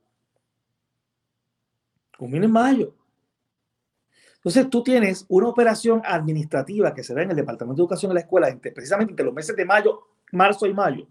Culmina 2.18 2.46
en 2.46 2.52
mayo. 2.52 2.96
Entonces 4.42 4.72
tú 4.72 4.82
tienes 4.82 5.24
una 5.30 5.50
operación 5.50 6.02
administrativa 6.04 6.96
que 6.96 7.04
se 7.04 7.14
da 7.14 7.22
en 7.22 7.30
el 7.30 7.36
Departamento 7.36 7.76
de 7.76 7.84
Educación 7.84 8.10
de 8.10 8.16
la 8.16 8.20
escuela 8.22 8.58
precisamente 8.74 9.12
entre 9.12 9.26
los 9.26 9.36
meses 9.36 9.56
de 9.56 9.66
mayo 9.66 10.02
marzo 10.32 10.66
y 10.66 10.74
mayo. 10.74 11.08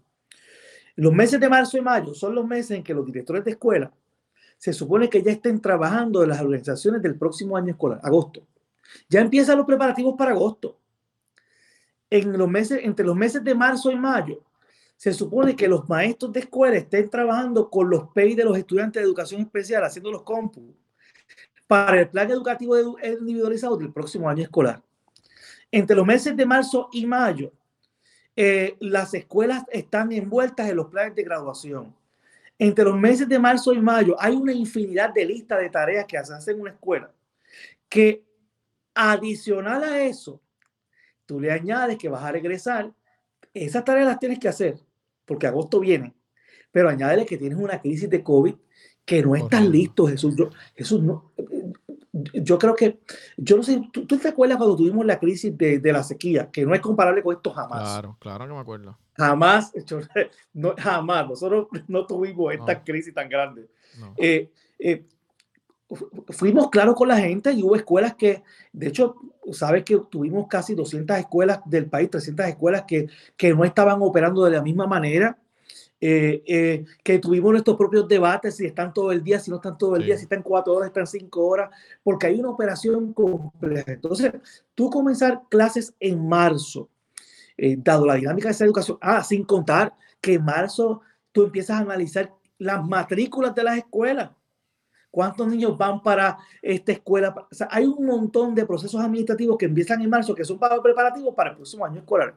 Los 0.95 1.13
meses 1.13 1.39
de 1.39 1.49
marzo 1.49 1.77
y 1.77 1.81
mayo 1.81 2.13
son 2.13 2.35
los 2.35 2.45
meses 2.45 2.71
en 2.71 2.83
que 2.83 2.93
los 2.93 3.05
directores 3.05 3.43
de 3.43 3.51
escuela 3.51 3.91
se 4.57 4.73
supone 4.73 5.09
que 5.09 5.23
ya 5.23 5.31
estén 5.31 5.59
trabajando 5.59 6.21
en 6.21 6.29
las 6.29 6.39
organizaciones 6.39 7.01
del 7.01 7.17
próximo 7.17 7.57
año 7.57 7.71
escolar, 7.71 7.99
agosto. 8.03 8.45
Ya 9.09 9.21
empiezan 9.21 9.57
los 9.57 9.65
preparativos 9.65 10.15
para 10.17 10.31
agosto. 10.31 10.77
En 12.09 12.37
los 12.37 12.47
meses, 12.47 12.81
entre 12.83 13.05
los 13.05 13.15
meses 13.15 13.43
de 13.43 13.55
marzo 13.55 13.89
y 13.89 13.95
mayo, 13.95 14.43
se 14.97 15.13
supone 15.13 15.55
que 15.55 15.67
los 15.67 15.89
maestros 15.89 16.31
de 16.31 16.41
escuela 16.41 16.77
estén 16.77 17.09
trabajando 17.09 17.71
con 17.71 17.89
los 17.89 18.09
PEI 18.09 18.35
de 18.35 18.43
los 18.43 18.55
estudiantes 18.55 19.01
de 19.01 19.07
educación 19.07 19.41
especial, 19.41 19.83
haciendo 19.83 20.11
los 20.11 20.21
compus 20.21 20.75
para 21.65 22.01
el 22.01 22.09
plan 22.09 22.29
educativo 22.29 22.77
individualizado 23.01 23.77
del 23.77 23.91
próximo 23.91 24.29
año 24.29 24.43
escolar. 24.43 24.83
Entre 25.71 25.95
los 25.95 26.05
meses 26.05 26.35
de 26.35 26.45
marzo 26.45 26.89
y 26.91 27.07
mayo, 27.07 27.51
eh, 28.35 28.75
las 28.79 29.13
escuelas 29.13 29.63
están 29.71 30.11
envueltas 30.11 30.69
en 30.69 30.77
los 30.77 30.87
planes 30.87 31.15
de 31.15 31.23
graduación. 31.23 31.95
Entre 32.57 32.85
los 32.85 32.97
meses 32.97 33.27
de 33.27 33.39
marzo 33.39 33.73
y 33.73 33.81
mayo 33.81 34.15
hay 34.19 34.35
una 34.35 34.53
infinidad 34.53 35.13
de 35.13 35.25
listas 35.25 35.59
de 35.59 35.69
tareas 35.69 36.05
que 36.05 36.23
se 36.23 36.33
hacen 36.33 36.55
en 36.55 36.61
una 36.61 36.71
escuela 36.71 37.11
que 37.89 38.23
adicional 38.93 39.83
a 39.83 40.03
eso, 40.03 40.39
tú 41.25 41.39
le 41.39 41.51
añades 41.51 41.97
que 41.97 42.07
vas 42.07 42.23
a 42.23 42.31
regresar, 42.31 42.93
esas 43.53 43.83
tareas 43.83 44.07
las 44.07 44.19
tienes 44.19 44.39
que 44.39 44.47
hacer 44.47 44.77
porque 45.25 45.47
agosto 45.47 45.79
viene, 45.79 46.13
pero 46.71 46.89
añádele 46.89 47.25
que 47.25 47.37
tienes 47.37 47.57
una 47.57 47.81
crisis 47.81 48.09
de 48.09 48.23
COVID 48.23 48.55
que 49.05 49.21
no 49.23 49.35
estás 49.35 49.65
listo, 49.65 50.07
Jesús. 50.07 50.35
Jesús, 50.75 51.01
no, 51.01 51.31
yo 52.13 52.57
creo 52.57 52.75
que, 52.75 52.99
yo 53.37 53.57
no 53.57 53.63
sé, 53.63 53.81
¿tú, 53.91 54.05
te 54.05 54.27
acuerdas 54.27 54.57
cuando 54.57 54.75
tuvimos 54.75 55.05
la 55.05 55.17
crisis 55.17 55.57
de, 55.57 55.79
de, 55.79 55.93
la 55.93 56.03
sequía? 56.03 56.49
Que 56.51 56.65
no 56.65 56.75
es 56.75 56.81
comparable 56.81 57.23
con 57.23 57.35
esto 57.35 57.51
jamás. 57.51 57.81
Claro, 57.81 58.17
claro 58.19 58.47
que 58.47 58.53
me 58.53 58.59
acuerdo. 58.59 58.97
Jamás, 59.15 59.71
no, 60.53 60.75
jamás, 60.77 61.27
nosotros 61.27 61.67
no 61.87 62.05
tuvimos 62.05 62.53
esta 62.53 62.83
crisis 62.83 63.13
tan 63.13 63.29
grande. 63.29 63.69
Eh, 64.17 64.51
eh, 64.79 65.05
fuimos 66.29 66.69
claros 66.69 66.95
con 66.95 67.07
la 67.07 67.17
gente 67.17 67.51
y 67.53 67.63
hubo 67.63 67.75
escuelas 67.75 68.15
que, 68.15 68.43
de 68.73 68.87
hecho, 68.87 69.15
sabes 69.53 69.83
que 69.83 69.97
tuvimos 70.09 70.47
casi 70.47 70.75
200 70.75 71.17
escuelas 71.17 71.61
del 71.65 71.85
país, 71.85 72.09
300 72.09 72.45
escuelas 72.47 72.83
que, 72.87 73.07
que 73.37 73.53
no 73.53 73.63
estaban 73.63 74.01
operando 74.01 74.43
de 74.43 74.51
la 74.51 74.61
misma 74.61 74.85
manera 74.85 75.37
eh, 76.03 76.41
eh, 76.47 76.85
que 77.03 77.19
tuvimos 77.19 77.51
nuestros 77.51 77.77
propios 77.77 78.07
debates, 78.07 78.55
si 78.55 78.65
están 78.65 78.91
todo 78.91 79.11
el 79.11 79.23
día, 79.23 79.39
si 79.39 79.51
no 79.51 79.57
están 79.57 79.77
todo 79.77 79.95
el 79.95 80.03
día, 80.03 80.17
si 80.17 80.23
están 80.23 80.41
cuatro 80.41 80.73
horas, 80.73 80.87
están 80.87 81.05
cinco 81.05 81.45
horas, 81.45 81.69
porque 82.01 82.25
hay 82.25 82.39
una 82.39 82.49
operación 82.49 83.13
compleja. 83.13 83.91
Entonces, 83.91 84.33
tú 84.73 84.89
comenzar 84.89 85.43
clases 85.47 85.93
en 85.99 86.27
marzo, 86.27 86.89
eh, 87.55 87.75
dado 87.77 88.07
la 88.07 88.15
dinámica 88.15 88.47
de 88.47 88.53
esa 88.53 88.65
educación, 88.65 88.97
ah, 88.99 89.23
sin 89.23 89.43
contar 89.43 89.93
que 90.19 90.33
en 90.33 90.43
marzo 90.43 91.01
tú 91.31 91.43
empiezas 91.43 91.77
a 91.77 91.81
analizar 91.81 92.33
las 92.57 92.83
matrículas 92.83 93.53
de 93.53 93.63
las 93.63 93.77
escuelas. 93.77 94.31
¿Cuántos 95.11 95.47
niños 95.47 95.77
van 95.77 96.01
para 96.01 96.39
esta 96.63 96.93
escuela? 96.93 97.35
O 97.51 97.53
sea, 97.53 97.67
hay 97.69 97.85
un 97.85 98.03
montón 98.07 98.55
de 98.55 98.65
procesos 98.65 98.99
administrativos 98.99 99.55
que 99.55 99.65
empiezan 99.65 100.01
en 100.01 100.09
marzo 100.09 100.33
que 100.33 100.45
son 100.45 100.57
para 100.57 100.81
preparativos 100.81 101.35
para 101.35 101.51
el 101.51 101.57
próximo 101.57 101.85
año 101.85 101.99
escolar. 101.99 102.33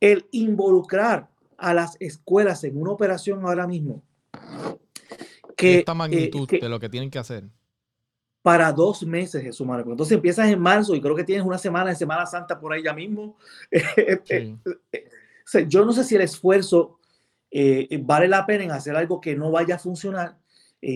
El 0.00 0.26
involucrar 0.30 1.28
a 1.58 1.74
las 1.74 1.96
escuelas 2.00 2.64
en 2.64 2.80
una 2.80 2.92
operación 2.92 3.44
ahora 3.44 3.66
mismo. 3.66 4.02
Que, 5.56 5.78
Esta 5.78 5.94
magnitud 5.94 6.48
de 6.48 6.68
lo 6.68 6.78
que 6.78 6.88
tienen 6.88 7.10
que 7.10 7.18
hacer. 7.18 7.44
Para 8.42 8.72
dos 8.72 9.04
meses, 9.04 9.42
Jesús 9.42 9.66
Marco. 9.66 9.90
Entonces 9.90 10.14
empiezas 10.14 10.48
en 10.48 10.60
marzo 10.60 10.94
y 10.94 11.00
creo 11.00 11.16
que 11.16 11.24
tienes 11.24 11.44
una 11.44 11.58
semana 11.58 11.90
de 11.90 11.96
Semana 11.96 12.26
Santa 12.26 12.60
por 12.60 12.72
ahí 12.72 12.82
ya 12.82 12.92
mismo. 12.92 13.36
Eh, 14.28 14.56
eh, 14.92 15.66
yo 15.68 15.84
no 15.84 15.92
sé 15.92 16.02
si 16.02 16.16
el 16.16 16.22
esfuerzo 16.22 16.98
eh, 17.50 18.00
vale 18.02 18.26
la 18.26 18.44
pena 18.44 18.64
en 18.64 18.72
hacer 18.72 18.96
algo 18.96 19.20
que 19.20 19.36
no 19.36 19.50
vaya 19.50 19.76
a 19.76 19.78
funcionar 19.78 20.36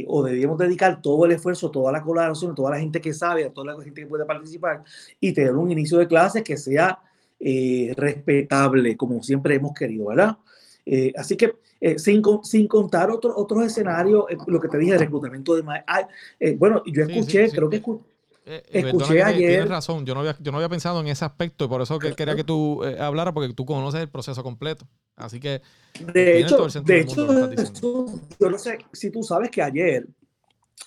o 0.07 0.23
debemos 0.23 0.59
dedicar 0.59 1.01
todo 1.01 1.25
el 1.25 1.33
esfuerzo, 1.33 1.71
toda 1.71 1.91
la 1.91 2.03
colaboración, 2.03 2.55
toda 2.55 2.71
la 2.71 2.79
gente 2.79 3.01
que 3.01 3.13
sabe, 3.13 3.45
a 3.45 3.53
toda 3.53 3.73
la 3.73 3.83
gente 3.83 4.03
que 4.03 4.07
puede 4.07 4.25
participar 4.25 4.85
y 5.19 5.33
tener 5.33 5.57
un 5.57 5.71
inicio 5.71 5.99
de 5.99 6.07
clases 6.07 6.45
que 6.45 6.57
sea 6.57 7.01
respetable, 7.97 8.97
como 8.97 9.23
siempre 9.23 9.57
hemos 9.57 9.73
querido, 9.73 10.07
¿verdad? 10.07 10.37
Eh, 10.87 11.13
así 11.17 11.37
que 11.37 11.57
eh, 11.81 11.99
sin, 11.99 12.23
sin, 12.43 12.67
contar 12.67 13.11
otro, 13.11 13.37
otros 13.37 13.65
escenarios, 13.65 14.25
eh, 14.29 14.37
lo 14.47 14.61
que 14.61 14.69
te 14.69 14.79
dije, 14.79 14.93
de 14.93 14.99
reclutamiento 14.99 15.55
de 15.55 15.63
maestros. 15.63 16.09
bueno, 16.57 16.83
yo 16.87 17.05
escuché, 17.05 17.51
creo 17.51 17.71
que 17.71 17.83
escuché 18.71 19.23
ayer. 19.23 19.51
Tienes 19.51 19.69
razón, 19.69 20.05
yo 20.05 20.15
no, 20.15 20.21
había, 20.21 20.37
yo 20.41 20.53
no 20.53 20.59
había 20.59 20.69
pensado 20.69 21.01
en 21.01 21.09
ese 21.09 21.25
aspecto 21.25 21.65
y 21.65 21.69
por 21.69 21.83
eso 21.83 21.99
que 21.99 22.15
quería 22.15 22.35
que 22.35 22.45
tú 22.45 22.83
hablaras, 22.99 23.33
porque 23.33 23.53
tú 23.55 23.65
conoces 23.65 24.01
el 24.01 24.09
proceso 24.09 24.43
completo. 24.43 24.87
Así 25.17 25.39
que. 25.39 25.63
De 26.13 26.41
hecho, 26.41 26.67
de 26.67 27.01
hecho 27.01 28.07
yo 28.39 28.51
no 28.51 28.59
sé 28.59 28.79
si 28.93 29.11
tú 29.11 29.23
sabes 29.23 29.51
que 29.51 29.63
ayer 29.63 30.07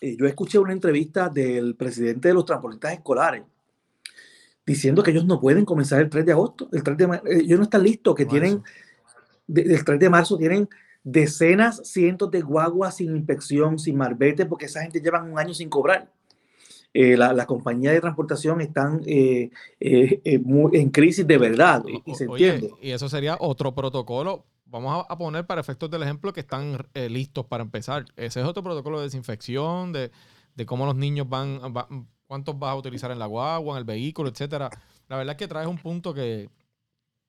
yo 0.01 0.25
escuché 0.25 0.59
una 0.59 0.73
entrevista 0.73 1.29
del 1.29 1.75
presidente 1.75 2.27
de 2.27 2.33
los 2.33 2.45
transportistas 2.45 2.93
escolares 2.93 3.43
diciendo 4.65 5.03
que 5.03 5.11
ellos 5.11 5.25
no 5.25 5.39
pueden 5.39 5.65
comenzar 5.65 6.01
el 6.01 6.09
3 6.09 6.25
de 6.25 6.31
agosto. 6.31 6.69
El 6.71 6.83
3 6.83 6.97
de 6.97 7.21
ellos 7.41 7.59
no 7.59 7.63
están 7.63 7.83
listos, 7.83 8.15
que 8.15 8.25
tienen 8.25 8.63
del 9.47 9.83
3 9.83 9.99
de 9.99 10.09
marzo 10.09 10.37
tienen 10.37 10.69
decenas, 11.03 11.81
cientos 11.83 12.31
de 12.31 12.41
guaguas 12.41 12.97
sin 12.97 13.15
inspección, 13.15 13.77
sin 13.77 13.97
marbete, 13.97 14.45
porque 14.45 14.65
esa 14.65 14.81
gente 14.81 15.01
lleva 15.01 15.21
un 15.21 15.37
año 15.37 15.53
sin 15.53 15.69
cobrar. 15.69 16.09
Eh, 16.95 17.17
la, 17.17 17.33
la 17.33 17.47
compañía 17.47 17.91
de 17.91 17.99
transportación 17.99 18.61
están 18.61 19.01
eh, 19.07 19.49
eh, 19.79 20.21
en 20.23 20.89
crisis 20.91 21.25
de 21.25 21.37
verdad 21.39 21.83
y, 22.05 22.13
se 22.13 22.25
entiende. 22.25 22.69
Y 22.81 22.91
eso 22.91 23.09
sería 23.09 23.35
otro 23.39 23.73
protocolo. 23.73 24.45
Vamos 24.65 25.05
a, 25.07 25.17
poner 25.17 25.45
para 25.45 25.61
efectos 25.61 25.89
del 25.89 26.03
ejemplo 26.03 26.33
que 26.33 26.39
están 26.39 26.77
listos 27.09 27.45
para 27.45 27.63
empezar. 27.63 28.05
Ese 28.15 28.41
es 28.41 28.45
otro 28.45 28.63
protocolo 28.63 28.99
de 28.99 29.05
desinfección, 29.05 29.91
de, 29.91 30.09
de 30.55 30.65
cómo 30.65 30.87
los 30.87 30.95
niños 30.95 31.29
van, 31.29 31.59
cuántos 32.25 32.57
vas 32.57 32.71
a 32.71 32.75
utilizar 32.75 33.11
en 33.11 33.19
la 33.19 33.27
guagua, 33.27 33.75
en 33.75 33.79
el 33.79 33.83
vehículo, 33.83 34.29
etcétera. 34.29 34.71
La 35.09 35.17
verdad 35.17 35.33
es 35.33 35.37
que 35.37 35.47
traes 35.47 35.67
un 35.67 35.77
punto 35.77 36.11
que, 36.11 36.49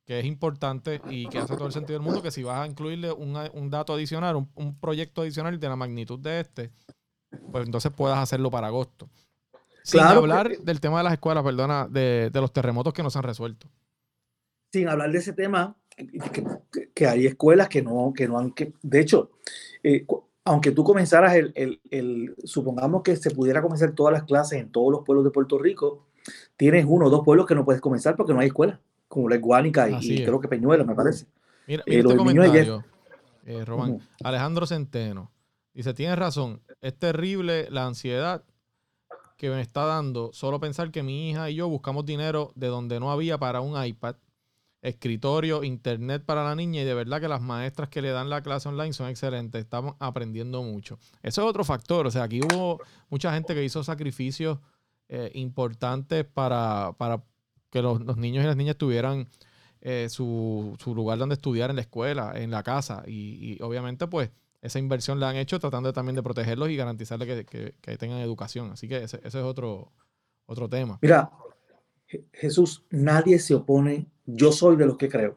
que 0.05 0.18
es 0.18 0.26
importante 0.26 1.00
y 1.09 1.28
que 1.28 1.38
hace 1.38 1.55
todo 1.55 1.66
el 1.66 1.72
sentido 1.72 1.98
del 1.98 2.05
mundo, 2.05 2.22
que 2.22 2.30
si 2.30 2.42
vas 2.42 2.61
a 2.61 2.66
incluirle 2.66 3.11
un 3.12 3.70
dato 3.70 3.94
adicional, 3.94 4.36
un, 4.36 4.78
proyecto 4.78 5.22
adicional 5.22 5.59
de 5.59 5.68
la 5.68 5.76
magnitud 5.76 6.18
de 6.18 6.40
este, 6.40 6.70
pues 7.50 7.64
entonces 7.64 7.90
puedas 7.92 8.18
hacerlo 8.18 8.50
para 8.50 8.66
agosto. 8.66 9.09
Sin 9.82 10.00
hablar 10.00 10.57
del 10.59 10.80
tema 10.80 10.98
de 10.98 11.05
las 11.05 11.12
escuelas, 11.14 11.44
perdona, 11.44 11.88
de, 11.88 12.30
los 12.34 12.52
terremotos 12.52 12.92
que 12.92 13.02
no 13.02 13.11
se 13.11 13.18
han 13.18 13.24
resuelto. 13.24 13.68
Sin 14.72 14.88
hablar 14.88 15.11
de 15.11 15.18
ese 15.18 15.32
tema, 15.32 15.76
que, 16.94 17.07
hay 17.07 17.26
escuelas 17.26 17.68
que 17.68 17.82
no, 17.82 18.12
que 18.14 18.28
no 18.28 18.38
han, 18.38 18.50
que, 18.52 18.72
de 18.82 19.00
hecho, 19.00 19.30
eh, 19.82 20.07
aunque 20.44 20.72
tú 20.72 20.84
comenzaras 20.84 21.34
el, 21.36 21.52
el, 21.55 21.80
el, 21.90 22.34
supongamos 22.44 23.02
que 23.02 23.16
se 23.16 23.30
pudiera 23.30 23.62
comenzar 23.62 23.92
todas 23.92 24.12
las 24.12 24.24
clases 24.24 24.61
en 24.61 24.70
todos 24.70 24.90
los 24.90 25.05
pueblos 25.05 25.24
de 25.24 25.30
Puerto 25.30 25.59
Rico, 25.59 26.07
tienes 26.57 26.84
uno 26.86 27.07
o 27.07 27.11
dos 27.11 27.24
pueblos 27.24 27.46
que 27.46 27.55
no 27.55 27.64
puedes 27.64 27.80
comenzar 27.80 28.16
porque 28.16 28.34
no 28.34 28.40
hay 28.40 28.48
escuela 28.48 28.80
como 29.14 29.28
la 29.28 29.36
Iguánica 29.36 29.88
y, 29.88 30.24
creo 30.24 30.40
que 30.40 30.48
Peñuelo, 30.48 30.84
me 30.84 30.96
parece. 30.96 31.26
Mira, 31.68 31.84
eh, 31.86 32.00
este 32.00 32.16
comentario, 32.16 32.84
eh, 33.46 33.64
Román. 33.64 34.00
Alejandro 34.24 34.66
Centeno 34.66 35.30
dice, 35.72 35.94
tienes 35.94 36.18
razón, 36.18 36.60
es 36.80 36.98
terrible 36.98 37.68
la 37.70 37.86
ansiedad 37.86 38.42
que 39.36 39.50
me 39.50 39.60
está 39.60 39.84
dando 39.84 40.32
solo 40.32 40.58
pensar 40.58 40.90
que 40.90 41.04
mi 41.04 41.30
hija 41.30 41.48
y 41.48 41.54
yo 41.54 41.68
buscamos 41.68 42.04
dinero 42.04 42.50
de 42.56 42.66
donde 42.66 42.98
no 42.98 43.12
había 43.12 43.38
para 43.38 43.60
un 43.60 43.82
iPad. 43.82 44.16
escritorio, 44.82 45.62
internet 45.62 46.24
para 46.26 46.42
la 46.42 46.56
niña 46.56 46.82
y 46.82 46.84
de 46.84 46.92
verdad 46.92 47.20
que 47.20 47.28
las 47.28 47.40
maestras 47.40 47.88
que 47.88 48.02
le 48.02 48.10
dan 48.10 48.28
la 48.28 48.42
clase 48.42 48.68
online 48.68 48.92
son 48.92 49.08
excelentes, 49.08 49.62
estamos 49.62 49.94
aprendiendo 50.00 50.62
mucho. 50.62 50.98
Eso 51.22 51.42
es 51.42 51.48
otro 51.48 51.64
factor, 51.64 52.06
o 52.06 52.10
sea, 52.10 52.24
aquí 52.24 52.40
hubo 52.42 52.80
mucha 53.08 53.32
gente 53.32 53.54
que 53.54 53.64
hizo 53.64 53.82
sacrificios 53.84 54.58
eh, 55.08 55.30
importantes 55.34 56.24
para, 56.24 56.92
para 56.98 57.22
que 57.75 57.83
los, 57.83 58.16
niños 58.16 58.45
y 58.45 58.47
las 58.47 58.57
niñas 58.57 58.77
tuvieran 58.77 59.27
eh, 59.81 60.07
su, 60.09 60.77
lugar 60.87 61.18
donde 61.18 61.35
estudiar 61.35 61.70
en 61.70 61.77
la 61.77 61.83
escuela, 61.83 62.33
en 62.37 62.53
la 62.53 62.62
casa 62.62 63.03
y, 63.05 63.61
obviamente 63.61 64.07
pues 64.07 64.31
esa 64.62 64.79
inversión 64.79 65.18
la 65.18 65.29
han 65.29 65.37
hecho 65.37 65.59
tratando 65.59 65.93
también 65.93 66.14
de 66.14 66.22
protegerlos 66.22 66.70
y 66.70 66.77
garantizarles 66.77 67.45
que, 67.45 67.97
tengan 67.99 68.20
educación. 68.20 68.70
Así 68.70 68.89
que 68.89 69.03
ese, 69.03 69.16
ese 69.18 69.27
es 69.27 69.45
otro, 69.45 69.93
otro 70.47 70.68
tema. 70.68 70.99
Mira, 71.03 71.31
Jesús, 72.33 72.85
nadie 72.91 73.39
se 73.41 73.55
opone, 73.55 74.07
yo 74.25 74.53
soy 74.53 74.77
de 74.77 74.87
los 74.87 74.97
que 74.97 75.09
creo 75.09 75.37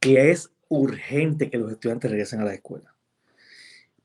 que 0.00 0.32
es 0.32 0.50
urgente 0.68 1.48
que 1.48 1.58
los 1.58 1.70
estudiantes 1.70 2.10
regresen 2.10 2.40
a 2.40 2.44
la 2.44 2.54
escuela. 2.54 2.94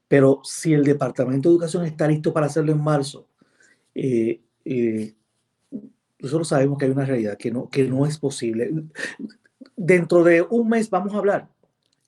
Pero 0.08 0.42
si 0.44 0.74
el 0.74 0.84
Departamento 0.84 1.50
de 1.50 1.56
Educación 1.56 1.86
está 1.86 2.08
listo 2.08 2.32
para 2.32 2.46
hacerlo 2.46 2.72
en 2.72 2.84
marzo, 2.84 3.28
eh, 3.96 4.42
eh, 4.64 5.16
nosotros 6.20 6.48
sabemos 6.48 6.78
que 6.78 6.86
hay 6.86 6.92
una 6.92 7.06
realidad 7.06 7.38
que 7.38 7.52
no, 7.52 7.70
que 7.70 7.84
no 7.84 8.06
es 8.06 8.18
posible. 8.18 8.72
Dentro 9.76 10.24
de 10.24 10.42
un 10.42 10.70
mes 10.70 10.90
vamos 10.90 11.14
a 11.14 11.18
hablar 11.18 11.50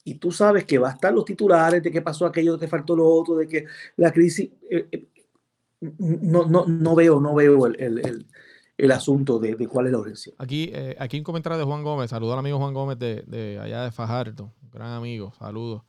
y 0.03 0.15
tú 0.15 0.31
sabes 0.31 0.65
que 0.65 0.77
va 0.77 0.89
a 0.89 0.93
estar 0.93 1.13
los 1.13 1.25
titulares 1.25 1.83
de 1.83 1.91
qué 1.91 2.01
pasó 2.01 2.25
aquello, 2.25 2.53
de 2.53 2.59
que 2.59 2.67
faltó 2.67 2.95
lo 2.95 3.07
otro, 3.07 3.35
de 3.35 3.47
que 3.47 3.65
la 3.97 4.11
crisis... 4.11 4.49
Eh, 4.69 5.07
no, 5.79 6.45
no, 6.45 6.65
no 6.65 6.95
veo, 6.95 7.19
no 7.19 7.35
veo 7.35 7.67
el, 7.67 8.25
el 8.77 8.91
asunto 8.91 9.39
de, 9.39 9.67
cuál 9.67 9.87
es 9.87 9.91
la 9.91 9.97
urgencia. 9.97 10.33
Aquí, 10.37 10.69
eh, 10.71 10.95
aquí 10.99 11.17
un 11.17 11.23
comentario 11.23 11.57
de 11.57 11.65
Juan 11.65 11.83
Gómez. 11.83 12.11
Saludo 12.11 12.33
al 12.33 12.39
amigo 12.39 12.59
Juan 12.59 12.73
Gómez 12.73 12.99
de, 12.99 13.59
allá 13.61 13.83
de 13.83 13.91
Fajardo. 13.91 14.53
Gran 14.71 14.91
amigo. 14.91 15.33
Saludos. 15.39 15.81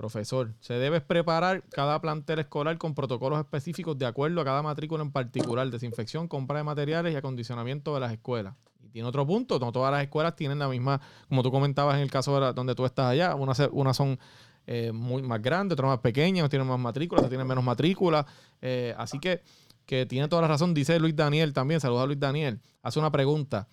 Profesor, 0.00 0.54
se 0.60 0.72
debe 0.72 1.02
preparar 1.02 1.62
cada 1.68 2.00
plantel 2.00 2.38
escolar 2.38 2.78
con 2.78 2.94
protocolos 2.94 3.38
específicos 3.38 3.98
de 3.98 4.06
acuerdo 4.06 4.40
a 4.40 4.44
cada 4.46 4.62
matrícula 4.62 5.02
en 5.02 5.12
particular, 5.12 5.68
desinfección, 5.68 6.26
compra 6.26 6.56
de 6.56 6.64
materiales 6.64 7.12
y 7.12 7.16
acondicionamiento 7.16 7.92
de 7.92 8.00
las 8.00 8.10
escuelas. 8.10 8.54
Y 8.82 8.88
tiene 8.88 9.06
otro 9.06 9.26
punto, 9.26 9.58
no 9.58 9.72
todas 9.72 9.92
las 9.92 10.02
escuelas 10.02 10.34
tienen 10.36 10.58
la 10.58 10.68
misma, 10.68 11.02
como 11.28 11.42
tú 11.42 11.50
comentabas 11.50 11.96
en 11.96 12.00
el 12.00 12.10
caso 12.10 12.40
de 12.40 12.54
donde 12.54 12.74
tú 12.74 12.86
estás 12.86 13.10
allá, 13.10 13.34
unas, 13.34 13.58
son 13.94 14.18
eh, 14.66 14.90
muy 14.90 15.20
más 15.20 15.42
grandes, 15.42 15.74
otras 15.74 15.90
más 15.90 15.98
pequeñas, 15.98 16.48
tienen 16.48 16.66
más 16.66 16.78
matrículas, 16.78 17.28
tienen 17.28 17.46
menos 17.46 17.62
matrículas. 17.62 18.24
Eh, 18.62 18.94
así 18.96 19.18
que 19.18 19.42
que 19.84 20.06
tiene 20.06 20.28
toda 20.28 20.40
la 20.40 20.48
razón, 20.48 20.72
dice 20.72 20.98
Luis 20.98 21.14
Daniel 21.14 21.52
también, 21.52 21.80
saluda 21.80 22.04
a 22.04 22.06
Luis 22.06 22.18
Daniel, 22.18 22.60
hace 22.80 22.98
una 22.98 23.10
pregunta. 23.10 23.68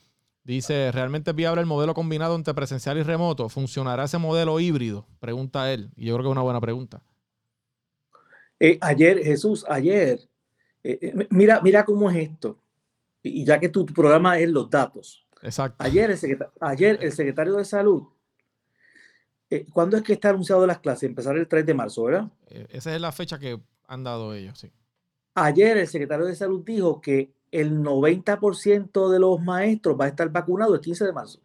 Dice, 0.48 0.94
¿realmente 0.94 1.32
es 1.32 1.36
viable 1.36 1.60
el 1.60 1.68
modelo 1.68 1.94
combinado 1.94 2.34
entre 2.34 2.54
presencial 2.54 2.98
y 2.98 3.04
remoto? 3.04 3.50
¿Funcionará 3.50 4.06
ese 4.06 4.18
modelo 4.18 4.62
híbrido? 4.62 5.06
Pregunta 5.20 5.74
él. 5.74 5.92
Y 5.98 6.06
yo 6.06 6.14
creo 6.14 6.24
que 6.24 6.30
es 6.30 6.32
una 6.32 6.42
buena 6.42 6.62
pregunta. 6.62 7.02
Eh, 8.58 8.78
ayer, 8.80 9.22
Jesús, 9.22 9.66
ayer, 9.68 10.22
eh, 10.86 11.00
eh, 11.02 11.28
mira, 11.32 11.60
mira 11.62 11.84
cómo 11.84 12.10
es 12.10 12.30
esto. 12.30 12.58
Y, 13.22 13.44
ya 13.44 13.60
que 13.60 13.68
tu, 13.68 13.86
programa 13.88 14.40
es 14.40 14.48
los 14.50 14.70
datos. 14.70 15.28
Exacto. 15.42 15.84
Ayer 15.84 16.12
el, 16.12 16.48
ayer 16.62 16.98
el 17.02 17.12
secretario 17.12 17.56
de 17.58 17.66
Salud, 17.66 18.04
¿cuándo 19.74 19.98
es 19.98 20.04
que 20.04 20.14
está 20.14 20.30
anunciado 20.30 20.66
las 20.66 20.80
clases? 20.80 21.10
Empezar 21.10 21.36
el 21.36 21.50
3 21.50 21.66
de 21.66 21.74
marzo, 21.74 22.04
¿verdad? 22.04 22.32
esa 22.70 22.96
es 22.96 23.02
la 23.02 23.12
fecha 23.12 23.38
que 23.38 23.60
han 23.86 24.02
dado 24.02 24.34
ellos, 24.34 24.58
sí. 24.58 24.72
Ayer 25.34 25.76
el 25.76 25.88
secretario 25.88 26.26
de 26.26 26.36
Salud 26.38 26.64
dijo 26.64 27.02
que 27.02 27.34
el 27.52 27.82
90% 27.82 29.10
de 29.10 29.20
los 29.20 29.42
maestros 29.42 29.98
va 30.00 30.06
a 30.06 30.10
estar 30.10 30.30
vacunado 30.30 30.76
el 30.76 30.82
15 30.82 31.06
de 31.06 31.14
marzo. 31.14 31.40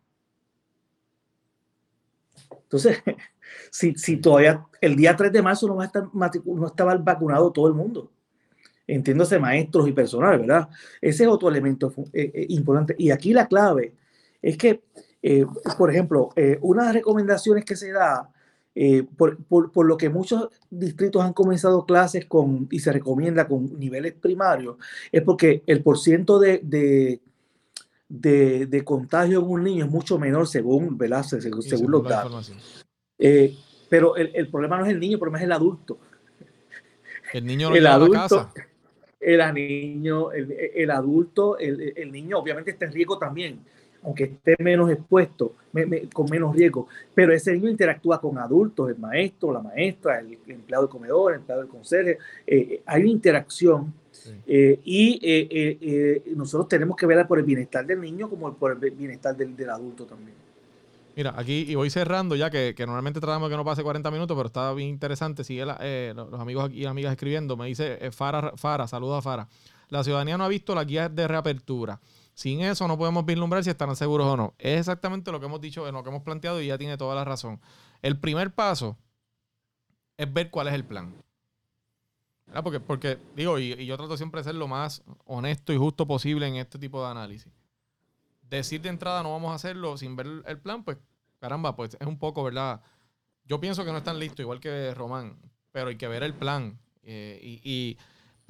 Entonces, 2.50 3.02
si, 3.70 3.94
si 3.94 4.16
todavía 4.16 4.64
el 4.80 4.96
día 4.96 5.16
3 5.16 5.32
de 5.32 5.42
marzo 5.42 5.68
no, 5.68 5.76
va 5.76 5.84
a 5.84 5.86
estar, 5.86 6.04
no 6.12 6.66
estaba 6.66 6.94
vacunado 6.96 7.52
todo 7.52 7.68
el 7.68 7.74
mundo, 7.74 8.10
entiéndose 8.86 9.38
maestros 9.38 9.88
y 9.88 9.92
personal, 9.92 10.40
¿verdad? 10.40 10.68
Ese 11.00 11.24
es 11.24 11.28
otro 11.28 11.48
elemento 11.48 11.92
eh, 12.12 12.30
eh, 12.34 12.46
importante. 12.48 12.94
Y 12.98 13.10
aquí 13.10 13.32
la 13.32 13.46
clave 13.46 13.94
es 14.40 14.56
que, 14.56 14.82
eh, 15.22 15.46
por 15.78 15.90
ejemplo, 15.90 16.30
una 16.60 16.82
de 16.82 16.86
las 16.86 16.94
recomendaciones 16.94 17.64
que 17.64 17.76
se 17.76 17.92
da 17.92 18.32
eh, 18.74 19.04
por, 19.16 19.36
por, 19.44 19.84
lo 19.84 19.98
que 19.98 20.08
muchos 20.08 20.48
distritos 20.70 21.22
han 21.22 21.34
comenzado 21.34 21.84
clases 21.84 22.24
con 22.24 22.68
y 22.70 22.80
se 22.80 22.90
recomienda 22.90 23.46
con 23.46 23.78
niveles 23.78 24.14
primarios, 24.14 24.76
es 25.10 25.22
porque 25.22 25.62
el 25.66 25.82
porciento 25.82 26.38
de, 26.38 26.60
de, 28.08 28.66
de, 28.66 28.84
contagio 28.84 29.40
en 29.40 29.46
un 29.46 29.64
niño 29.64 29.84
es 29.84 29.90
mucho 29.90 30.18
menor 30.18 30.48
según, 30.48 30.96
¿verdad? 30.96 31.22
según, 31.22 31.90
los 31.90 32.02
datos. 32.04 32.52
Eh, 33.18 33.54
pero 33.90 34.16
el, 34.16 34.30
el, 34.34 34.48
problema 34.48 34.78
no 34.78 34.86
es 34.86 34.92
el 34.92 35.00
niño, 35.00 35.14
el 35.14 35.20
problema 35.20 35.38
es 35.38 35.44
el 35.44 35.52
adulto. 35.52 35.98
El 37.34 37.46
niño 37.46 37.68
lo 37.68 37.76
el 37.76 37.86
adulto, 37.86 38.16
a 38.16 38.52
casa. 38.52 38.52
El 39.20 39.54
niño, 39.54 40.32
el, 40.32 40.50
el 40.74 40.90
adulto, 40.90 41.58
el, 41.58 42.10
niño 42.10 42.38
obviamente 42.38 42.70
está 42.70 42.86
en 42.86 42.92
riesgo 42.92 43.18
también 43.18 43.60
aunque 44.04 44.24
esté 44.24 44.56
menos 44.58 44.90
expuesto, 44.90 45.54
con 46.12 46.28
menos 46.30 46.54
riesgo, 46.54 46.88
pero 47.14 47.32
ese 47.32 47.52
niño 47.52 47.70
interactúa 47.70 48.20
con 48.20 48.36
adultos, 48.38 48.90
el 48.90 48.98
maestro, 48.98 49.52
la 49.52 49.60
maestra, 49.60 50.18
el, 50.18 50.38
empleado 50.46 50.84
del 50.84 50.90
comedor, 50.90 51.32
el 51.32 51.40
empleado 51.40 51.62
del 51.62 51.70
conserje, 51.70 52.18
eh, 52.46 52.82
hay 52.84 53.02
una 53.02 53.10
interacción 53.10 53.92
eh, 54.46 54.80
y 54.84 55.20
eh, 55.22 56.22
nosotros 56.34 56.68
tenemos 56.68 56.96
que 56.96 57.06
ver 57.06 57.26
por 57.26 57.38
el 57.38 57.44
bienestar 57.44 57.86
del 57.86 58.00
niño 58.00 58.28
como 58.28 58.52
por 58.54 58.72
el 58.72 58.90
bienestar 58.90 59.36
del, 59.36 59.70
adulto 59.70 60.04
también. 60.04 60.36
Mira, 61.14 61.34
aquí 61.36 61.66
y 61.68 61.74
voy 61.74 61.90
cerrando 61.90 62.34
ya 62.34 62.50
que, 62.50 62.74
normalmente 62.78 63.20
tratamos 63.20 63.50
que 63.50 63.56
no 63.56 63.64
pase 63.64 63.82
40 63.82 64.10
minutos, 64.10 64.34
pero 64.36 64.46
está 64.46 64.72
bien 64.72 64.88
interesante. 64.88 65.44
Sigue 65.44 65.64
los 65.66 66.40
amigos 66.40 66.70
y 66.72 66.86
amigas 66.86 67.12
escribiendo. 67.12 67.56
Me 67.56 67.66
dice 67.66 68.10
Fara, 68.12 68.52
Fara, 68.56 68.88
saludos 68.88 69.18
a 69.18 69.22
Fara. 69.22 69.48
La 69.90 70.02
ciudadanía 70.02 70.38
no 70.38 70.44
ha 70.44 70.48
visto 70.48 70.74
la 70.74 70.84
guía 70.84 71.10
de 71.10 71.28
reapertura. 71.28 72.00
Sin 72.34 72.62
eso 72.62 72.88
no 72.88 72.96
podemos 72.96 73.26
vislumbrar 73.26 73.62
si 73.62 73.70
estarán 73.70 73.96
seguros 73.96 74.26
o 74.26 74.36
no. 74.36 74.54
Es 74.58 74.80
exactamente 74.80 75.30
lo 75.30 75.40
que 75.40 75.46
hemos 75.46 75.60
dicho, 75.60 75.90
lo 75.90 76.02
que 76.02 76.08
hemos 76.08 76.22
planteado 76.22 76.60
y 76.60 76.68
ya 76.68 76.78
tiene 76.78 76.96
toda 76.96 77.14
la 77.14 77.24
razón. 77.24 77.60
El 78.00 78.18
primer 78.18 78.54
paso 78.54 78.96
es 80.16 80.32
ver 80.32 80.50
cuál 80.50 80.68
es 80.68 80.74
el 80.74 80.84
plan. 80.84 81.14
Porque, 82.62 82.80
porque 82.80 83.18
digo, 83.34 83.58
y, 83.58 83.86
yo 83.86 83.96
trato 83.96 84.16
siempre 84.16 84.40
de 84.40 84.44
ser 84.44 84.54
lo 84.54 84.68
más 84.68 85.02
honesto 85.24 85.72
y 85.72 85.76
justo 85.76 86.06
posible 86.06 86.46
en 86.46 86.56
este 86.56 86.78
tipo 86.78 87.02
de 87.02 87.10
análisis. 87.10 87.52
Decir 88.42 88.82
de 88.82 88.90
entrada 88.90 89.22
no 89.22 89.32
vamos 89.32 89.52
a 89.52 89.54
hacerlo 89.54 89.96
sin 89.96 90.16
ver 90.16 90.26
el 90.46 90.58
plan, 90.58 90.84
pues 90.84 90.98
caramba, 91.38 91.74
pues 91.76 91.96
es 91.98 92.06
un 92.06 92.18
poco, 92.18 92.44
¿verdad? 92.44 92.82
Yo 93.44 93.58
pienso 93.60 93.84
que 93.84 93.92
no 93.92 93.98
están 93.98 94.18
listos, 94.18 94.40
igual 94.40 94.60
que 94.60 94.92
Román, 94.94 95.38
pero 95.70 95.88
hay 95.88 95.96
que 95.96 96.08
ver 96.08 96.22
el 96.22 96.34
plan. 96.34 96.78
Eh, 97.02 97.60
y 97.64 97.96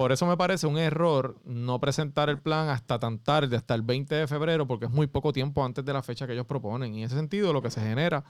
por 0.03 0.11
eso 0.11 0.27
me 0.27 0.37
parece 0.37 0.67
un 0.67 0.79
error 0.79 1.37
no 1.45 1.79
presentar 1.79 2.29
el 2.29 2.41
plan 2.41 2.69
hasta 2.71 2.99
tan 2.99 3.21
tarde, 3.21 3.55
hasta 3.55 3.77
el 3.77 3.83
20 3.83 4.13
de 4.13 4.27
febrero, 4.27 4.67
porque 4.67 4.87
es 4.87 4.91
muy 4.91 5.07
poco 5.07 5.33
tiempo 5.33 5.65
antes 5.65 5.85
de 5.85 5.93
la 5.93 6.03
fecha 6.03 6.27
que 6.27 6.33
ellos 6.33 6.45
proponen. 6.45 6.93
Y 6.93 6.99
en 6.99 7.05
ese 7.05 7.15
sentido, 7.15 7.53
lo 7.53 7.63
que 7.63 7.71
se 7.71 7.81
genera 7.81 8.25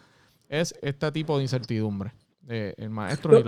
es 0.50 0.74
este 0.82 1.10
tipo 1.12 1.38
de 1.38 1.44
incertidumbre. 1.44 2.12
el 2.46 2.90
maestro. 2.90 3.42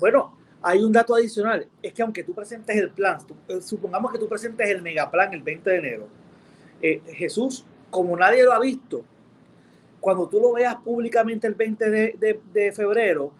bueno, 0.00 0.36
hay 0.62 0.82
un 0.82 0.90
dato 0.90 1.14
adicional: 1.14 1.64
es 1.80 1.92
que 1.92 2.02
aunque 2.02 2.24
tú 2.24 2.34
presentes 2.34 2.76
el 2.76 2.90
plan, 2.90 3.18
eh, 3.46 3.62
supongamos 3.62 4.10
que 4.10 4.18
tú 4.18 4.28
presentes 4.28 4.68
el 4.68 4.82
megaplan 4.82 5.32
el 5.32 5.44
20 5.44 5.70
de 5.70 5.76
enero, 5.76 6.08
eh, 6.82 7.02
Jesús, 7.14 7.64
como 7.88 8.16
nadie 8.16 8.42
lo 8.42 8.52
ha 8.52 8.58
visto, 8.58 9.04
cuando 10.00 10.28
tú 10.28 10.40
lo 10.40 10.54
veas 10.54 10.74
públicamente 10.74 11.46
el 11.46 11.54
20 11.54 11.88
de, 11.88 12.40
de 12.52 12.72
febrero, 12.72 13.32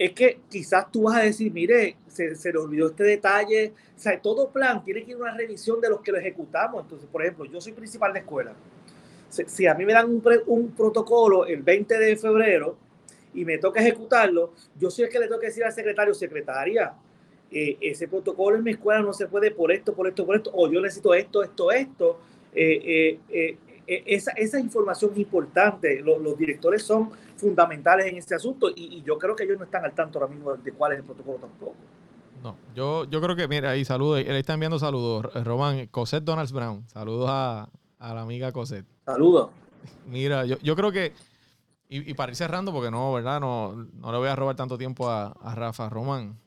es 0.00 0.12
que 0.12 0.40
quizás 0.48 0.90
tú 0.90 1.02
vas 1.02 1.18
a 1.18 1.24
decir, 1.24 1.52
mire, 1.52 1.94
se, 2.08 2.34
se, 2.34 2.50
le 2.50 2.58
olvidó 2.58 2.86
este 2.86 3.04
detalle. 3.04 3.74
O 3.94 4.00
sea, 4.00 4.18
todo 4.18 4.48
plan 4.48 4.82
tiene 4.82 5.04
que 5.04 5.10
ir 5.10 5.18
una 5.18 5.36
revisión 5.36 5.78
de 5.78 5.90
los 5.90 6.00
que 6.00 6.10
lo 6.10 6.16
ejecutamos. 6.16 6.84
Entonces, 6.84 7.06
por 7.12 7.20
ejemplo, 7.20 7.44
yo 7.44 7.60
soy 7.60 7.72
principal 7.72 8.14
de 8.14 8.20
escuela. 8.20 8.54
Si, 9.28 9.66
a 9.66 9.74
mí 9.74 9.84
me 9.84 9.92
dan 9.92 10.08
un, 10.08 10.22
un, 10.46 10.70
protocolo 10.70 11.44
el 11.44 11.62
20 11.62 11.98
de 11.98 12.16
febrero 12.16 12.78
y 13.34 13.44
me 13.44 13.58
toca 13.58 13.82
ejecutarlo, 13.82 14.54
yo 14.78 14.90
soy 14.90 15.04
el 15.04 15.10
que 15.10 15.18
le 15.18 15.26
tengo 15.26 15.38
que 15.38 15.48
decir 15.48 15.64
al 15.64 15.72
secretario, 15.72 16.14
secretaria, 16.14 16.94
eh, 17.50 17.76
ese 17.82 18.08
protocolo 18.08 18.56
en 18.56 18.64
mi 18.64 18.70
escuela 18.70 19.02
no 19.02 19.12
se 19.12 19.26
puede 19.26 19.50
por 19.50 19.70
esto, 19.70 19.92
por 19.92 20.08
esto, 20.08 20.24
por 20.24 20.34
esto, 20.34 20.50
o 20.54 20.66
yo 20.72 20.80
necesito 20.80 21.12
esto, 21.12 21.42
esto, 21.42 21.70
esto. 21.70 22.20
Eh, 22.54 23.18
eh, 23.28 23.58
esa, 24.06 24.32
esa, 24.32 24.60
información 24.60 25.10
es 25.12 25.18
importante. 25.18 26.00
Los, 26.00 26.20
los 26.20 26.38
directores 26.38 26.82
son 26.82 27.10
fundamentales 27.36 28.06
en 28.06 28.16
este 28.16 28.34
asunto 28.34 28.68
y, 28.74 29.02
yo 29.02 29.18
creo 29.18 29.34
que 29.34 29.44
ellos 29.44 29.58
no 29.58 29.64
están 29.64 29.84
al 29.84 29.92
tanto 29.92 30.18
ahora 30.18 30.32
mismo 30.32 30.54
de 30.54 30.72
cuál 30.72 30.92
es 30.92 30.98
el 30.98 31.04
protocolo 31.04 31.38
tampoco. 31.38 31.74
No, 32.42 32.56
yo, 32.74 33.04
yo 33.04 33.20
creo 33.20 33.36
que, 33.36 33.48
mira, 33.48 33.70
ahí 33.70 33.84
saludos, 33.84 34.20
él 34.20 34.36
está 34.36 34.54
enviando 34.54 34.78
saludos, 34.78 35.26
eh, 35.34 35.44
Román, 35.44 35.86
Cosette 35.88 36.24
Donalds 36.24 36.52
Brown, 36.52 36.86
saludos 36.88 37.28
a, 37.30 37.68
la 37.98 38.20
amiga 38.22 38.52
Cosette. 38.52 38.86
Saludos. 39.04 39.50
Mira, 40.06 40.46
yo, 40.46 40.56
yo 40.62 40.74
creo 40.76 40.90
que, 40.90 41.12
y, 41.88 42.14
para 42.14 42.32
ir 42.32 42.36
cerrando, 42.36 42.72
porque 42.72 42.90
no, 42.90 43.12
¿verdad? 43.12 43.40
No, 43.40 43.74
no 43.74 44.12
le 44.12 44.18
voy 44.18 44.28
a 44.28 44.36
robar 44.36 44.56
tanto 44.56 44.78
tiempo 44.78 45.08
a, 45.08 45.28
a 45.42 45.54
Rafa 45.54 45.88
Román. 45.90 46.38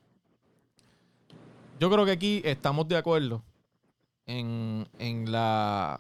Yo 1.80 1.92
creo 1.92 2.06
que 2.06 2.12
aquí 2.12 2.42
estamos 2.46 2.88
de 2.88 2.98
acuerdo 2.98 3.44
en, 4.26 4.88
en 5.00 5.32
la 5.32 6.00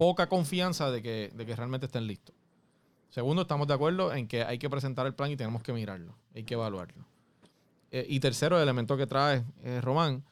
poca 0.00 0.30
confianza 0.30 0.90
de 0.90 1.02
que, 1.02 1.30
de 1.34 1.44
que 1.44 1.54
realmente 1.54 1.84
estén 1.84 2.06
listos. 2.06 2.34
Segundo, 3.10 3.42
estamos 3.42 3.68
de 3.68 3.74
acuerdo 3.74 4.14
en 4.14 4.28
que 4.28 4.42
hay 4.44 4.58
que 4.58 4.70
presentar 4.70 5.06
el 5.06 5.12
plan 5.12 5.30
y 5.30 5.36
tenemos 5.36 5.62
que 5.62 5.74
mirarlo, 5.74 6.16
hay 6.34 6.44
que 6.44 6.54
evaluarlo. 6.54 7.04
Eh, 7.90 8.06
y 8.08 8.18
tercero, 8.18 8.56
el 8.56 8.62
elemento 8.62 8.96
que 8.96 9.06
trae 9.06 9.44
eh, 9.62 9.82
Román, 9.82 10.24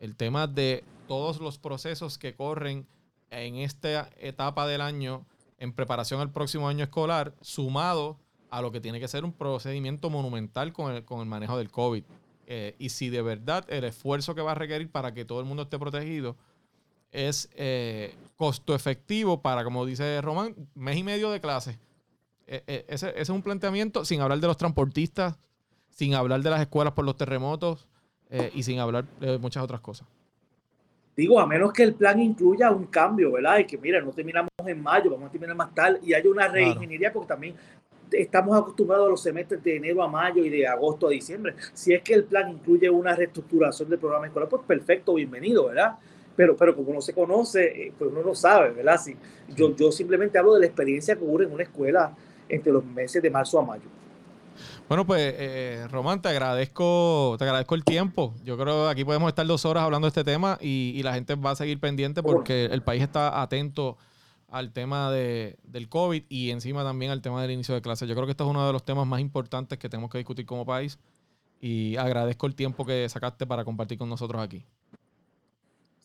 el 0.00 0.16
tema 0.16 0.46
de 0.46 0.84
todos 1.08 1.40
los 1.40 1.56
procesos 1.56 2.18
que 2.18 2.34
corren 2.34 2.86
en 3.30 3.56
esta 3.56 4.10
etapa 4.18 4.66
del 4.66 4.82
año 4.82 5.24
en 5.56 5.72
preparación 5.72 6.20
al 6.20 6.30
próximo 6.30 6.68
año 6.68 6.84
escolar, 6.84 7.32
sumado 7.40 8.18
a 8.50 8.60
lo 8.60 8.70
que 8.70 8.82
tiene 8.82 9.00
que 9.00 9.08
ser 9.08 9.24
un 9.24 9.32
procedimiento 9.32 10.10
monumental 10.10 10.74
con 10.74 10.94
el, 10.94 11.06
con 11.06 11.20
el 11.20 11.26
manejo 11.26 11.56
del 11.56 11.70
COVID. 11.70 12.04
Eh, 12.48 12.74
y 12.78 12.90
si 12.90 13.08
de 13.08 13.22
verdad 13.22 13.64
el 13.70 13.84
esfuerzo 13.84 14.34
que 14.34 14.42
va 14.42 14.52
a 14.52 14.56
requerir 14.56 14.90
para 14.90 15.14
que 15.14 15.24
todo 15.24 15.40
el 15.40 15.46
mundo 15.46 15.62
esté 15.62 15.78
protegido 15.78 16.36
es 17.16 17.48
costo 18.36 18.74
efectivo 18.74 19.40
para, 19.42 19.64
como 19.64 19.86
dice 19.86 20.20
Román, 20.20 20.54
mes 20.74 20.96
y 20.96 21.02
medio 21.02 21.30
de 21.30 21.40
clase. 21.40 21.78
ese, 22.46 22.84
ese, 22.88 23.12
es 23.16 23.28
un 23.28 23.42
planteamiento 23.42 24.04
sin 24.04 24.20
hablar 24.20 24.38
de 24.38 24.46
los 24.46 24.56
transportistas, 24.56 25.38
sin 25.96 26.14
hablar 26.14 26.42
de 26.42 26.50
las 26.50 26.60
escuelas 26.60 26.92
por 26.92 27.04
los 27.04 27.16
terremotos 27.16 27.88
eh, 28.28 28.50
y 28.54 28.62
sin 28.62 28.80
hablar 28.80 29.04
de 29.20 29.38
muchas 29.38 29.62
otras 29.62 29.80
cosas. 29.80 30.06
Digo, 31.16 31.40
a 31.40 31.46
menos 31.46 31.72
que 31.72 31.84
el 31.84 31.94
plan 31.94 32.20
incluya 32.20 32.70
un 32.70 32.86
cambio, 32.86 33.32
¿verdad? 33.32 33.58
Y 33.60 33.64
que, 33.64 33.78
mira, 33.78 34.02
no 34.02 34.10
terminamos 34.10 34.50
en 34.66 34.82
mayo, 34.82 35.10
vamos 35.10 35.28
a 35.28 35.32
terminar 35.32 35.56
más 35.56 35.74
tarde 35.74 36.00
y 36.02 36.12
hay 36.12 36.26
una 36.26 36.46
reingeniería 36.48 37.10
porque 37.10 37.28
también 37.28 37.54
estamos 38.12 38.58
acostumbrados 38.58 39.06
a 39.06 39.10
los 39.10 39.22
semestres 39.22 39.62
de 39.62 39.76
enero 39.76 40.02
a 40.02 40.08
mayo 40.08 40.44
y 40.44 40.50
de 40.50 40.66
agosto 40.66 41.06
a 41.06 41.10
diciembre. 41.10 41.54
Si 41.72 41.94
es 41.94 42.02
que 42.02 42.12
el 42.12 42.24
plan 42.24 42.50
incluye 42.50 42.90
una 42.90 43.14
reestructuración 43.14 43.88
del 43.88 43.98
programa 43.98 44.26
escolar, 44.26 44.48
pues 44.48 44.62
perfecto, 44.66 45.14
bienvenido, 45.14 45.66
¿verdad? 45.66 45.96
Pero, 46.36 46.56
pero 46.56 46.76
como 46.76 46.92
no 46.92 47.00
se 47.00 47.14
conoce, 47.14 47.64
eh, 47.64 47.92
pues 47.98 48.10
uno 48.12 48.22
no 48.22 48.34
sabe, 48.34 48.70
¿verdad? 48.70 49.00
Si, 49.02 49.16
yo, 49.54 49.74
yo 49.74 49.90
simplemente 49.90 50.38
hablo 50.38 50.54
de 50.54 50.60
la 50.60 50.66
experiencia 50.66 51.16
que 51.16 51.24
ocurre 51.24 51.46
en 51.46 51.52
una 51.52 51.62
escuela 51.62 52.14
entre 52.48 52.72
los 52.72 52.84
meses 52.84 53.22
de 53.22 53.30
marzo 53.30 53.58
a 53.58 53.64
mayo. 53.64 53.88
Bueno, 54.88 55.06
pues, 55.06 55.34
eh, 55.36 55.86
Román, 55.90 56.22
te 56.22 56.28
agradezco, 56.28 57.36
te 57.38 57.44
agradezco 57.44 57.74
el 57.74 57.84
tiempo. 57.84 58.34
Yo 58.44 58.56
creo 58.56 58.84
que 58.84 58.90
aquí 58.90 59.04
podemos 59.04 59.28
estar 59.28 59.46
dos 59.46 59.64
horas 59.64 59.82
hablando 59.82 60.06
de 60.06 60.10
este 60.10 60.24
tema 60.24 60.58
y, 60.60 61.02
la 61.02 61.14
gente 61.14 61.34
va 61.34 61.50
a 61.50 61.56
seguir 61.56 61.80
pendiente 61.80 62.22
porque 62.22 62.66
el 62.66 62.82
país 62.82 63.02
está 63.02 63.42
atento 63.42 63.96
al 64.48 64.72
tema 64.72 65.10
de, 65.10 65.56
del 65.64 65.88
COVID 65.88 66.22
y 66.28 66.50
encima 66.50 66.84
también 66.84 67.10
al 67.10 67.20
tema 67.20 67.42
del 67.42 67.50
inicio 67.50 67.74
de 67.74 67.82
clases. 67.82 68.08
Yo 68.08 68.14
creo 68.14 68.26
que 68.26 68.30
este 68.32 68.44
es 68.44 68.48
uno 68.48 68.66
de 68.66 68.72
los 68.72 68.84
temas 68.84 69.06
más 69.06 69.20
importantes 69.20 69.78
que 69.78 69.88
tenemos 69.88 70.10
que 70.10 70.18
discutir 70.18 70.46
como 70.46 70.64
país 70.64 70.98
y 71.60 71.96
agradezco 71.96 72.46
el 72.46 72.54
tiempo 72.54 72.84
que 72.84 73.08
sacaste 73.08 73.46
para 73.46 73.64
compartir 73.64 73.98
con 73.98 74.08
nosotros 74.08 74.40
aquí. 74.40 74.64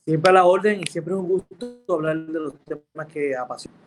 Siempre 0.05 0.29
a 0.29 0.33
la 0.33 0.45
orden 0.45 0.81
y 0.81 0.91
siempre 0.91 1.13
es 1.13 1.19
un 1.19 1.27
gusto 1.27 1.83
hablar 1.89 2.17
de 2.17 2.39
los 2.39 2.53
temas 2.65 3.07
que 3.07 3.35
apasionan. 3.35 3.79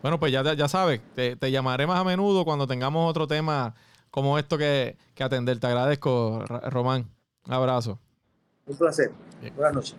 Bueno, 0.00 0.18
pues 0.18 0.32
ya, 0.32 0.42
ya 0.54 0.68
sabes, 0.68 1.00
te, 1.14 1.36
te 1.36 1.50
llamaré 1.50 1.86
más 1.86 2.00
a 2.00 2.04
menudo 2.04 2.44
cuando 2.44 2.66
tengamos 2.66 3.08
otro 3.08 3.26
tema 3.26 3.74
como 4.12 4.38
esto 4.38 4.58
que, 4.58 4.96
atender. 5.18 5.58
Te 5.58 5.66
agradezco, 5.66 6.44
Román. 6.46 7.10
Un 7.46 7.52
abrazo. 7.52 7.98
Un 8.66 8.76
placer. 8.76 9.10
Buenas 9.56 9.74
noches. 9.74 9.96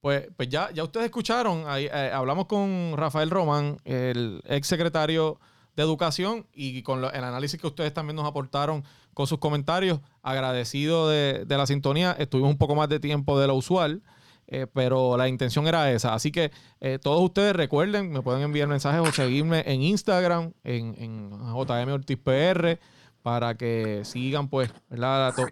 Pues, 0.00 0.28
pues 0.36 0.48
ya, 0.48 0.70
ya 0.70 0.82
ustedes 0.82 1.06
escucharon, 1.06 1.64
ahí, 1.66 1.86
eh, 1.92 2.10
hablamos 2.14 2.46
con 2.46 2.94
Rafael 2.96 3.28
Román, 3.28 3.76
el 3.84 4.40
ex 4.46 4.66
secretario 4.66 5.38
de 5.76 5.82
Educación, 5.82 6.46
y 6.54 6.82
con 6.82 7.04
el 7.04 7.24
análisis 7.24 7.60
que 7.60 7.66
ustedes 7.66 7.92
también 7.92 8.16
nos 8.16 8.26
aportaron 8.26 8.82
con 9.12 9.26
sus 9.26 9.38
comentarios. 9.38 10.00
Agradecido 10.22 11.08
de, 11.08 11.44
la 11.46 11.66
sintonía. 11.66 12.12
Estuvimos 12.12 12.52
un 12.52 12.58
poco 12.58 12.76
más 12.76 12.88
de 12.88 13.00
tiempo 13.00 13.38
de 13.38 13.48
lo 13.48 13.56
usual. 13.56 14.02
Eh, 14.52 14.66
pero 14.72 15.16
la 15.16 15.28
intención 15.28 15.66
era 15.68 15.92
esa. 15.92 16.12
Así 16.12 16.32
que 16.32 16.50
eh, 16.80 16.98
todos 17.00 17.22
ustedes 17.22 17.54
recuerden, 17.54 18.10
me 18.10 18.20
pueden 18.20 18.42
enviar 18.42 18.66
mensajes 18.66 19.00
o 19.00 19.12
seguirme 19.12 19.62
en 19.64 19.80
Instagram, 19.82 20.52
en, 20.64 20.94
en 20.98 21.30
JM 21.30 21.92
Ortiz 21.92 22.18
PR 22.18 22.78
para 23.22 23.54
que 23.54 24.02
sigan 24.04 24.48
pues 24.48 24.72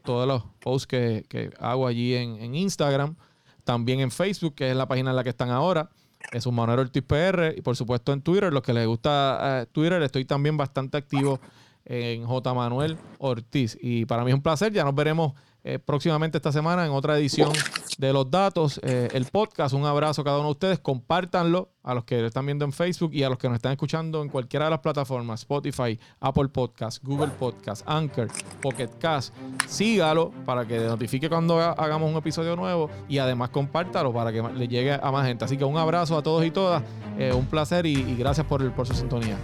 todos 0.02 0.26
los 0.26 0.44
posts 0.60 0.86
que, 0.86 1.50
hago 1.60 1.86
allí 1.86 2.14
en, 2.14 2.54
Instagram, 2.54 3.16
también 3.64 4.00
en 4.00 4.10
Facebook, 4.10 4.54
que 4.54 4.70
es 4.70 4.76
la 4.76 4.88
página 4.88 5.10
en 5.10 5.16
la 5.16 5.24
que 5.24 5.30
están 5.30 5.50
ahora. 5.50 5.90
Es 6.32 6.46
un 6.46 6.54
Manuel 6.54 6.80
Ortiz 6.80 7.02
PR 7.02 7.54
y 7.56 7.62
por 7.62 7.76
supuesto 7.76 8.12
en 8.12 8.22
Twitter, 8.22 8.52
los 8.52 8.62
que 8.62 8.72
les 8.72 8.86
gusta 8.86 9.62
eh, 9.62 9.66
Twitter, 9.70 10.02
estoy 10.02 10.24
también 10.24 10.56
bastante 10.56 10.96
activo 10.96 11.40
en 11.84 12.24
J. 12.24 12.54
Manuel 12.54 12.98
Ortiz. 13.18 13.78
Y 13.80 14.04
para 14.06 14.24
mí 14.24 14.30
es 14.30 14.34
un 14.34 14.42
placer, 14.42 14.72
ya 14.72 14.84
nos 14.84 14.94
veremos 14.94 15.34
eh, 15.64 15.78
próximamente 15.78 16.38
esta 16.38 16.52
semana 16.52 16.86
en 16.86 16.92
otra 16.92 17.18
edición 17.18 17.52
de 17.98 18.12
Los 18.12 18.30
Datos, 18.30 18.80
eh, 18.82 19.08
el 19.12 19.24
podcast. 19.26 19.74
Un 19.74 19.84
abrazo 19.84 20.22
a 20.22 20.24
cada 20.24 20.38
uno 20.38 20.46
de 20.46 20.52
ustedes. 20.52 20.78
Compártanlo 20.78 21.72
a 21.82 21.94
los 21.94 22.04
que 22.04 22.20
lo 22.20 22.28
están 22.28 22.46
viendo 22.46 22.64
en 22.64 22.72
Facebook 22.72 23.12
y 23.12 23.24
a 23.24 23.28
los 23.28 23.38
que 23.38 23.48
nos 23.48 23.56
están 23.56 23.72
escuchando 23.72 24.22
en 24.22 24.28
cualquiera 24.28 24.66
de 24.66 24.70
las 24.70 24.80
plataformas: 24.80 25.40
Spotify, 25.40 25.98
Apple 26.20 26.48
Podcast, 26.48 27.02
Google 27.02 27.32
Podcast, 27.38 27.82
Anchor, 27.86 28.28
Pocket 28.62 28.90
Cast. 28.98 29.34
Sígalo 29.66 30.30
para 30.46 30.66
que 30.66 30.78
notifique 30.78 31.28
cuando 31.28 31.58
hagamos 31.60 32.10
un 32.10 32.16
episodio 32.16 32.54
nuevo 32.56 32.88
y 33.08 33.18
además 33.18 33.50
compártalo 33.50 34.12
para 34.12 34.32
que 34.32 34.42
le 34.42 34.68
llegue 34.68 34.92
a 34.92 35.10
más 35.10 35.26
gente. 35.26 35.44
Así 35.44 35.56
que 35.56 35.64
un 35.64 35.76
abrazo 35.76 36.16
a 36.16 36.22
todos 36.22 36.44
y 36.44 36.50
todas. 36.50 36.82
Eh, 37.18 37.32
un 37.32 37.46
placer 37.46 37.84
y, 37.84 38.14
gracias 38.16 38.46
por, 38.46 38.72
por 38.72 38.86
su 38.86 38.94
sintonía. 38.94 39.36